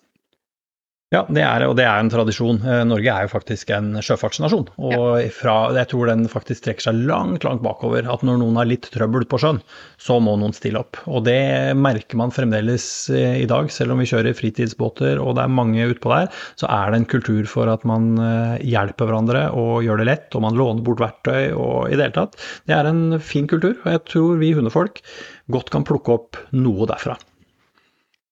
Ja, 1.10 1.24
det 1.26 1.42
er, 1.42 1.64
og 1.66 1.72
det 1.74 1.88
er 1.90 2.04
en 2.04 2.10
tradisjon. 2.14 2.60
Eh, 2.62 2.84
Norge 2.86 3.10
er 3.10 3.24
jo 3.26 3.32
faktisk 3.32 3.72
en 3.74 3.96
sjøfartsnasjon. 4.06 4.68
Og 4.78 5.24
fra, 5.34 5.56
jeg 5.74 5.90
tror 5.90 6.06
den 6.12 6.28
faktisk 6.30 6.68
trekker 6.68 6.86
seg 6.86 7.00
langt, 7.10 7.48
langt 7.48 7.64
bakover. 7.66 8.06
At 8.14 8.22
når 8.22 8.38
noen 8.38 8.60
har 8.60 8.68
litt 8.70 8.86
trøbbel 8.94 9.26
på 9.26 9.40
sjøen, 9.42 9.58
så 9.98 10.20
må 10.22 10.36
noen 10.38 10.54
stille 10.54 10.84
opp. 10.84 11.00
Og 11.10 11.24
det 11.26 11.74
merker 11.82 12.20
man 12.22 12.34
fremdeles 12.36 12.86
eh, 13.10 13.40
i 13.42 13.48
dag. 13.50 13.72
Selv 13.74 13.96
om 13.96 14.04
vi 14.04 14.06
kjører 14.12 14.38
fritidsbåter 14.38 15.18
og 15.18 15.34
det 15.40 15.48
er 15.48 15.58
mange 15.58 15.88
utpå 15.96 16.14
der, 16.14 16.30
så 16.62 16.70
er 16.76 16.94
det 16.94 17.02
en 17.02 17.10
kultur 17.16 17.50
for 17.50 17.74
at 17.74 17.88
man 17.90 18.12
eh, 18.22 18.62
hjelper 18.70 19.10
hverandre 19.10 19.48
og 19.58 19.82
gjør 19.88 20.04
det 20.04 20.10
lett. 20.12 20.30
Og 20.38 20.46
man 20.46 20.62
låner 20.62 20.86
bort 20.86 21.02
verktøy 21.02 21.56
og 21.56 21.90
i 21.90 21.98
det 21.98 22.06
hele 22.06 22.18
tatt. 22.20 22.38
Det 22.70 22.78
er 22.78 22.92
en 22.92 23.18
fin 23.18 23.50
kultur, 23.50 23.74
og 23.82 23.90
jeg 23.96 24.06
tror 24.14 24.38
vi 24.46 24.54
hundefolk 24.54 25.02
godt 25.50 25.74
kan 25.74 25.90
plukke 25.90 26.20
opp 26.20 26.44
noe 26.54 26.86
derfra. 26.94 27.18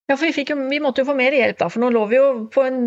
Ja, 0.07 0.15
for 0.15 0.23
vi, 0.25 0.45
jo, 0.47 0.55
vi, 0.71 0.79
måtte 0.83 1.03
jo 1.03 1.09
få 1.09 1.17
mer 1.17 1.35
hjelp, 1.35 1.57
da, 1.59 1.67
for 1.71 1.83
nå 1.83 1.91
lå 1.91 2.05
vi 2.11 2.19
jo 2.19 2.27
på 2.53 2.63
en 2.63 2.79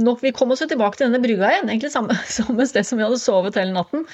nå, 0.00 0.14
Vi 0.22 0.32
kom 0.32 0.54
oss 0.54 0.62
jo 0.64 0.70
tilbake 0.70 0.96
til 0.96 1.10
denne 1.10 1.20
brygga 1.20 1.50
igjen, 1.52 1.68
egentlig 1.68 1.92
samme, 1.92 2.16
samme 2.38 2.66
sted 2.68 2.88
som 2.88 3.00
vi 3.00 3.04
hadde 3.04 3.20
sovet 3.20 3.58
hele 3.60 3.74
natten. 3.76 4.06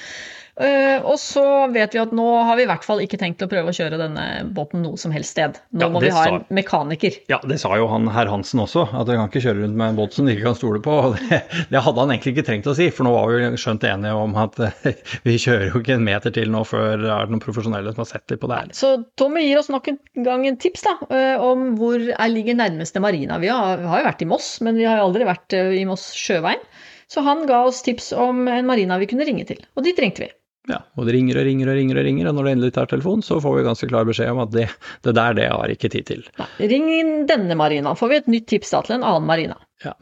Uh, 0.59 0.99
og 1.07 1.15
så 1.21 1.43
vet 1.71 1.93
vi 1.95 2.01
at 2.01 2.11
nå 2.11 2.25
har 2.43 2.57
vi 2.59 2.65
i 2.65 2.67
hvert 2.67 2.83
fall 2.83 2.99
ikke 2.99 3.15
tenkt 3.21 3.39
å 3.45 3.47
prøve 3.47 3.71
å 3.71 3.75
kjøre 3.75 3.95
denne 4.01 4.23
båten 4.55 4.81
noe 4.83 4.99
som 4.99 5.13
helst 5.15 5.31
sted. 5.37 5.55
Nå 5.71 5.85
ja, 5.85 5.89
må 5.93 6.01
vi 6.03 6.11
ha 6.11 6.25
en 6.27 6.41
mekaniker. 6.51 7.15
Ja, 7.31 7.39
det 7.47 7.61
sa 7.61 7.71
jo 7.79 7.87
han 7.87 8.09
herr 8.11 8.27
Hansen 8.27 8.59
også, 8.59 8.83
at 8.91 9.07
vi 9.07 9.15
kan 9.15 9.31
ikke 9.31 9.43
kjøre 9.45 9.61
rundt 9.61 9.79
med 9.79 9.93
en 9.93 9.99
båt 10.01 10.17
som 10.17 10.27
de 10.27 10.35
ikke 10.35 10.49
kan 10.49 10.57
stole 10.59 10.83
på. 10.83 10.97
Det, 11.29 11.37
det, 11.69 11.81
hadde 11.83 12.01
han 12.01 12.11
egentlig 12.11 12.31
ikke 12.33 12.45
trengt 12.47 12.67
å 12.69 12.73
si, 12.73 12.87
for 12.95 13.05
nå 13.05 13.11
var 13.13 13.29
vi 13.29 13.59
skjønt 13.61 13.83
enige 13.85 14.17
om 14.17 14.33
at 14.39 14.55
uh, 14.63 14.87
vi 15.27 15.35
kjører 15.39 15.67
jo 15.69 15.81
ikke 15.83 15.97
en 15.99 16.05
meter 16.07 16.33
til 16.33 16.49
nå 16.51 16.63
før 16.65 17.03
det 17.03 17.11
er 17.13 17.29
noen 17.29 17.43
profesjonelle 17.43 17.93
som 17.93 18.01
har 18.01 18.09
sett 18.09 18.33
litt 18.33 18.41
på 18.41 18.49
det 18.49 18.57
her. 18.57 18.71
Så 18.75 18.91
Tommy 19.19 19.43
gir 19.45 19.61
oss 19.61 19.69
nok 19.71 19.91
en 19.91 19.99
gang 20.25 20.47
en 20.49 20.57
tips 20.59 20.87
da, 20.87 20.95
uh, 21.11 21.45
om 21.45 21.75
hvor 21.79 22.01
jeg 22.01 22.33
ligger 22.33 22.57
nærmeste 22.59 23.03
marina. 23.03 23.37
Vi 23.43 23.51
har, 23.51 23.83
har, 23.83 24.01
jo 24.01 24.09
vært 24.09 24.25
i 24.25 24.29
Moss, 24.31 24.49
men 24.65 24.79
vi 24.79 24.87
har 24.89 24.99
jo 24.99 25.07
aldri 25.11 25.29
vært 25.29 25.55
i 25.55 25.85
Moss 25.87 26.09
sjøveien. 26.17 26.63
Så 27.09 27.23
han 27.25 27.47
ga 27.49 27.63
oss 27.65 27.81
tips 27.85 28.11
om 28.13 28.43
en 28.51 28.67
marina 28.69 28.99
vi 29.01 29.07
kunne 29.09 29.25
ringe 29.27 29.47
til, 29.49 29.63
og 29.75 29.85
dit 29.87 29.97
ringte 30.01 30.27
vi. 30.27 30.33
Ja, 30.67 30.81
og 30.99 31.07
det 31.07 31.15
ringer 31.15 31.39
og 31.39 31.47
ringer 31.47 31.71
og 31.71 31.79
ringer, 31.79 31.97
og 31.97 32.05
ringer, 32.05 32.29
og 32.29 32.35
når 32.35 32.45
det 32.45 32.51
endelig 32.57 32.75
tar 32.75 32.89
telefonen, 32.91 33.23
så 33.25 33.39
får 33.41 33.55
vi 33.55 33.65
ganske 33.65 33.89
klar 33.89 34.05
beskjed 34.09 34.33
om 34.33 34.43
at 34.43 34.53
det, 34.53 34.67
det 35.07 35.15
der, 35.15 35.37
det 35.37 35.47
har 35.49 35.71
ikke 35.71 35.89
tid 35.93 36.09
til. 36.11 36.23
Nei, 36.37 36.49
ring 36.73 36.91
inn 36.93 37.13
denne 37.29 37.57
marinaen, 37.57 37.97
får 37.97 38.11
vi 38.11 38.19
et 38.19 38.31
nytt 38.35 38.49
tips 38.51 38.75
da 38.75 38.83
til 38.85 38.99
en 38.99 39.07
annen 39.07 39.29
marina. 39.29 39.57
Ja, 39.85 39.95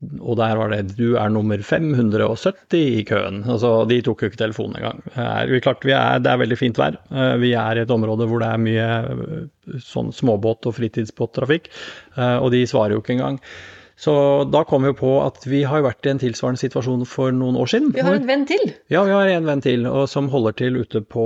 og 0.00 0.38
der 0.40 0.56
var 0.56 0.70
det 0.72 0.96
'du 0.96 1.16
er 1.20 1.28
nummer 1.28 1.60
570 1.60 2.78
i 3.00 3.04
køen'. 3.04 3.42
Altså, 3.44 3.84
de 3.88 4.00
tok 4.00 4.22
jo 4.22 4.30
ikke 4.30 4.40
telefonen 4.40 4.76
engang. 4.76 5.02
Klart, 5.60 5.84
er, 5.84 6.18
det 6.18 6.30
er 6.30 6.40
veldig 6.40 6.58
fint 6.58 6.78
vær. 6.80 6.96
Eh, 7.12 7.36
vi 7.36 7.52
er 7.52 7.76
i 7.76 7.82
et 7.84 7.92
område 7.92 8.26
hvor 8.26 8.40
det 8.40 8.48
er 8.48 8.64
mye 8.64 8.86
eh, 9.10 9.76
sånn 9.84 10.08
småbåt- 10.16 10.66
og 10.66 10.78
fritidsbåttrafikk, 10.78 11.68
eh, 12.16 12.38
og 12.40 12.50
de 12.52 12.64
svarer 12.64 12.96
jo 12.96 13.04
ikke 13.04 13.18
engang. 13.18 13.38
Så 14.00 14.12
da 14.48 14.62
kom 14.64 14.86
vi 14.88 14.94
på 14.96 15.10
at 15.20 15.44
vi 15.44 15.60
har 15.68 15.82
vært 15.84 16.06
i 16.08 16.14
en 16.14 16.20
tilsvarende 16.22 16.60
situasjon 16.62 17.04
for 17.08 17.34
noen 17.36 17.58
år 17.60 17.68
siden. 17.68 17.90
Vi 17.92 18.04
har 18.04 18.16
en 18.16 18.28
venn 18.28 18.46
til. 18.48 18.72
Ja, 18.88 19.02
vi 19.04 19.12
har 19.12 19.28
en 19.28 19.48
venn 19.48 19.60
til, 19.64 19.84
og 19.90 20.06
som 20.08 20.30
holder 20.32 20.56
til 20.56 20.78
ute 20.80 21.02
på 21.04 21.24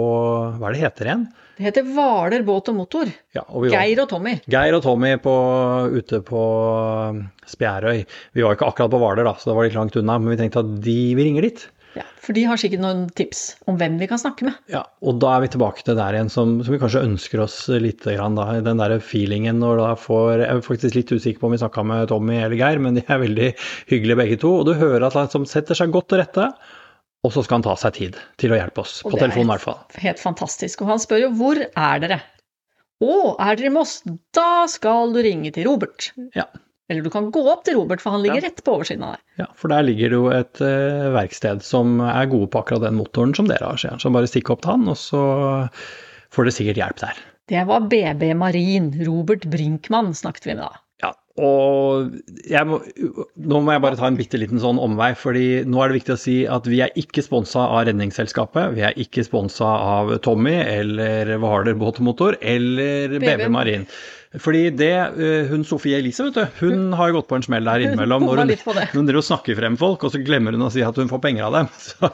Hva 0.58 0.70
er 0.70 0.74
det 0.74 0.82
heter 0.82 1.10
igjen? 1.10 1.26
Det 1.54 1.68
heter 1.68 1.86
Hvaler 1.86 2.42
båt 2.42 2.72
og 2.72 2.74
motor. 2.80 3.10
Ja, 3.36 3.44
og 3.46 3.68
Geir 3.70 4.00
og 4.02 4.08
Tommy. 4.10 4.32
Geir 4.50 4.74
og 4.74 4.82
Tommy 4.82 5.12
på, 5.22 5.34
ute 5.94 6.18
på 6.26 6.42
um, 7.14 7.20
Spjærøy. 7.46 8.02
Vi 8.34 8.42
var 8.42 8.56
ikke 8.56 8.66
akkurat 8.72 8.90
på 8.90 8.98
Hvaler, 9.04 9.28
da, 9.28 9.36
så 9.38 9.52
det 9.52 9.56
var 9.60 9.68
litt 9.68 9.78
langt 9.78 9.98
unna, 10.00 10.18
men 10.18 10.34
vi 10.34 10.40
tenkte 10.42 10.64
at 10.64 10.74
de, 10.82 10.98
vi 11.14 11.28
ringer 11.28 11.46
dit. 11.46 11.62
Ja, 11.94 12.04
For 12.22 12.34
de 12.36 12.42
har 12.48 12.58
sikkert 12.58 12.82
noen 12.82 13.04
tips 13.14 13.42
om 13.70 13.78
hvem 13.78 13.96
vi 14.00 14.08
kan 14.10 14.20
snakke 14.20 14.48
med. 14.48 14.56
Ja, 14.72 14.82
og 15.04 15.20
da 15.22 15.36
er 15.36 15.44
vi 15.44 15.50
tilbake 15.54 15.84
til 15.86 15.98
der 15.98 16.16
igjen 16.16 16.32
som, 16.32 16.56
som 16.66 16.74
vi 16.74 16.80
kanskje 16.82 17.04
ønsker 17.06 17.42
oss 17.44 17.58
litt. 17.70 18.02
Grann, 18.04 18.38
da, 18.38 18.48
den 18.64 18.82
der 18.82 18.96
feelingen 19.02 19.60
når 19.62 19.80
da 19.80 19.90
får 19.98 20.42
Jeg 20.42 20.48
er 20.50 20.64
faktisk 20.66 20.98
litt 20.98 21.12
usikker 21.14 21.42
på 21.42 21.48
om 21.48 21.54
vi 21.54 21.60
snakka 21.62 21.84
med 21.86 22.08
Tommy 22.10 22.40
eller 22.40 22.58
Geir, 22.58 22.82
men 22.82 22.98
de 22.98 23.04
er 23.06 23.22
veldig 23.22 23.52
hyggelige 23.92 24.20
begge 24.20 24.40
to. 24.42 24.52
Og 24.60 24.68
du 24.68 24.74
hører 24.78 25.06
at 25.08 25.18
han 25.18 25.30
som 25.32 25.46
setter 25.48 25.78
seg 25.78 25.94
godt 25.94 26.10
til 26.12 26.22
rette. 26.22 26.50
Og 27.24 27.32
så 27.32 27.40
skal 27.44 27.60
han 27.60 27.64
ta 27.64 27.74
seg 27.80 27.96
tid 27.96 28.18
til 28.40 28.52
å 28.52 28.58
hjelpe 28.58 28.82
oss, 28.82 28.98
på 29.00 29.16
telefonen 29.16 29.48
i 29.48 29.54
hvert 29.54 29.64
fall. 29.64 29.78
Helt 30.02 30.20
fantastisk. 30.20 30.82
Og 30.84 30.92
han 30.92 31.00
spør 31.00 31.24
jo 31.24 31.30
hvor 31.38 31.60
er 31.62 32.02
dere? 32.02 32.20
Å, 33.04 33.14
er 33.40 33.56
dere 33.56 33.70
i 33.70 33.74
Moss? 33.74 33.98
Da 34.36 34.66
skal 34.70 35.14
du 35.14 35.22
ringe 35.24 35.50
til 35.54 35.66
Robert. 35.70 36.10
Ja. 36.36 36.46
Eller 36.92 37.00
du 37.00 37.08
kan 37.12 37.30
gå 37.32 37.40
opp 37.48 37.62
til 37.64 37.78
Robert, 37.78 38.02
for 38.04 38.12
han 38.12 38.20
ligger 38.24 38.42
Ja. 38.42 38.48
rett 38.50 38.60
på 38.64 38.74
oversiden 38.76 39.04
av 39.06 39.14
deg. 39.16 39.22
Ja, 39.40 39.46
for 39.56 39.72
der 39.72 39.86
ligger 39.86 40.10
det 40.12 40.18
jo 40.18 40.26
et 40.36 40.60
uh, 40.60 41.10
verksted 41.16 41.62
som 41.64 41.98
er 42.04 42.26
gode 42.28 42.50
på 42.52 42.60
akkurat 42.60 42.84
den 42.84 42.98
motoren 43.00 43.32
som 43.36 43.48
dere 43.48 43.64
har, 43.70 43.80
sier 43.80 43.94
han. 43.96 44.02
Så 44.02 44.12
bare 44.12 44.28
stikk 44.28 44.50
opp 44.52 44.60
til 44.66 44.74
han, 44.76 44.88
og 44.92 44.98
så 45.00 45.22
får 46.34 46.44
dere 46.48 46.56
sikkert 46.58 46.82
hjelp 46.82 47.00
der. 47.06 47.22
Det 47.48 47.66
var 47.68 47.88
BB 47.88 48.34
Marin. 48.40 48.92
Robert 49.06 49.44
Brinkmann 49.52 50.12
snakket 50.16 50.46
vi 50.48 50.54
med 50.58 50.64
da. 50.64 50.80
Ja, 51.02 51.10
og 51.44 52.12
må, 52.68 52.78
nå 53.36 53.60
må 53.60 53.74
jeg 53.74 53.82
bare 53.84 53.98
ta 53.98 54.06
en 54.08 54.16
bitte 54.16 54.38
liten 54.40 54.60
sånn 54.62 54.78
omvei, 54.80 55.10
fordi 55.18 55.64
nå 55.68 55.80
er 55.82 55.90
det 55.90 55.98
viktig 55.98 56.14
å 56.14 56.20
si 56.20 56.36
at 56.48 56.68
vi 56.70 56.78
er 56.84 56.92
ikke 57.00 57.24
sponsa 57.26 57.64
av 57.66 57.86
Redningsselskapet, 57.88 58.76
vi 58.76 58.84
er 58.86 58.96
ikke 59.00 59.24
sponsa 59.26 59.72
av 59.98 60.14
Tommy 60.24 60.54
eller 60.62 61.34
Hvaler 61.42 61.76
båt 61.80 62.00
og 62.00 62.08
motor 62.12 62.38
eller. 62.40 63.18
BB 63.24 63.48
Marin. 63.52 63.88
Fordi 64.42 64.64
det, 64.74 64.94
eh, 64.94 65.46
hun 65.50 65.62
Sofie 65.66 66.00
Elise, 66.00 66.24
vet 66.26 66.34
du, 66.34 66.64
hun 66.64 66.92
har 66.98 67.10
jo 67.10 67.20
gått 67.20 67.28
på 67.30 67.38
en 67.38 67.44
smell 67.46 67.68
der 67.70 67.84
innimellom. 67.84 68.26
Når 68.26 68.42
hun, 68.42 68.50
det. 68.50 68.96
hun 68.96 69.22
snakker 69.22 69.58
frem 69.58 69.78
folk, 69.78 70.02
og 70.02 70.14
så 70.14 70.22
glemmer 70.24 70.56
hun 70.56 70.66
å 70.66 70.72
si 70.74 70.82
at 70.82 70.98
hun 70.98 71.10
får 71.12 71.22
penger 71.22 71.46
av 71.46 71.60
dem. 71.60 71.70
Så, 71.84 72.10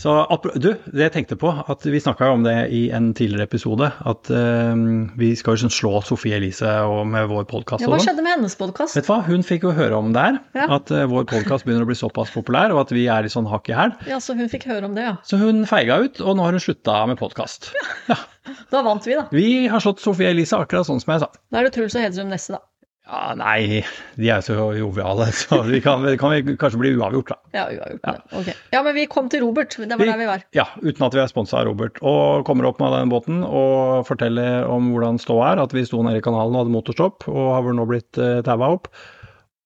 så 0.00 0.14
du, 0.56 0.70
det 0.88 1.02
jeg 1.04 1.12
tenkte 1.12 1.36
på, 1.40 1.50
at 1.52 1.84
vi 1.84 2.00
snakka 2.00 2.30
om 2.32 2.44
det 2.46 2.54
i 2.72 2.86
en 2.96 3.10
tidligere 3.16 3.44
episode, 3.50 3.90
at 4.08 4.30
eh, 4.32 4.84
vi 5.20 5.34
skal 5.36 5.56
jo 5.58 5.66
sånn 5.66 5.74
slå 5.74 5.92
Sofie 6.06 6.38
Elise 6.38 6.70
og 6.88 7.02
med 7.10 7.28
vår 7.28 7.44
podkast 7.50 7.84
Ja, 7.84 7.90
hva 7.92 8.00
skjedde 8.00 8.24
med 8.24 8.38
hennes 8.38 8.56
podkast? 8.56 8.96
Vet 8.96 9.04
du 9.04 9.12
hva, 9.12 9.20
hun 9.28 9.44
fikk 9.44 9.68
jo 9.68 9.74
høre 9.76 9.98
om 10.00 10.14
det 10.16 10.24
her, 10.24 10.40
Ja. 10.56 10.70
at 10.78 10.92
uh, 10.94 11.04
vår 11.10 11.28
podkast 11.28 11.68
begynner 11.68 11.84
å 11.84 11.90
bli 11.90 11.98
såpass 12.00 12.32
populær, 12.32 12.72
og 12.72 12.86
at 12.86 12.94
vi 12.96 13.04
er 13.12 13.28
i 13.28 13.32
sånn 13.32 13.48
hakk 13.50 13.68
i 13.68 13.76
hæl. 13.76 13.92
Ja, 14.08 14.22
så 14.24 14.38
hun 14.38 14.48
fikk 14.52 14.64
høre 14.70 14.88
om 14.88 14.96
det, 14.96 15.04
ja. 15.04 15.14
Så 15.28 15.40
hun 15.42 15.66
feiga 15.68 16.00
ut, 16.00 16.22
og 16.24 16.38
nå 16.38 16.48
har 16.48 16.56
hun 16.56 16.64
slutta 16.64 17.02
med 17.10 17.20
podkast. 17.20 17.74
Ja. 18.08 18.18
Da 18.70 18.80
vant 18.82 19.04
vi, 19.06 19.12
da. 19.14 19.26
Vi 19.34 19.66
har 19.70 19.82
slått 19.84 20.00
Sofie 20.02 20.30
Elise 20.32 20.56
akkurat 20.58 20.86
sånn 20.88 20.98
som 21.02 21.12
jeg 21.12 21.22
sa. 21.22 21.28
Da 21.52 21.60
er 21.60 21.68
det 21.68 21.74
Truls 21.74 21.94
og 21.98 22.02
Hedrum 22.02 22.30
neste, 22.32 22.56
da. 22.56 22.64
Ja, 23.10 23.32
nei, 23.34 23.80
de 24.14 24.28
er 24.30 24.42
så 24.46 24.54
joviale, 24.78 25.26
så 25.40 25.56
vi 25.66 25.80
kan, 25.82 26.04
kan 26.20 26.30
vi 26.36 26.54
kanskje 26.60 26.78
bli 26.78 26.92
uavgjort, 26.94 27.32
da. 27.32 27.38
Ja, 27.56 27.64
uavgjort. 27.74 28.04
Ja. 28.06 28.38
Ok. 28.38 28.50
ja, 28.76 28.82
men 28.86 28.94
vi 28.94 29.06
kom 29.10 29.28
til 29.32 29.42
Robert. 29.42 29.74
Det 29.74 29.88
var 29.90 29.98
Vi- 30.04 30.10
der 30.12 30.18
vi 30.20 30.28
var. 30.28 30.44
Ja, 30.54 30.66
uten 30.84 31.06
at 31.08 31.16
vi 31.18 31.22
er 31.24 31.26
sponsa 31.32 31.58
av 31.58 31.66
Robert. 31.66 31.98
Og 32.06 32.44
kommer 32.46 32.68
opp 32.70 32.78
med 32.78 32.92
den 32.94 33.10
båten 33.10 33.40
og 33.44 34.06
forteller 34.06 34.68
om 34.70 34.92
hvordan 34.94 35.18
ståa 35.18 35.52
er, 35.56 35.62
at 35.64 35.74
vi 35.74 35.82
sto 35.88 36.02
nede 36.06 36.22
i 36.22 36.24
kanalen 36.24 36.54
og 36.54 36.62
hadde 36.64 36.76
motorstopp, 36.76 37.26
og 37.32 37.50
har 37.56 37.66
vel 37.66 37.74
nå 37.80 37.88
blitt 37.90 38.20
uh, 38.22 38.38
taua 38.46 38.70
opp. 38.78 38.86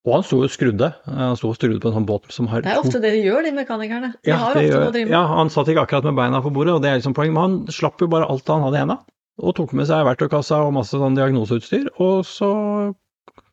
Og 0.05 0.13
han 0.19 0.25
sto 0.25 0.41
jo 0.43 0.49
skrudde. 0.53 0.91
Han 1.09 1.37
sto 1.37 1.49
og 1.53 1.57
skrudde 1.57 1.81
på 1.81 1.89
en 1.93 1.95
sånn 2.01 2.09
båt 2.09 2.27
som 2.33 2.49
har 2.53 2.61
Det 2.65 2.73
er 2.75 2.81
ofte 2.81 3.01
det 3.01 3.13
de 3.15 3.23
gjør, 3.25 3.45
de 3.47 3.53
mekanikerne. 3.57 4.11
De 4.25 4.33
Ja, 4.33 4.37
har 4.43 4.57
ofte 4.57 4.73
noe 4.81 4.89
å 4.91 4.93
drive 4.93 5.09
med. 5.09 5.15
ja, 5.17 5.23
han 5.37 5.49
satt 5.53 5.69
ikke 5.73 5.85
akkurat 5.87 6.05
med 6.09 6.17
beina 6.19 6.41
på 6.45 6.53
bordet, 6.53 6.75
og 6.77 6.83
det 6.85 6.91
er 6.91 6.99
liksom 7.01 7.15
poeng, 7.17 7.33
men 7.33 7.43
han 7.45 7.55
slapp 7.73 8.01
jo 8.05 8.09
bare 8.13 8.29
alt 8.29 8.49
han 8.53 8.65
hadde 8.67 8.77
i 8.77 8.83
henda. 8.85 8.99
Og 9.41 9.55
tok 9.57 9.73
med 9.73 9.89
seg 9.89 10.05
verktøykassa 10.07 10.61
og 10.67 10.75
masse 10.77 10.93
sånn 11.01 11.17
diagnoseutstyr, 11.17 11.89
og 12.05 12.21
så 12.29 12.51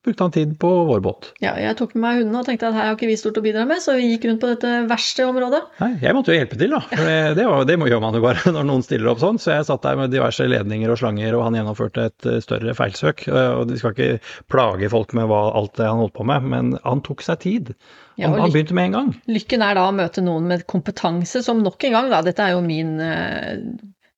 brukte 0.05 0.23
han 0.25 0.33
tid 0.33 0.53
på 0.59 0.69
vår 0.89 1.01
båt. 1.05 1.27
Ja, 1.43 1.51
jeg 1.61 1.75
tok 1.77 1.93
med 1.93 2.01
meg 2.03 2.21
hundene 2.21 2.41
og 2.41 2.47
tenkte 2.47 2.69
at 2.71 2.77
her 2.77 2.87
har 2.89 2.95
ikke 2.97 3.09
vi 3.09 3.17
stort 3.19 3.37
å 3.37 3.43
bidra 3.45 3.67
med, 3.69 3.81
så 3.83 3.93
vi 3.99 4.07
gikk 4.09 4.25
rundt 4.29 4.41
på 4.41 4.49
dette 4.49 4.71
verste 4.89 5.27
området. 5.29 5.61
Nei, 5.81 5.91
jeg 6.01 6.17
måtte 6.17 6.33
jo 6.33 6.39
hjelpe 6.39 6.57
til, 6.57 6.73
da. 6.73 6.81
For 6.89 7.05
det, 7.05 7.17
det, 7.37 7.45
var, 7.51 7.67
det 7.69 7.77
gjør 7.93 8.03
man 8.03 8.17
jo 8.17 8.23
bare 8.25 8.53
når 8.55 8.67
noen 8.71 8.85
stiller 8.85 9.11
opp 9.13 9.21
sånn. 9.21 9.39
Så 9.41 9.53
jeg 9.53 9.67
satt 9.69 9.85
der 9.85 9.99
med 10.01 10.13
diverse 10.15 10.47
ledninger 10.49 10.93
og 10.93 11.01
slanger, 11.03 11.37
og 11.37 11.45
han 11.47 11.59
gjennomførte 11.59 12.07
et 12.09 12.29
eh, 12.31 12.41
større 12.43 12.75
feilsøk. 12.77 13.27
Eh, 13.29 13.51
Og 13.61 13.69
vi 13.69 13.77
skal 13.81 13.93
ikke 13.95 14.09
plage 14.51 14.89
folk 14.91 15.13
med 15.17 15.29
hva, 15.29 15.43
alt 15.61 15.77
det 15.77 15.89
han 15.89 16.01
holdt 16.01 16.17
på 16.17 16.25
med, 16.27 16.49
men 16.49 16.73
han 16.81 17.05
tok 17.05 17.21
seg 17.25 17.41
tid. 17.45 17.73
Ja, 18.17 18.27
Han, 18.27 18.39
og 18.39 18.47
han 18.47 18.53
begynte 18.57 18.77
med 18.77 18.89
en 18.89 18.97
gang. 18.97 19.13
Lykken 19.29 19.63
er 19.65 19.77
da 19.77 19.87
å 19.87 19.95
møte 19.95 20.25
noen 20.25 20.49
med 20.49 20.65
kompetanse 20.69 21.45
som 21.45 21.61
nok 21.61 21.85
en 21.87 21.97
gang, 21.99 22.09
da, 22.11 22.25
dette 22.25 22.43
er 22.43 22.57
jo 22.57 22.65
min 22.65 22.97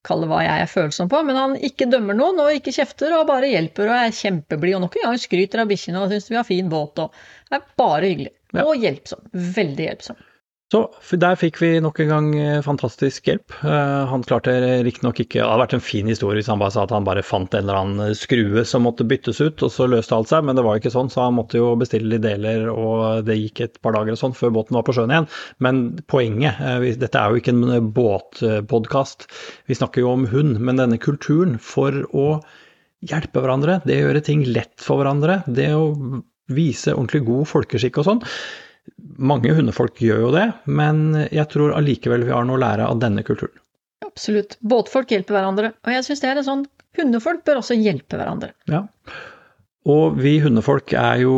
Kall 0.04 0.26
det 0.26 0.28
hva 0.32 0.42
jeg 0.44 0.66
er 0.66 0.68
følsom 0.72 1.10
på, 1.12 1.22
men 1.24 1.40
han 1.40 1.54
ikke 1.64 1.88
dømmer 1.92 2.18
noen 2.18 2.42
og 2.44 2.58
ikke 2.58 2.74
kjefter 2.76 3.16
og 3.16 3.30
bare 3.30 3.52
hjelper 3.54 3.88
og 3.88 3.96
er 3.96 4.18
kjempeblid 4.18 4.76
og 4.76 4.84
nok 4.86 4.98
en 5.00 5.08
gang 5.08 5.22
skryter 5.22 5.64
av 5.64 5.72
bikkjene 5.72 6.02
og 6.02 6.12
syns 6.12 6.28
vi 6.32 6.40
har 6.40 6.48
fin 6.48 6.72
båt 6.72 7.00
og 7.06 7.16
er 7.54 7.64
bare 7.80 8.10
hyggelig. 8.10 8.34
Ja. 8.54 8.66
Og 8.68 8.84
hjelpsom. 8.84 9.24
Veldig 9.32 9.88
hjelpsom. 9.88 10.20
Så 10.74 10.80
der 11.22 11.36
fikk 11.38 11.60
vi 11.62 11.68
nok 11.84 12.00
en 12.02 12.10
gang 12.10 12.28
eh, 12.40 12.62
fantastisk 12.66 13.28
hjelp. 13.30 13.54
Eh, 13.62 14.06
Han 14.10 14.24
klarte 14.26 14.56
riktignok 14.86 15.20
ikke 15.22 15.38
Det 15.38 15.46
hadde 15.46 15.62
vært 15.62 15.76
en 15.78 15.84
fin 15.86 16.10
historie 16.10 16.40
hvis 16.40 16.50
han 16.50 16.62
bare 16.62 16.74
sa 16.74 16.86
at 16.88 16.94
han 16.96 17.06
bare 17.06 17.22
fant 17.26 17.54
en 17.54 17.62
eller 17.62 17.78
annen 17.78 18.18
skrue 18.18 18.64
som 18.66 18.88
måtte 18.88 19.06
byttes 19.06 19.42
ut, 19.44 19.62
og 19.62 19.70
så 19.74 19.86
løste 19.90 20.18
alt 20.18 20.32
seg, 20.32 20.48
men 20.48 20.58
det 20.58 20.64
var 20.66 20.78
jo 20.78 20.84
ikke 20.84 20.94
sånn, 20.96 21.12
så 21.14 21.28
han 21.28 21.38
måtte 21.38 21.62
jo 21.62 21.70
bestille 21.78 22.10
litt 22.16 22.26
deler, 22.26 22.66
og 22.72 23.28
det 23.28 23.38
gikk 23.38 23.64
et 23.68 23.78
par 23.86 23.94
dager 23.98 24.16
og 24.16 24.22
sånn 24.24 24.36
før 24.38 24.56
båten 24.58 24.80
var 24.80 24.88
på 24.88 24.98
sjøen 24.98 25.14
igjen. 25.14 25.30
Men 25.62 25.84
poenget 26.10 26.58
eh, 26.64 26.90
Dette 27.04 27.22
er 27.22 27.30
jo 27.30 27.44
ikke 27.44 27.54
en 27.54 27.94
båtpodkast, 27.94 29.30
vi 29.70 29.78
snakker 29.78 30.02
jo 30.02 30.14
om 30.16 30.28
hund, 30.34 30.58
men 30.58 30.82
denne 30.82 30.98
kulturen 31.02 31.60
for 31.62 32.02
å 32.18 32.28
hjelpe 33.06 33.44
hverandre, 33.44 33.82
det 33.86 34.00
å 34.00 34.08
gjøre 34.08 34.26
ting 34.26 34.46
lett 34.50 34.78
for 34.82 35.02
hverandre, 35.02 35.42
det 35.46 35.70
å 35.76 35.90
vise 36.54 36.94
ordentlig 36.96 37.26
god 37.28 37.50
folkeskikk 37.52 38.02
og 38.02 38.10
sånn. 38.10 38.24
Mange 39.18 39.54
hundefolk 39.54 40.00
gjør 40.02 40.24
jo 40.26 40.32
det, 40.34 40.46
men 40.66 41.04
jeg 41.30 41.46
tror 41.52 41.76
allikevel 41.78 42.26
vi 42.28 42.34
har 42.34 42.48
noe 42.48 42.58
å 42.58 42.64
lære 42.64 42.88
av 42.90 43.02
denne 43.04 43.26
kulturen. 43.26 43.60
Absolutt. 44.06 44.58
Båtfolk 44.62 45.14
hjelper 45.14 45.38
hverandre, 45.38 45.74
og 45.86 45.94
jeg 45.94 46.06
syns 46.08 46.24
det 46.24 46.32
er 46.32 46.42
en 46.42 46.50
sånn 46.50 46.66
Hundefolk 46.94 47.42
bør 47.42 47.58
også 47.58 47.74
hjelpe 47.74 48.20
hverandre. 48.20 48.52
Ja. 48.70 48.84
Og 49.84 50.16
vi 50.16 50.38
hundefolk 50.40 50.94
er 50.96 51.26
jo 51.26 51.34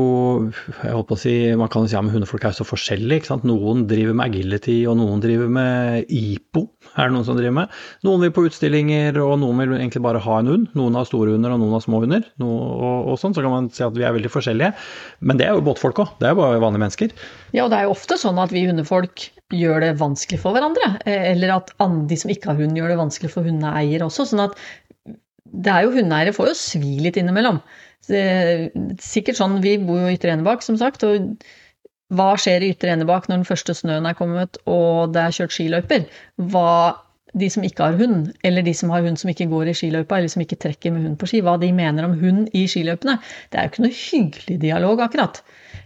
jeg 0.53 1.05
på 1.09 1.15
å 1.15 1.17
si, 1.17 1.33
Man 1.57 1.69
kan 1.73 1.87
si 1.89 1.95
at 1.97 2.05
hundefolk 2.13 2.43
er 2.45 2.53
så 2.53 2.65
forskjellige. 2.67 3.23
ikke 3.23 3.31
sant? 3.31 3.45
Noen 3.47 3.87
driver 3.89 4.13
med 4.13 4.27
agility, 4.27 4.75
og 4.85 4.99
noen 4.99 5.23
driver 5.23 5.49
med 5.49 6.11
IPO. 6.13 6.61
er 6.93 7.09
det 7.09 7.15
noen 7.15 7.25
som 7.25 7.39
driver 7.39 7.55
med. 7.57 7.73
Noen 8.05 8.21
vil 8.21 8.33
på 8.35 8.45
utstillinger, 8.45 9.17
og 9.23 9.39
noen 9.41 9.63
vil 9.63 9.73
egentlig 9.79 10.03
bare 10.05 10.21
ha 10.21 10.37
en 10.39 10.51
hund. 10.51 10.67
Noen 10.77 10.93
har 10.93 11.09
store 11.09 11.33
hunder, 11.33 11.55
og 11.55 11.63
noen 11.63 11.73
har 11.73 11.81
små 11.87 12.03
hunder. 12.05 12.21
Noe, 12.37 12.59
og, 12.75 13.09
og 13.09 13.17
sånn, 13.17 13.33
Så 13.33 13.41
kan 13.41 13.55
man 13.55 13.71
si 13.73 13.81
at 13.83 13.97
vi 13.97 14.05
er 14.05 14.13
veldig 14.13 14.29
forskjellige. 14.29 14.75
Men 15.25 15.41
det 15.41 15.47
er 15.47 15.57
jo 15.57 15.65
båtfolk 15.65 16.03
òg. 16.05 16.13
Det 16.21 16.29
er 16.29 16.35
jo 16.35 16.41
bare 16.43 16.61
vanlige 16.61 16.85
mennesker. 16.85 17.17
Ja, 17.57 17.65
og 17.65 17.73
det 17.73 17.79
er 17.79 17.89
jo 17.89 17.95
ofte 17.97 18.19
sånn 18.21 18.37
at 18.43 18.53
vi 18.53 18.67
hundefolk 18.69 19.25
gjør 19.53 19.87
det 19.87 19.95
vanskelig 19.97 20.37
for 20.43 20.53
hverandre. 20.53 20.99
Eller 21.09 21.57
at 21.57 21.73
de 21.81 22.17
som 22.21 22.29
ikke 22.29 22.53
har 22.53 22.61
hund, 22.61 22.77
gjør 22.77 22.93
det 22.93 23.01
vanskelig 23.01 23.33
for 23.33 23.49
hundeeier 23.49 24.05
også. 24.05 24.29
Sånn 24.29 24.45
at 24.45 24.53
det 25.55 25.71
er 25.71 25.85
jo 25.85 25.95
hundeeiere 25.97 26.35
får 26.35 26.51
jo 26.51 26.55
svi 26.59 26.95
litt 27.01 27.17
innimellom. 27.17 27.59
Det- 28.07 28.71
Sikkert 29.01 29.39
sånn, 29.39 29.61
Vi 29.61 29.77
bor 29.77 29.99
jo 29.99 30.07
i 30.07 30.17
Ytre 30.17 30.35
Enebakk, 30.35 30.63
som 30.63 30.77
sagt. 30.77 31.03
og 31.03 31.37
hva 32.13 32.35
skjer 32.37 32.61
i 32.61 32.69
Ytre 32.73 32.93
Enebakk 32.93 33.27
når 33.27 33.41
den 33.41 33.49
første 33.49 33.73
snøen 33.73 34.05
er 34.05 34.13
kommet 34.13 34.57
og 34.69 35.13
det 35.13 35.23
er 35.23 35.33
kjørt 35.33 35.55
skiløyper? 35.55 36.05
Hva 36.37 36.95
de 37.35 37.49
som 37.51 37.65
ikke 37.67 37.83
har 37.83 37.97
hund, 37.99 38.29
eller 38.47 38.63
de 38.63 38.73
som 38.77 38.91
har 38.93 39.03
hund 39.03 39.19
som 39.19 39.29
ikke 39.31 39.49
går 39.51 39.71
i 39.71 39.75
skiløypa, 39.75 40.17
eller 40.17 40.31
som 40.31 40.43
ikke 40.43 40.59
trekker 40.61 40.93
med 40.95 41.03
hund 41.03 41.17
på 41.19 41.27
ski, 41.27 41.41
hva 41.43 41.57
de 41.59 41.71
mener 41.75 42.07
om 42.07 42.15
hund 42.21 42.47
i 42.55 42.63
skiløypene. 42.71 43.17
Det 43.51 43.59
er 43.59 43.65
jo 43.65 43.73
ikke 43.73 43.85
noe 43.85 43.97
hyggelig 43.99 44.59
dialog, 44.61 45.01
akkurat. 45.03 45.41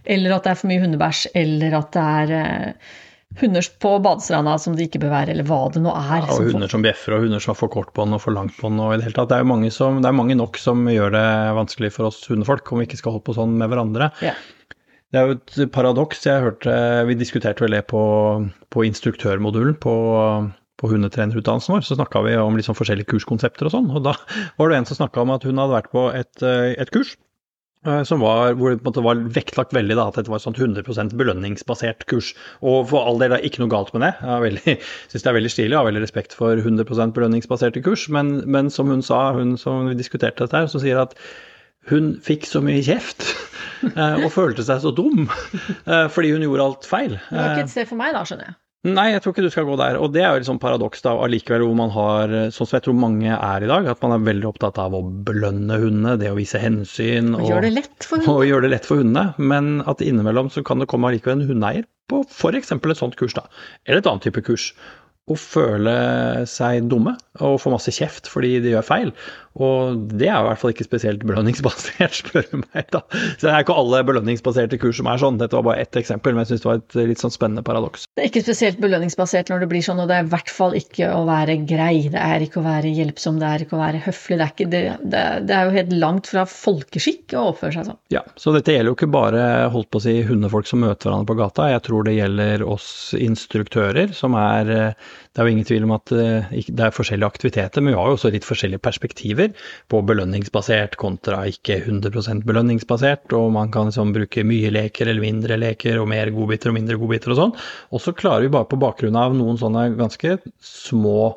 Eller 0.06 0.36
at 0.36 0.46
det 0.46 0.52
er 0.52 0.60
for 0.60 0.70
mye 0.70 0.84
hundebæsj, 0.84 1.24
eller 1.40 1.78
at 1.80 1.90
det 1.96 2.04
er 2.04 2.34
eh, 2.38 2.92
hunder 3.38 3.62
på 3.80 3.90
badestranda 4.02 4.56
som 4.58 4.74
de 4.76 4.86
ikke 4.88 4.98
bør 5.02 5.12
være, 5.14 5.30
eller 5.34 5.46
hva 5.46 5.60
det 5.72 5.82
nå 5.84 5.92
er. 5.94 6.24
Ja, 6.24 6.26
og 6.26 6.40
får- 6.40 6.52
hunder 6.52 6.68
som 6.72 6.82
bjeffer, 6.82 7.14
og 7.14 7.22
hunder 7.26 7.40
som 7.40 7.52
har 7.54 7.58
for 7.60 7.68
kort 7.72 7.92
bånd 7.94 8.12
og 8.16 8.20
for 8.20 8.34
langt 8.34 8.56
bånd. 8.60 8.80
og 8.80 8.94
i 8.94 8.96
Det 8.98 9.04
hele 9.06 9.14
tatt. 9.20 9.28
Det 9.30 9.36
er 9.38 9.44
jo 9.44 9.50
mange, 9.52 9.70
som, 9.70 10.00
det 10.02 10.08
er 10.10 10.16
mange 10.18 10.34
nok 10.36 10.58
som 10.58 10.84
gjør 10.90 11.12
det 11.14 11.26
vanskelig 11.56 11.92
for 11.92 12.06
oss 12.10 12.26
hundefolk, 12.26 12.72
om 12.72 12.78
vi 12.82 12.86
ikke 12.88 12.98
skal 12.98 13.12
holde 13.12 13.24
på 13.30 13.36
sånn 13.38 13.54
med 13.56 13.70
hverandre. 13.70 14.10
Ja. 14.20 14.34
Det 15.12 15.18
er 15.18 15.26
jo 15.26 15.38
et 15.38 15.72
paradoks. 15.72 16.22
Jeg 16.26 16.42
hørte, 16.42 17.06
Vi 17.06 17.14
diskuterte 17.18 17.60
vel 17.64 17.70
det 17.78 17.86
på, 17.90 18.02
på 18.70 18.84
instruktørmodulen 18.86 19.74
på, 19.82 19.94
på 20.78 20.88
hundetrenerutdannelsen 20.92 21.74
vår. 21.74 21.82
Så 21.86 21.96
snakka 21.98 22.22
vi 22.26 22.36
om 22.38 22.54
liksom 22.56 22.76
forskjellige 22.78 23.10
kurskonsepter 23.10 23.66
og 23.66 23.72
sånn. 23.74 23.90
Og 23.90 24.04
da 24.06 24.14
var 24.58 24.70
det 24.70 24.78
en 24.78 24.86
som 24.86 25.00
snakka 25.00 25.22
om 25.24 25.30
at 25.34 25.42
hun 25.42 25.58
hadde 25.58 25.74
vært 25.74 25.90
på 25.90 26.04
et, 26.14 26.42
eh, 26.46 26.74
et 26.78 26.90
kurs. 26.94 27.16
Eh, 27.86 28.02
Som 28.08 28.22
var, 28.24 28.54
hvor 28.58 28.76
det 28.76 29.04
var 29.04 29.22
vektlagt 29.36 29.74
veldig 29.76 29.96
da, 29.98 30.08
at 30.08 30.18
dette 30.20 30.32
var 30.32 30.40
et 30.40 30.46
sånt 30.46 30.60
100% 30.60 31.14
belønningsbasert 31.20 32.06
kurs. 32.10 32.32
Og 32.60 32.88
for 32.92 33.06
all 33.06 33.20
del, 33.22 33.34
det 33.34 33.40
er 33.40 33.50
ikke 33.50 33.64
noe 33.64 33.72
galt 33.72 33.92
med 33.96 34.06
det. 34.06 34.12
Jeg 34.20 34.80
syns 35.12 35.26
det 35.26 35.32
er 35.32 35.38
veldig 35.38 35.52
stilig 35.56 35.76
og 35.76 35.82
har 35.82 35.90
veldig 35.92 36.04
respekt 36.06 36.36
for 36.36 36.60
100% 36.60 37.16
belønningsbaserte 37.16 37.84
kurs. 37.86 38.08
Men, 38.12 38.40
men 38.46 38.72
som 38.72 38.92
hun 38.92 39.04
sa, 39.06 39.30
hun 39.36 39.56
som 39.60 39.90
vi 39.90 39.98
diskuterte 39.98 40.44
dette 40.44 40.64
her, 40.64 40.70
så 40.70 40.82
sier 40.82 41.02
at 41.02 41.16
hun 41.88 42.12
fikk 42.22 42.44
så 42.48 42.60
mye 42.64 42.82
kjeft 42.84 43.24
eh, 43.94 44.18
og 44.20 44.32
følte 44.34 44.64
seg 44.66 44.82
så 44.82 44.92
dum 44.94 45.24
eh, 45.90 46.08
fordi 46.12 46.34
hun 46.34 46.44
gjorde 46.44 46.66
alt 46.66 46.88
feil. 46.88 47.16
Det 47.30 47.38
var 47.38 47.54
ikke 47.54 47.68
et 47.68 47.78
sted 47.78 47.88
for 47.88 48.00
meg, 48.00 48.12
da, 48.16 48.26
skjønner 48.28 48.50
jeg. 48.52 48.58
Nei, 48.88 49.10
jeg 49.12 49.20
tror 49.20 49.34
ikke 49.34 49.44
du 49.44 49.52
skal 49.52 49.66
gå 49.68 49.74
der. 49.76 49.98
Og 50.00 50.14
det 50.14 50.22
er 50.24 50.32
jo 50.32 50.40
et 50.40 50.46
sånt 50.48 50.62
paradoks 50.62 51.02
da, 51.04 51.12
allikevel 51.20 51.66
hvor 51.66 51.76
man 51.76 51.90
har, 51.92 52.32
sånn 52.54 52.68
som 52.68 52.78
jeg 52.78 52.86
tror 52.86 52.96
mange 52.96 53.34
er 53.34 53.66
i 53.66 53.68
dag, 53.68 53.90
at 53.92 54.00
man 54.00 54.14
er 54.16 54.22
veldig 54.24 54.48
opptatt 54.48 54.80
av 54.80 54.96
å 54.96 55.02
belønne 55.04 55.76
hundene, 55.82 56.14
det 56.20 56.30
å 56.32 56.38
vise 56.38 56.60
hensyn. 56.62 57.34
Og 57.36 57.44
gjør 57.50 57.66
det 57.66 57.74
lett 57.76 58.08
for 58.08 58.24
og 58.32 58.46
gjøre 58.48 58.64
det 58.64 58.72
lett 58.78 58.88
for 58.88 59.02
hundene. 59.02 59.34
Men 59.36 59.82
at 59.90 60.00
innimellom 60.04 60.48
så 60.54 60.64
kan 60.64 60.80
det 60.80 60.88
komme 60.88 61.10
allikevel 61.10 61.42
en 61.42 61.52
hundeeier 61.52 61.84
på 62.10 62.22
f.eks. 62.24 62.72
et 62.72 62.98
sånt 62.98 63.20
kurs, 63.20 63.36
da, 63.36 63.44
eller 63.84 64.00
et 64.00 64.08
annet 64.08 64.24
type 64.30 64.42
kurs, 64.48 64.70
og 65.30 65.38
føle 65.38 65.92
seg 66.48 66.88
dumme 66.90 67.12
og 67.44 67.60
få 67.62 67.70
masse 67.70 67.92
kjeft 67.94 68.26
fordi 68.32 68.56
de 68.64 68.72
gjør 68.72 68.86
feil. 68.86 69.12
Og 69.58 69.98
det 70.14 70.28
er 70.30 70.38
i 70.38 70.46
hvert 70.46 70.60
fall 70.60 70.70
ikke 70.70 70.86
spesielt 70.86 71.24
belønningsbasert, 71.26 72.14
spør 72.20 72.46
du 72.52 72.60
meg. 72.60 72.86
da. 72.94 73.02
Så 73.10 73.48
det 73.48 73.52
er 73.52 73.64
ikke 73.64 73.76
alle 73.80 74.02
belønningsbaserte 74.06 74.78
kurs 74.78 75.00
som 75.00 75.08
er 75.10 75.18
sånn. 75.22 75.40
Dette 75.40 75.58
var 75.58 75.66
bare 75.66 75.82
ett 75.82 75.98
eksempel, 75.98 76.36
men 76.36 76.44
jeg 76.44 76.52
syns 76.52 76.62
det 76.62 76.70
var 76.70 76.78
et 76.78 76.98
litt 77.10 77.22
sånn 77.22 77.34
spennende 77.34 77.64
paradoks. 77.66 78.06
Det 78.14 78.22
er 78.22 78.30
ikke 78.30 78.44
spesielt 78.46 78.78
belønningsbasert 78.82 79.50
når 79.50 79.64
det 79.64 79.70
blir 79.72 79.84
sånn, 79.84 80.02
og 80.02 80.10
det 80.10 80.20
er 80.20 80.28
i 80.28 80.30
hvert 80.30 80.52
fall 80.54 80.76
ikke 80.78 81.10
å 81.16 81.24
være 81.28 81.58
grei. 81.66 82.06
Det 82.12 82.22
er 82.22 82.46
ikke 82.46 82.62
å 82.62 82.66
være 82.68 82.94
hjelpsom, 82.94 83.40
det 83.42 83.48
er 83.50 83.64
ikke 83.66 83.78
å 83.78 83.82
være 83.82 84.02
høflig. 84.06 84.38
Det 84.38 84.46
er, 84.46 84.54
ikke, 84.54 84.68
det, 84.70 84.82
det, 85.16 85.24
det 85.50 85.56
er 85.56 85.66
jo 85.66 85.76
helt 85.80 85.96
langt 86.06 86.30
fra 86.30 86.46
folkeskikk 86.50 87.34
å 87.34 87.48
oppføre 87.50 87.80
seg 87.80 87.90
sånn. 87.90 88.00
Ja, 88.14 88.22
så 88.38 88.54
dette 88.54 88.76
gjelder 88.76 88.94
jo 88.94 88.98
ikke 89.00 89.10
bare 89.10 89.44
holdt 89.74 89.90
på 89.90 89.98
å 89.98 90.06
si 90.06 90.14
hundefolk 90.30 90.70
som 90.70 90.84
møter 90.84 91.10
hverandre 91.10 91.32
på 91.32 91.38
gata. 91.42 91.72
Jeg 91.74 91.84
tror 91.88 92.06
det 92.06 92.14
gjelder 92.20 92.64
oss 92.70 92.90
instruktører, 93.18 94.14
som 94.14 94.38
er 94.38 94.94
Det 95.30 95.38
er 95.38 95.46
jo 95.46 95.54
ingen 95.54 95.66
tvil 95.68 95.84
om 95.86 95.92
at 95.94 96.10
det 96.10 96.82
er 96.82 96.94
forskjellige 96.94 97.28
aktiviteter, 97.30 97.84
men 97.84 97.94
vi 97.94 97.98
har 98.00 98.08
jo 98.10 98.16
også 98.16 98.32
litt 98.34 98.46
forskjellige 98.48 98.82
perspektiver 98.82 99.52
på 99.92 100.00
belønningsbasert 100.08 100.96
kontra 100.98 101.44
ikke 101.46 101.76
100% 101.84 102.42
belønningsbasert, 102.48 103.30
og 103.38 103.52
man 103.54 103.70
kan 103.70 103.92
liksom 103.92 104.10
bruke 104.16 104.42
mye 104.46 104.72
leker 104.74 105.06
eller 105.06 105.22
mindre 105.22 105.60
leker, 105.60 106.00
og 106.02 106.10
mer 106.10 106.32
godbiter 106.34 106.72
og 106.72 106.80
mindre 106.80 106.98
godbiter 106.98 107.34
og 107.34 107.38
sånn. 107.44 107.54
Og 107.94 108.02
så 108.02 108.16
klarer 108.16 108.48
vi 108.48 108.54
bare 108.56 108.66
på 108.72 108.80
bakgrunn 108.82 109.18
av 109.22 109.36
noen 109.38 109.60
sånne 109.60 109.92
ganske 110.00 110.40
små 110.66 111.30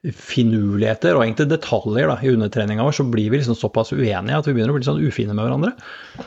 finurligheter 0.00 1.12
og 1.12 1.26
egentlig 1.26 1.50
detaljer 1.50 2.08
da, 2.08 2.14
i 2.24 2.30
undertreninga 2.32 2.86
vår, 2.86 2.94
så 2.96 3.04
blir 3.12 3.28
vi 3.28 3.36
liksom 3.36 3.56
såpass 3.58 3.90
uenige 3.92 4.38
at 4.38 4.46
vi 4.48 4.54
begynner 4.56 4.72
å 4.72 4.78
bli 4.78 4.86
sånn 4.86 5.02
ufine 5.04 5.34
med 5.36 5.44
hverandre. 5.44 5.74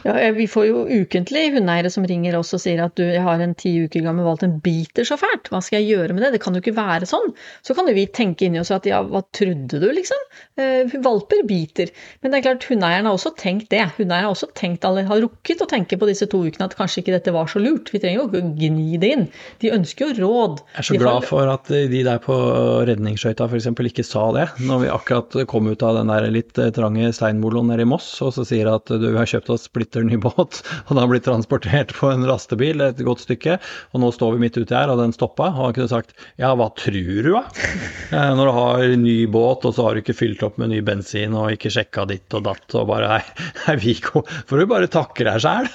Ja, 0.06 0.14
Vi 0.38 0.46
får 0.50 0.68
jo 0.68 0.84
ukentlig 0.86 1.48
hundeeiere 1.56 1.90
som 1.94 2.06
ringer 2.06 2.38
oss 2.38 2.54
og 2.54 2.62
sier 2.62 2.84
at 2.86 2.94
du, 3.00 3.02
jeg 3.08 3.24
har 3.26 3.42
en 3.42 3.56
ti 3.58 3.72
uker 3.88 4.06
gammel 4.06 4.28
valgt 4.28 4.46
en 4.46 4.60
biter 4.62 5.08
så 5.10 5.18
fælt, 5.18 5.50
hva 5.50 5.62
skal 5.66 5.82
jeg 5.82 5.96
gjøre 5.96 6.14
med 6.14 6.22
det, 6.26 6.36
det 6.36 6.42
kan 6.44 6.54
jo 6.54 6.62
ikke 6.62 6.76
være 6.78 7.10
sånn. 7.10 7.34
Så 7.66 7.74
kan 7.74 7.90
jo 7.90 7.96
vi 7.98 8.06
tenke 8.14 8.46
inni 8.46 8.62
oss 8.62 8.70
at 8.76 8.86
ja, 8.90 9.02
hva 9.02 9.24
trodde 9.34 9.82
du, 9.82 9.88
liksom? 9.98 10.22
Eh, 10.62 10.94
valper 11.02 11.42
biter. 11.50 11.90
Men 12.22 12.30
det 12.30 12.40
er 12.40 12.46
klart, 12.52 12.70
hundeeieren 12.70 13.10
har 13.10 13.18
også 13.18 13.34
tenkt 13.42 13.72
det. 13.74 13.82
Hundeeieren 13.98 14.30
har 14.30 14.36
også 14.36 14.52
tenkt, 14.54 14.86
eller 14.86 15.10
har 15.10 15.24
rukket 15.26 15.66
å 15.66 15.70
tenke 15.70 15.98
på 15.98 16.12
disse 16.12 16.30
to 16.30 16.44
ukene 16.46 16.70
at 16.70 16.78
kanskje 16.78 17.02
ikke 17.02 17.18
dette 17.18 17.34
var 17.34 17.50
så 17.50 17.62
lurt. 17.64 17.90
Vi 17.90 18.04
trenger 18.04 18.22
jo 18.22 18.30
ikke 18.30 18.44
å 18.44 18.54
gni 18.62 19.02
det 19.02 19.12
inn. 19.18 19.28
De 19.66 19.74
ønsker 19.74 20.14
jo 20.14 20.30
råd. 20.30 20.62
Jeg 20.76 20.84
er 20.86 20.90
så 20.92 21.02
glad 21.02 21.26
for 21.26 21.50
at 21.50 21.74
de 21.74 22.06
der 22.06 22.22
på 22.22 22.38
redningsskøyta 22.86 23.50
f.eks 23.50 23.63
f.eks. 23.64 23.92
ikke 23.92 24.06
sa 24.06 24.26
det, 24.36 24.46
når 24.64 24.82
vi 24.84 24.92
akkurat 24.92 25.38
kom 25.50 25.68
ut 25.72 25.84
av 25.86 25.98
den 26.00 26.12
der 26.12 26.28
litt 26.34 26.58
eh, 26.60 26.72
trange 26.76 27.12
steinmoloen 27.16 27.72
nede 27.72 27.86
i 27.86 27.90
Moss, 27.90 28.10
og 28.26 28.34
så 28.36 28.46
sier 28.48 28.70
at 28.72 28.90
du 28.90 29.10
har 29.16 29.30
kjøpt 29.30 29.52
oss 29.54 29.68
splitter 29.70 30.06
ny 30.06 30.20
båt, 30.22 30.62
og 30.86 30.94
den 30.94 31.02
har 31.02 31.12
blitt 31.12 31.28
transportert 31.28 31.94
på 31.98 32.12
en 32.12 32.28
rastebil 32.28 32.84
et 32.84 33.04
godt 33.06 33.26
stykke, 33.26 33.60
og 33.94 34.04
nå 34.04 34.12
står 34.16 34.36
vi 34.36 34.46
midt 34.46 34.60
uti 34.60 34.76
her, 34.76 34.92
og 34.92 35.02
den 35.02 35.16
stoppa, 35.16 35.52
og 35.54 35.70
han 35.70 35.78
kunne 35.78 35.92
sagt 35.92 36.16
ja, 36.42 36.54
hva 36.58 36.70
tror 36.80 37.24
du 37.24 37.32
da? 37.32 37.46
Eh, 38.14 38.32
når 38.38 38.46
du 38.46 38.54
har 38.54 38.92
ny 39.00 39.14
båt, 39.32 39.64
og 39.66 39.74
så 39.74 39.88
har 39.88 39.96
du 39.96 40.04
ikke 40.04 40.14
fylt 40.14 40.44
opp 40.46 40.60
med 40.62 40.70
ny 40.70 40.84
bensin, 40.86 41.34
og 41.38 41.56
ikke 41.56 41.72
sjekka 41.74 42.04
ditt 42.10 42.36
og 42.38 42.44
datt, 42.46 42.66
og 42.78 42.86
bare 42.92 43.08
nei, 43.10 43.46
nei 43.64 43.76
Vico, 43.82 44.22
får 44.50 44.62
du 44.62 44.68
bare 44.70 44.90
takke 44.92 45.26
deg 45.26 45.42
sjæl. 45.42 45.70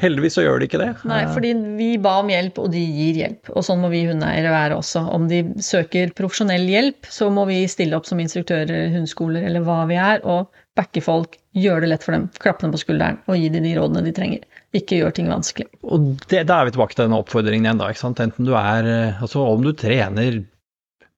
Heldigvis 0.00 0.38
så 0.38 0.46
gjør 0.46 0.62
de 0.62 0.68
ikke 0.70 0.80
det. 0.80 0.88
Nei, 1.08 1.20
fordi 1.34 1.52
vi 1.76 1.90
ba 2.00 2.14
om 2.22 2.32
hjelp, 2.32 2.62
og 2.64 2.72
de 2.72 2.80
gir 2.80 3.20
hjelp. 3.20 3.52
Og 3.52 3.66
sånn 3.66 3.82
må 3.82 3.90
vi 3.92 4.04
hundeeiere 4.08 4.54
være 4.54 4.78
også. 4.80 5.04
Om 5.12 5.28
de 5.30 5.42
søker 5.64 6.14
profesjonell 6.16 6.64
hjelp, 6.70 7.08
så 7.12 7.28
må 7.34 7.46
vi 7.48 7.62
stille 7.70 7.96
opp 7.98 8.08
som 8.08 8.20
instruktører, 8.22 8.90
hundeskoler 8.94 9.46
eller 9.48 9.64
hva 9.66 9.82
vi 9.90 9.98
er, 10.00 10.22
og 10.24 10.52
backe 10.78 11.02
folk, 11.04 11.36
gjøre 11.56 11.84
det 11.84 11.90
lett 11.92 12.04
for 12.06 12.16
dem, 12.16 12.28
klappe 12.40 12.64
dem 12.64 12.72
på 12.72 12.80
skulderen 12.80 13.18
og 13.28 13.36
gi 13.36 13.50
dem 13.52 13.66
de 13.66 13.74
rådene 13.76 14.04
de 14.06 14.14
trenger. 14.16 14.46
Ikke 14.76 15.02
gjør 15.02 15.12
ting 15.18 15.28
vanskelig. 15.28 15.66
Og 15.84 16.14
det, 16.30 16.46
Da 16.48 16.60
er 16.60 16.68
vi 16.68 16.72
tilbake 16.76 16.96
til 16.96 17.04
denne 17.04 17.18
oppfordringen 17.20 17.68
igjen, 17.68 17.82
da. 17.82 17.90
ikke 17.92 18.04
sant? 18.06 18.22
Enten 18.24 18.48
du 18.48 18.54
er 18.56 18.88
Altså 19.20 19.42
om 19.44 19.64
du 19.64 19.74
trener 19.76 20.40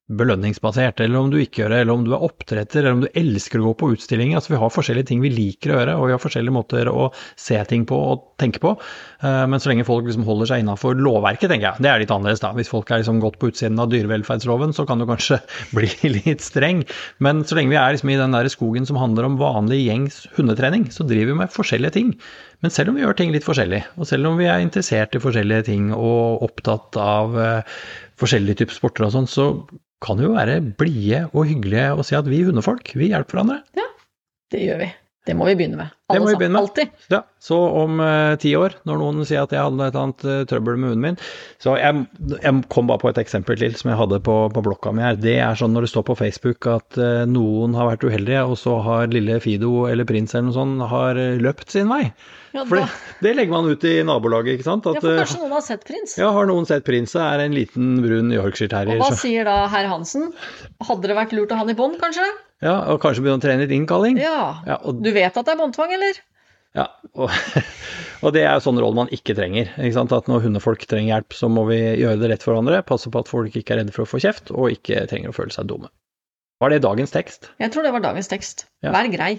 belønningsbasert, 0.05 0.99
eller 1.01 1.17
om 1.17 1.31
du 1.33 1.39
ikke 1.41 1.63
gjør 1.63 1.71
det, 1.73 1.79
eller 1.81 1.97
om 1.97 2.03
du 2.05 2.11
er 2.13 2.23
oppdretter, 2.27 2.83
eller 2.83 2.93
om 2.93 3.01
du 3.01 3.17
elsker 3.17 3.61
å 3.61 3.71
gå 3.71 3.73
på 3.79 3.87
utstillinger. 3.95 4.37
Altså, 4.37 4.51
vi 4.53 4.59
har 4.61 4.73
forskjellige 4.73 5.09
ting 5.09 5.23
vi 5.23 5.31
liker 5.33 5.71
å 5.71 5.79
gjøre, 5.79 5.95
og 5.97 6.05
vi 6.05 6.13
har 6.13 6.21
forskjellige 6.21 6.53
måter 6.53 6.89
å 6.91 7.07
se 7.41 7.57
ting 7.71 7.87
på 7.89 7.97
og 8.11 8.27
tenke 8.41 8.61
på. 8.61 8.75
Eh, 9.25 9.45
men 9.49 9.61
så 9.61 9.71
lenge 9.71 9.87
folk 9.87 10.05
liksom 10.05 10.27
holder 10.27 10.51
seg 10.51 10.61
innafor 10.61 10.99
lovverket, 10.99 11.49
tenker 11.49 11.71
jeg. 11.71 11.85
Det 11.85 11.89
er 11.89 12.03
litt 12.03 12.13
annerledes, 12.13 12.43
da. 12.43 12.53
Hvis 12.53 12.69
folk 12.69 12.91
er 12.93 13.01
liksom 13.01 13.23
gått 13.23 13.39
på 13.41 13.49
utsiden 13.49 13.81
av 13.81 13.89
dyrevelferdsloven, 13.93 14.75
så 14.77 14.85
kan 14.85 15.01
du 15.01 15.07
kanskje 15.09 15.39
bli 15.77 15.89
litt 16.19 16.45
streng. 16.45 16.83
Men 17.25 17.41
så 17.41 17.57
lenge 17.57 17.73
vi 17.73 17.79
er 17.81 17.97
liksom 17.97 18.13
i 18.13 18.19
den 18.21 18.37
der 18.37 18.51
skogen 18.53 18.85
som 18.85 19.01
handler 19.01 19.25
om 19.25 19.39
vanlig 19.41 19.81
gjengs 19.87 20.21
hundetrening, 20.37 20.91
så 20.93 21.07
driver 21.09 21.33
vi 21.33 21.39
med 21.41 21.55
forskjellige 21.55 21.97
ting. 21.97 22.13
Men 22.61 22.73
selv 22.73 22.91
om 22.91 22.99
vi 22.99 23.01
gjør 23.01 23.17
ting 23.17 23.33
litt 23.33 23.45
forskjellig, 23.47 23.81
og 23.97 24.05
selv 24.09 24.29
om 24.29 24.37
vi 24.37 24.45
er 24.49 24.61
interessert 24.61 25.17
i 25.17 25.21
forskjellige 25.21 25.65
ting 25.71 25.89
og 25.95 26.45
opptatt 26.45 26.97
av 27.01 27.35
uh, 27.35 27.81
forskjellige 28.21 28.61
typer 28.61 28.77
sporter 28.77 29.07
og 29.07 29.11
sånn, 29.15 29.27
så 29.29 29.47
kan 30.05 30.21
jo 30.21 30.35
være 30.35 30.59
blide 30.77 31.25
og 31.33 31.47
hyggelige 31.49 31.87
og 31.95 32.05
si 32.07 32.17
at 32.17 32.29
vi 32.29 32.43
hundefolk, 32.45 32.93
vi 32.97 33.09
hjelper 33.11 33.39
hverandre. 33.39 33.61
Ja, 33.77 33.87
det 34.53 34.61
gjør 34.67 34.83
vi. 34.83 34.91
Det 35.25 35.33
må 35.37 35.47
vi 35.49 35.55
begynne 35.57 35.79
med. 35.81 35.93
Det 36.05 36.19
må 36.21 36.27
vi 36.29 36.37
begynne 36.37 36.61
med. 36.61 36.91
Ja, 37.09 37.23
så 37.41 37.57
om 37.81 37.97
uh, 37.97 38.35
ti 38.37 38.51
år, 38.53 38.75
når 38.85 38.99
noen 39.01 39.25
sier 39.25 39.41
at 39.41 39.53
jeg 39.55 39.65
hadde 39.65 39.87
et 39.89 39.97
annet 39.97 40.25
uh, 40.27 40.43
trøbbel 40.45 40.77
med 40.77 40.93
hunden 40.93 41.01
min 41.01 41.17
Så 41.61 41.73
jeg, 41.79 42.03
jeg, 42.35 42.61
kom 42.69 42.91
bare 42.91 43.01
på 43.01 43.09
et 43.09 43.21
eksempel 43.23 43.57
til 43.57 43.73
som 43.79 43.89
jeg 43.89 43.97
hadde 43.97 44.19
på, 44.27 44.35
på, 44.53 44.63
blokka 44.67 44.93
mi 44.93 45.01
her. 45.01 45.17
Det 45.17 45.39
er 45.41 45.57
sånn 45.57 45.73
når 45.73 45.87
det 45.87 45.91
står 45.95 46.05
på 46.11 46.17
Facebook 46.19 46.69
at 46.69 46.99
uh, 47.01 47.25
noen 47.25 47.73
har 47.73 47.89
vært 47.89 48.05
uheldige, 48.05 48.45
og 48.45 48.53
så 48.61 48.77
har 48.85 49.09
lille 49.09 49.39
Fido 49.41 49.87
eller 49.89 50.05
prins 50.05 50.37
eller 50.37 50.51
noe 50.51 50.59
sånt 50.59 50.85
har 50.93 51.21
løpt 51.41 51.73
sin 51.73 51.89
vei. 51.89 52.03
Ja, 52.55 52.63
for 52.63 52.79
det, 52.79 52.85
det, 53.25 53.33
legger 53.35 53.51
man 53.51 53.67
ut 53.67 53.83
i 53.83 53.97
nabolaget, 54.05 54.55
ikke 54.55 54.69
sant? 54.69 54.85
At, 54.87 55.01
ja, 55.01 55.03
for 55.03 55.19
kanskje 55.25 55.41
noen 55.41 55.57
har 55.57 55.63
sett 55.65 55.89
prins? 55.89 56.15
Ja, 56.21 56.29
har 56.37 56.47
noen 56.47 56.69
sett 56.69 56.85
prins, 56.87 57.11
så 57.11 57.25
er 57.25 57.41
det 57.41 57.49
en 57.49 57.57
liten 57.57 57.95
brun 58.05 58.31
Yorkshire 58.31 58.71
terrier. 58.71 59.01
Og 59.01 59.09
hva 59.09 59.17
sier 59.19 59.49
da 59.49 59.63
herr 59.73 59.89
Hansen? 59.91 60.29
Hadde 60.85 61.09
det 61.09 61.17
vært 61.17 61.35
lurt 61.35 61.51
å 61.51 61.57
ha 61.57 61.65
han 61.65 61.73
i 61.73 61.75
bånd, 61.75 61.97
kanskje? 61.99 62.29
Ja, 62.63 62.77
og 62.93 63.01
kanskje 63.03 63.25
begynne 63.25 63.41
å 63.41 63.43
trene 63.43 63.65
litt 63.65 63.73
innkalling. 63.75 64.15
Ja, 64.21 64.61
ja 64.63 64.77
og, 64.87 65.01
Du 65.03 65.11
vet 65.11 65.35
at 65.35 65.43
det 65.43 65.51
er 65.51 65.59
båndtvang, 65.59 65.91
eller? 65.95 66.21
Ja, 66.75 66.89
og, 67.15 67.31
og, 68.23 68.29
det 68.35 68.43
er 68.43 68.53
jo 68.57 68.63
sånn 68.67 68.79
rolle 68.83 68.99
man 68.99 69.11
ikke 69.15 69.37
trenger. 69.37 69.71
Ikke? 69.79 70.05
At 70.17 70.31
når 70.31 70.47
hundefolk 70.47 70.87
trenger 70.89 71.13
hjelp, 71.13 71.35
så 71.37 71.51
må 71.51 71.67
vi 71.71 71.81
gjøre 71.81 72.19
det 72.21 72.33
rett 72.33 72.45
for 72.45 72.53
hverandre. 72.53 72.83
Passe 72.87 73.11
på 73.11 73.21
at 73.23 73.31
folk 73.31 73.55
ikke 73.55 73.77
er 73.77 73.83
redde 73.83 73.95
for 73.95 74.05
å 74.05 74.09
få 74.09 74.21
kjeft, 74.23 74.51
og 74.51 74.75
ikke 74.75 75.07
trenger 75.11 75.31
å 75.31 75.37
føle 75.37 75.55
seg 75.55 75.71
dumme. 75.71 75.91
Var 76.63 76.71
det 76.71 76.83
dagens 76.85 77.11
tekst? 77.11 77.51
Jeg 77.59 77.71
tror 77.71 77.87
det 77.87 77.95
var 77.95 78.03
dagens 78.03 78.31
tekst. 78.31 78.67
Ja. 78.83 78.95
Vær 78.95 79.07
grei 79.11 79.37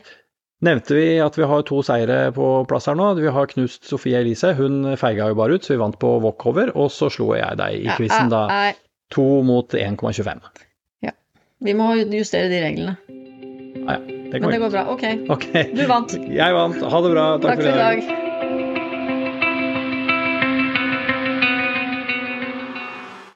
nevnte 0.65 0.97
vi 0.97 1.07
at 1.21 1.37
vi 1.37 1.47
har 1.49 1.65
to 1.69 1.83
seire 1.85 2.19
på 2.37 2.49
plass 2.69 2.89
her 2.91 2.97
nå. 2.99 3.13
Vi 3.21 3.33
har 3.33 3.51
knust 3.53 3.89
Sofie 3.89 4.21
Elise. 4.23 4.55
Hun 4.57 4.97
feiga 5.01 5.31
jo 5.31 5.39
bare 5.39 5.57
ut, 5.57 5.67
så 5.67 5.75
vi 5.75 5.83
vant 5.83 5.99
på 6.01 6.17
walkover. 6.25 6.73
Og 6.77 6.91
så 6.95 7.11
slo 7.13 7.35
jeg 7.37 7.61
deg 7.61 7.81
i 7.85 7.89
quizen, 7.99 8.33
da. 8.33 8.73
To 9.15 9.27
mot 9.47 9.77
1,25. 9.77 10.45
Ja. 11.07 11.15
Vi 11.63 11.77
må 11.79 11.93
justere 12.01 12.51
de 12.53 12.63
reglene. 12.65 12.99
Ja, 13.87 14.01
ja. 14.01 14.16
Det 14.33 14.41
Men 14.41 14.51
det 14.51 14.59
går 14.59 14.70
bra. 14.70 14.87
Ok. 14.95 15.05
Du 15.72 15.85
vant. 15.87 16.16
Jeg 16.29 16.55
vant. 16.55 16.81
Ha 16.83 17.03
det 17.07 17.12
bra. 17.16 17.27
Takk, 17.39 17.51
Takk 17.51 17.62
for 17.62 17.68
i 17.68 17.77
dag. 17.83 18.26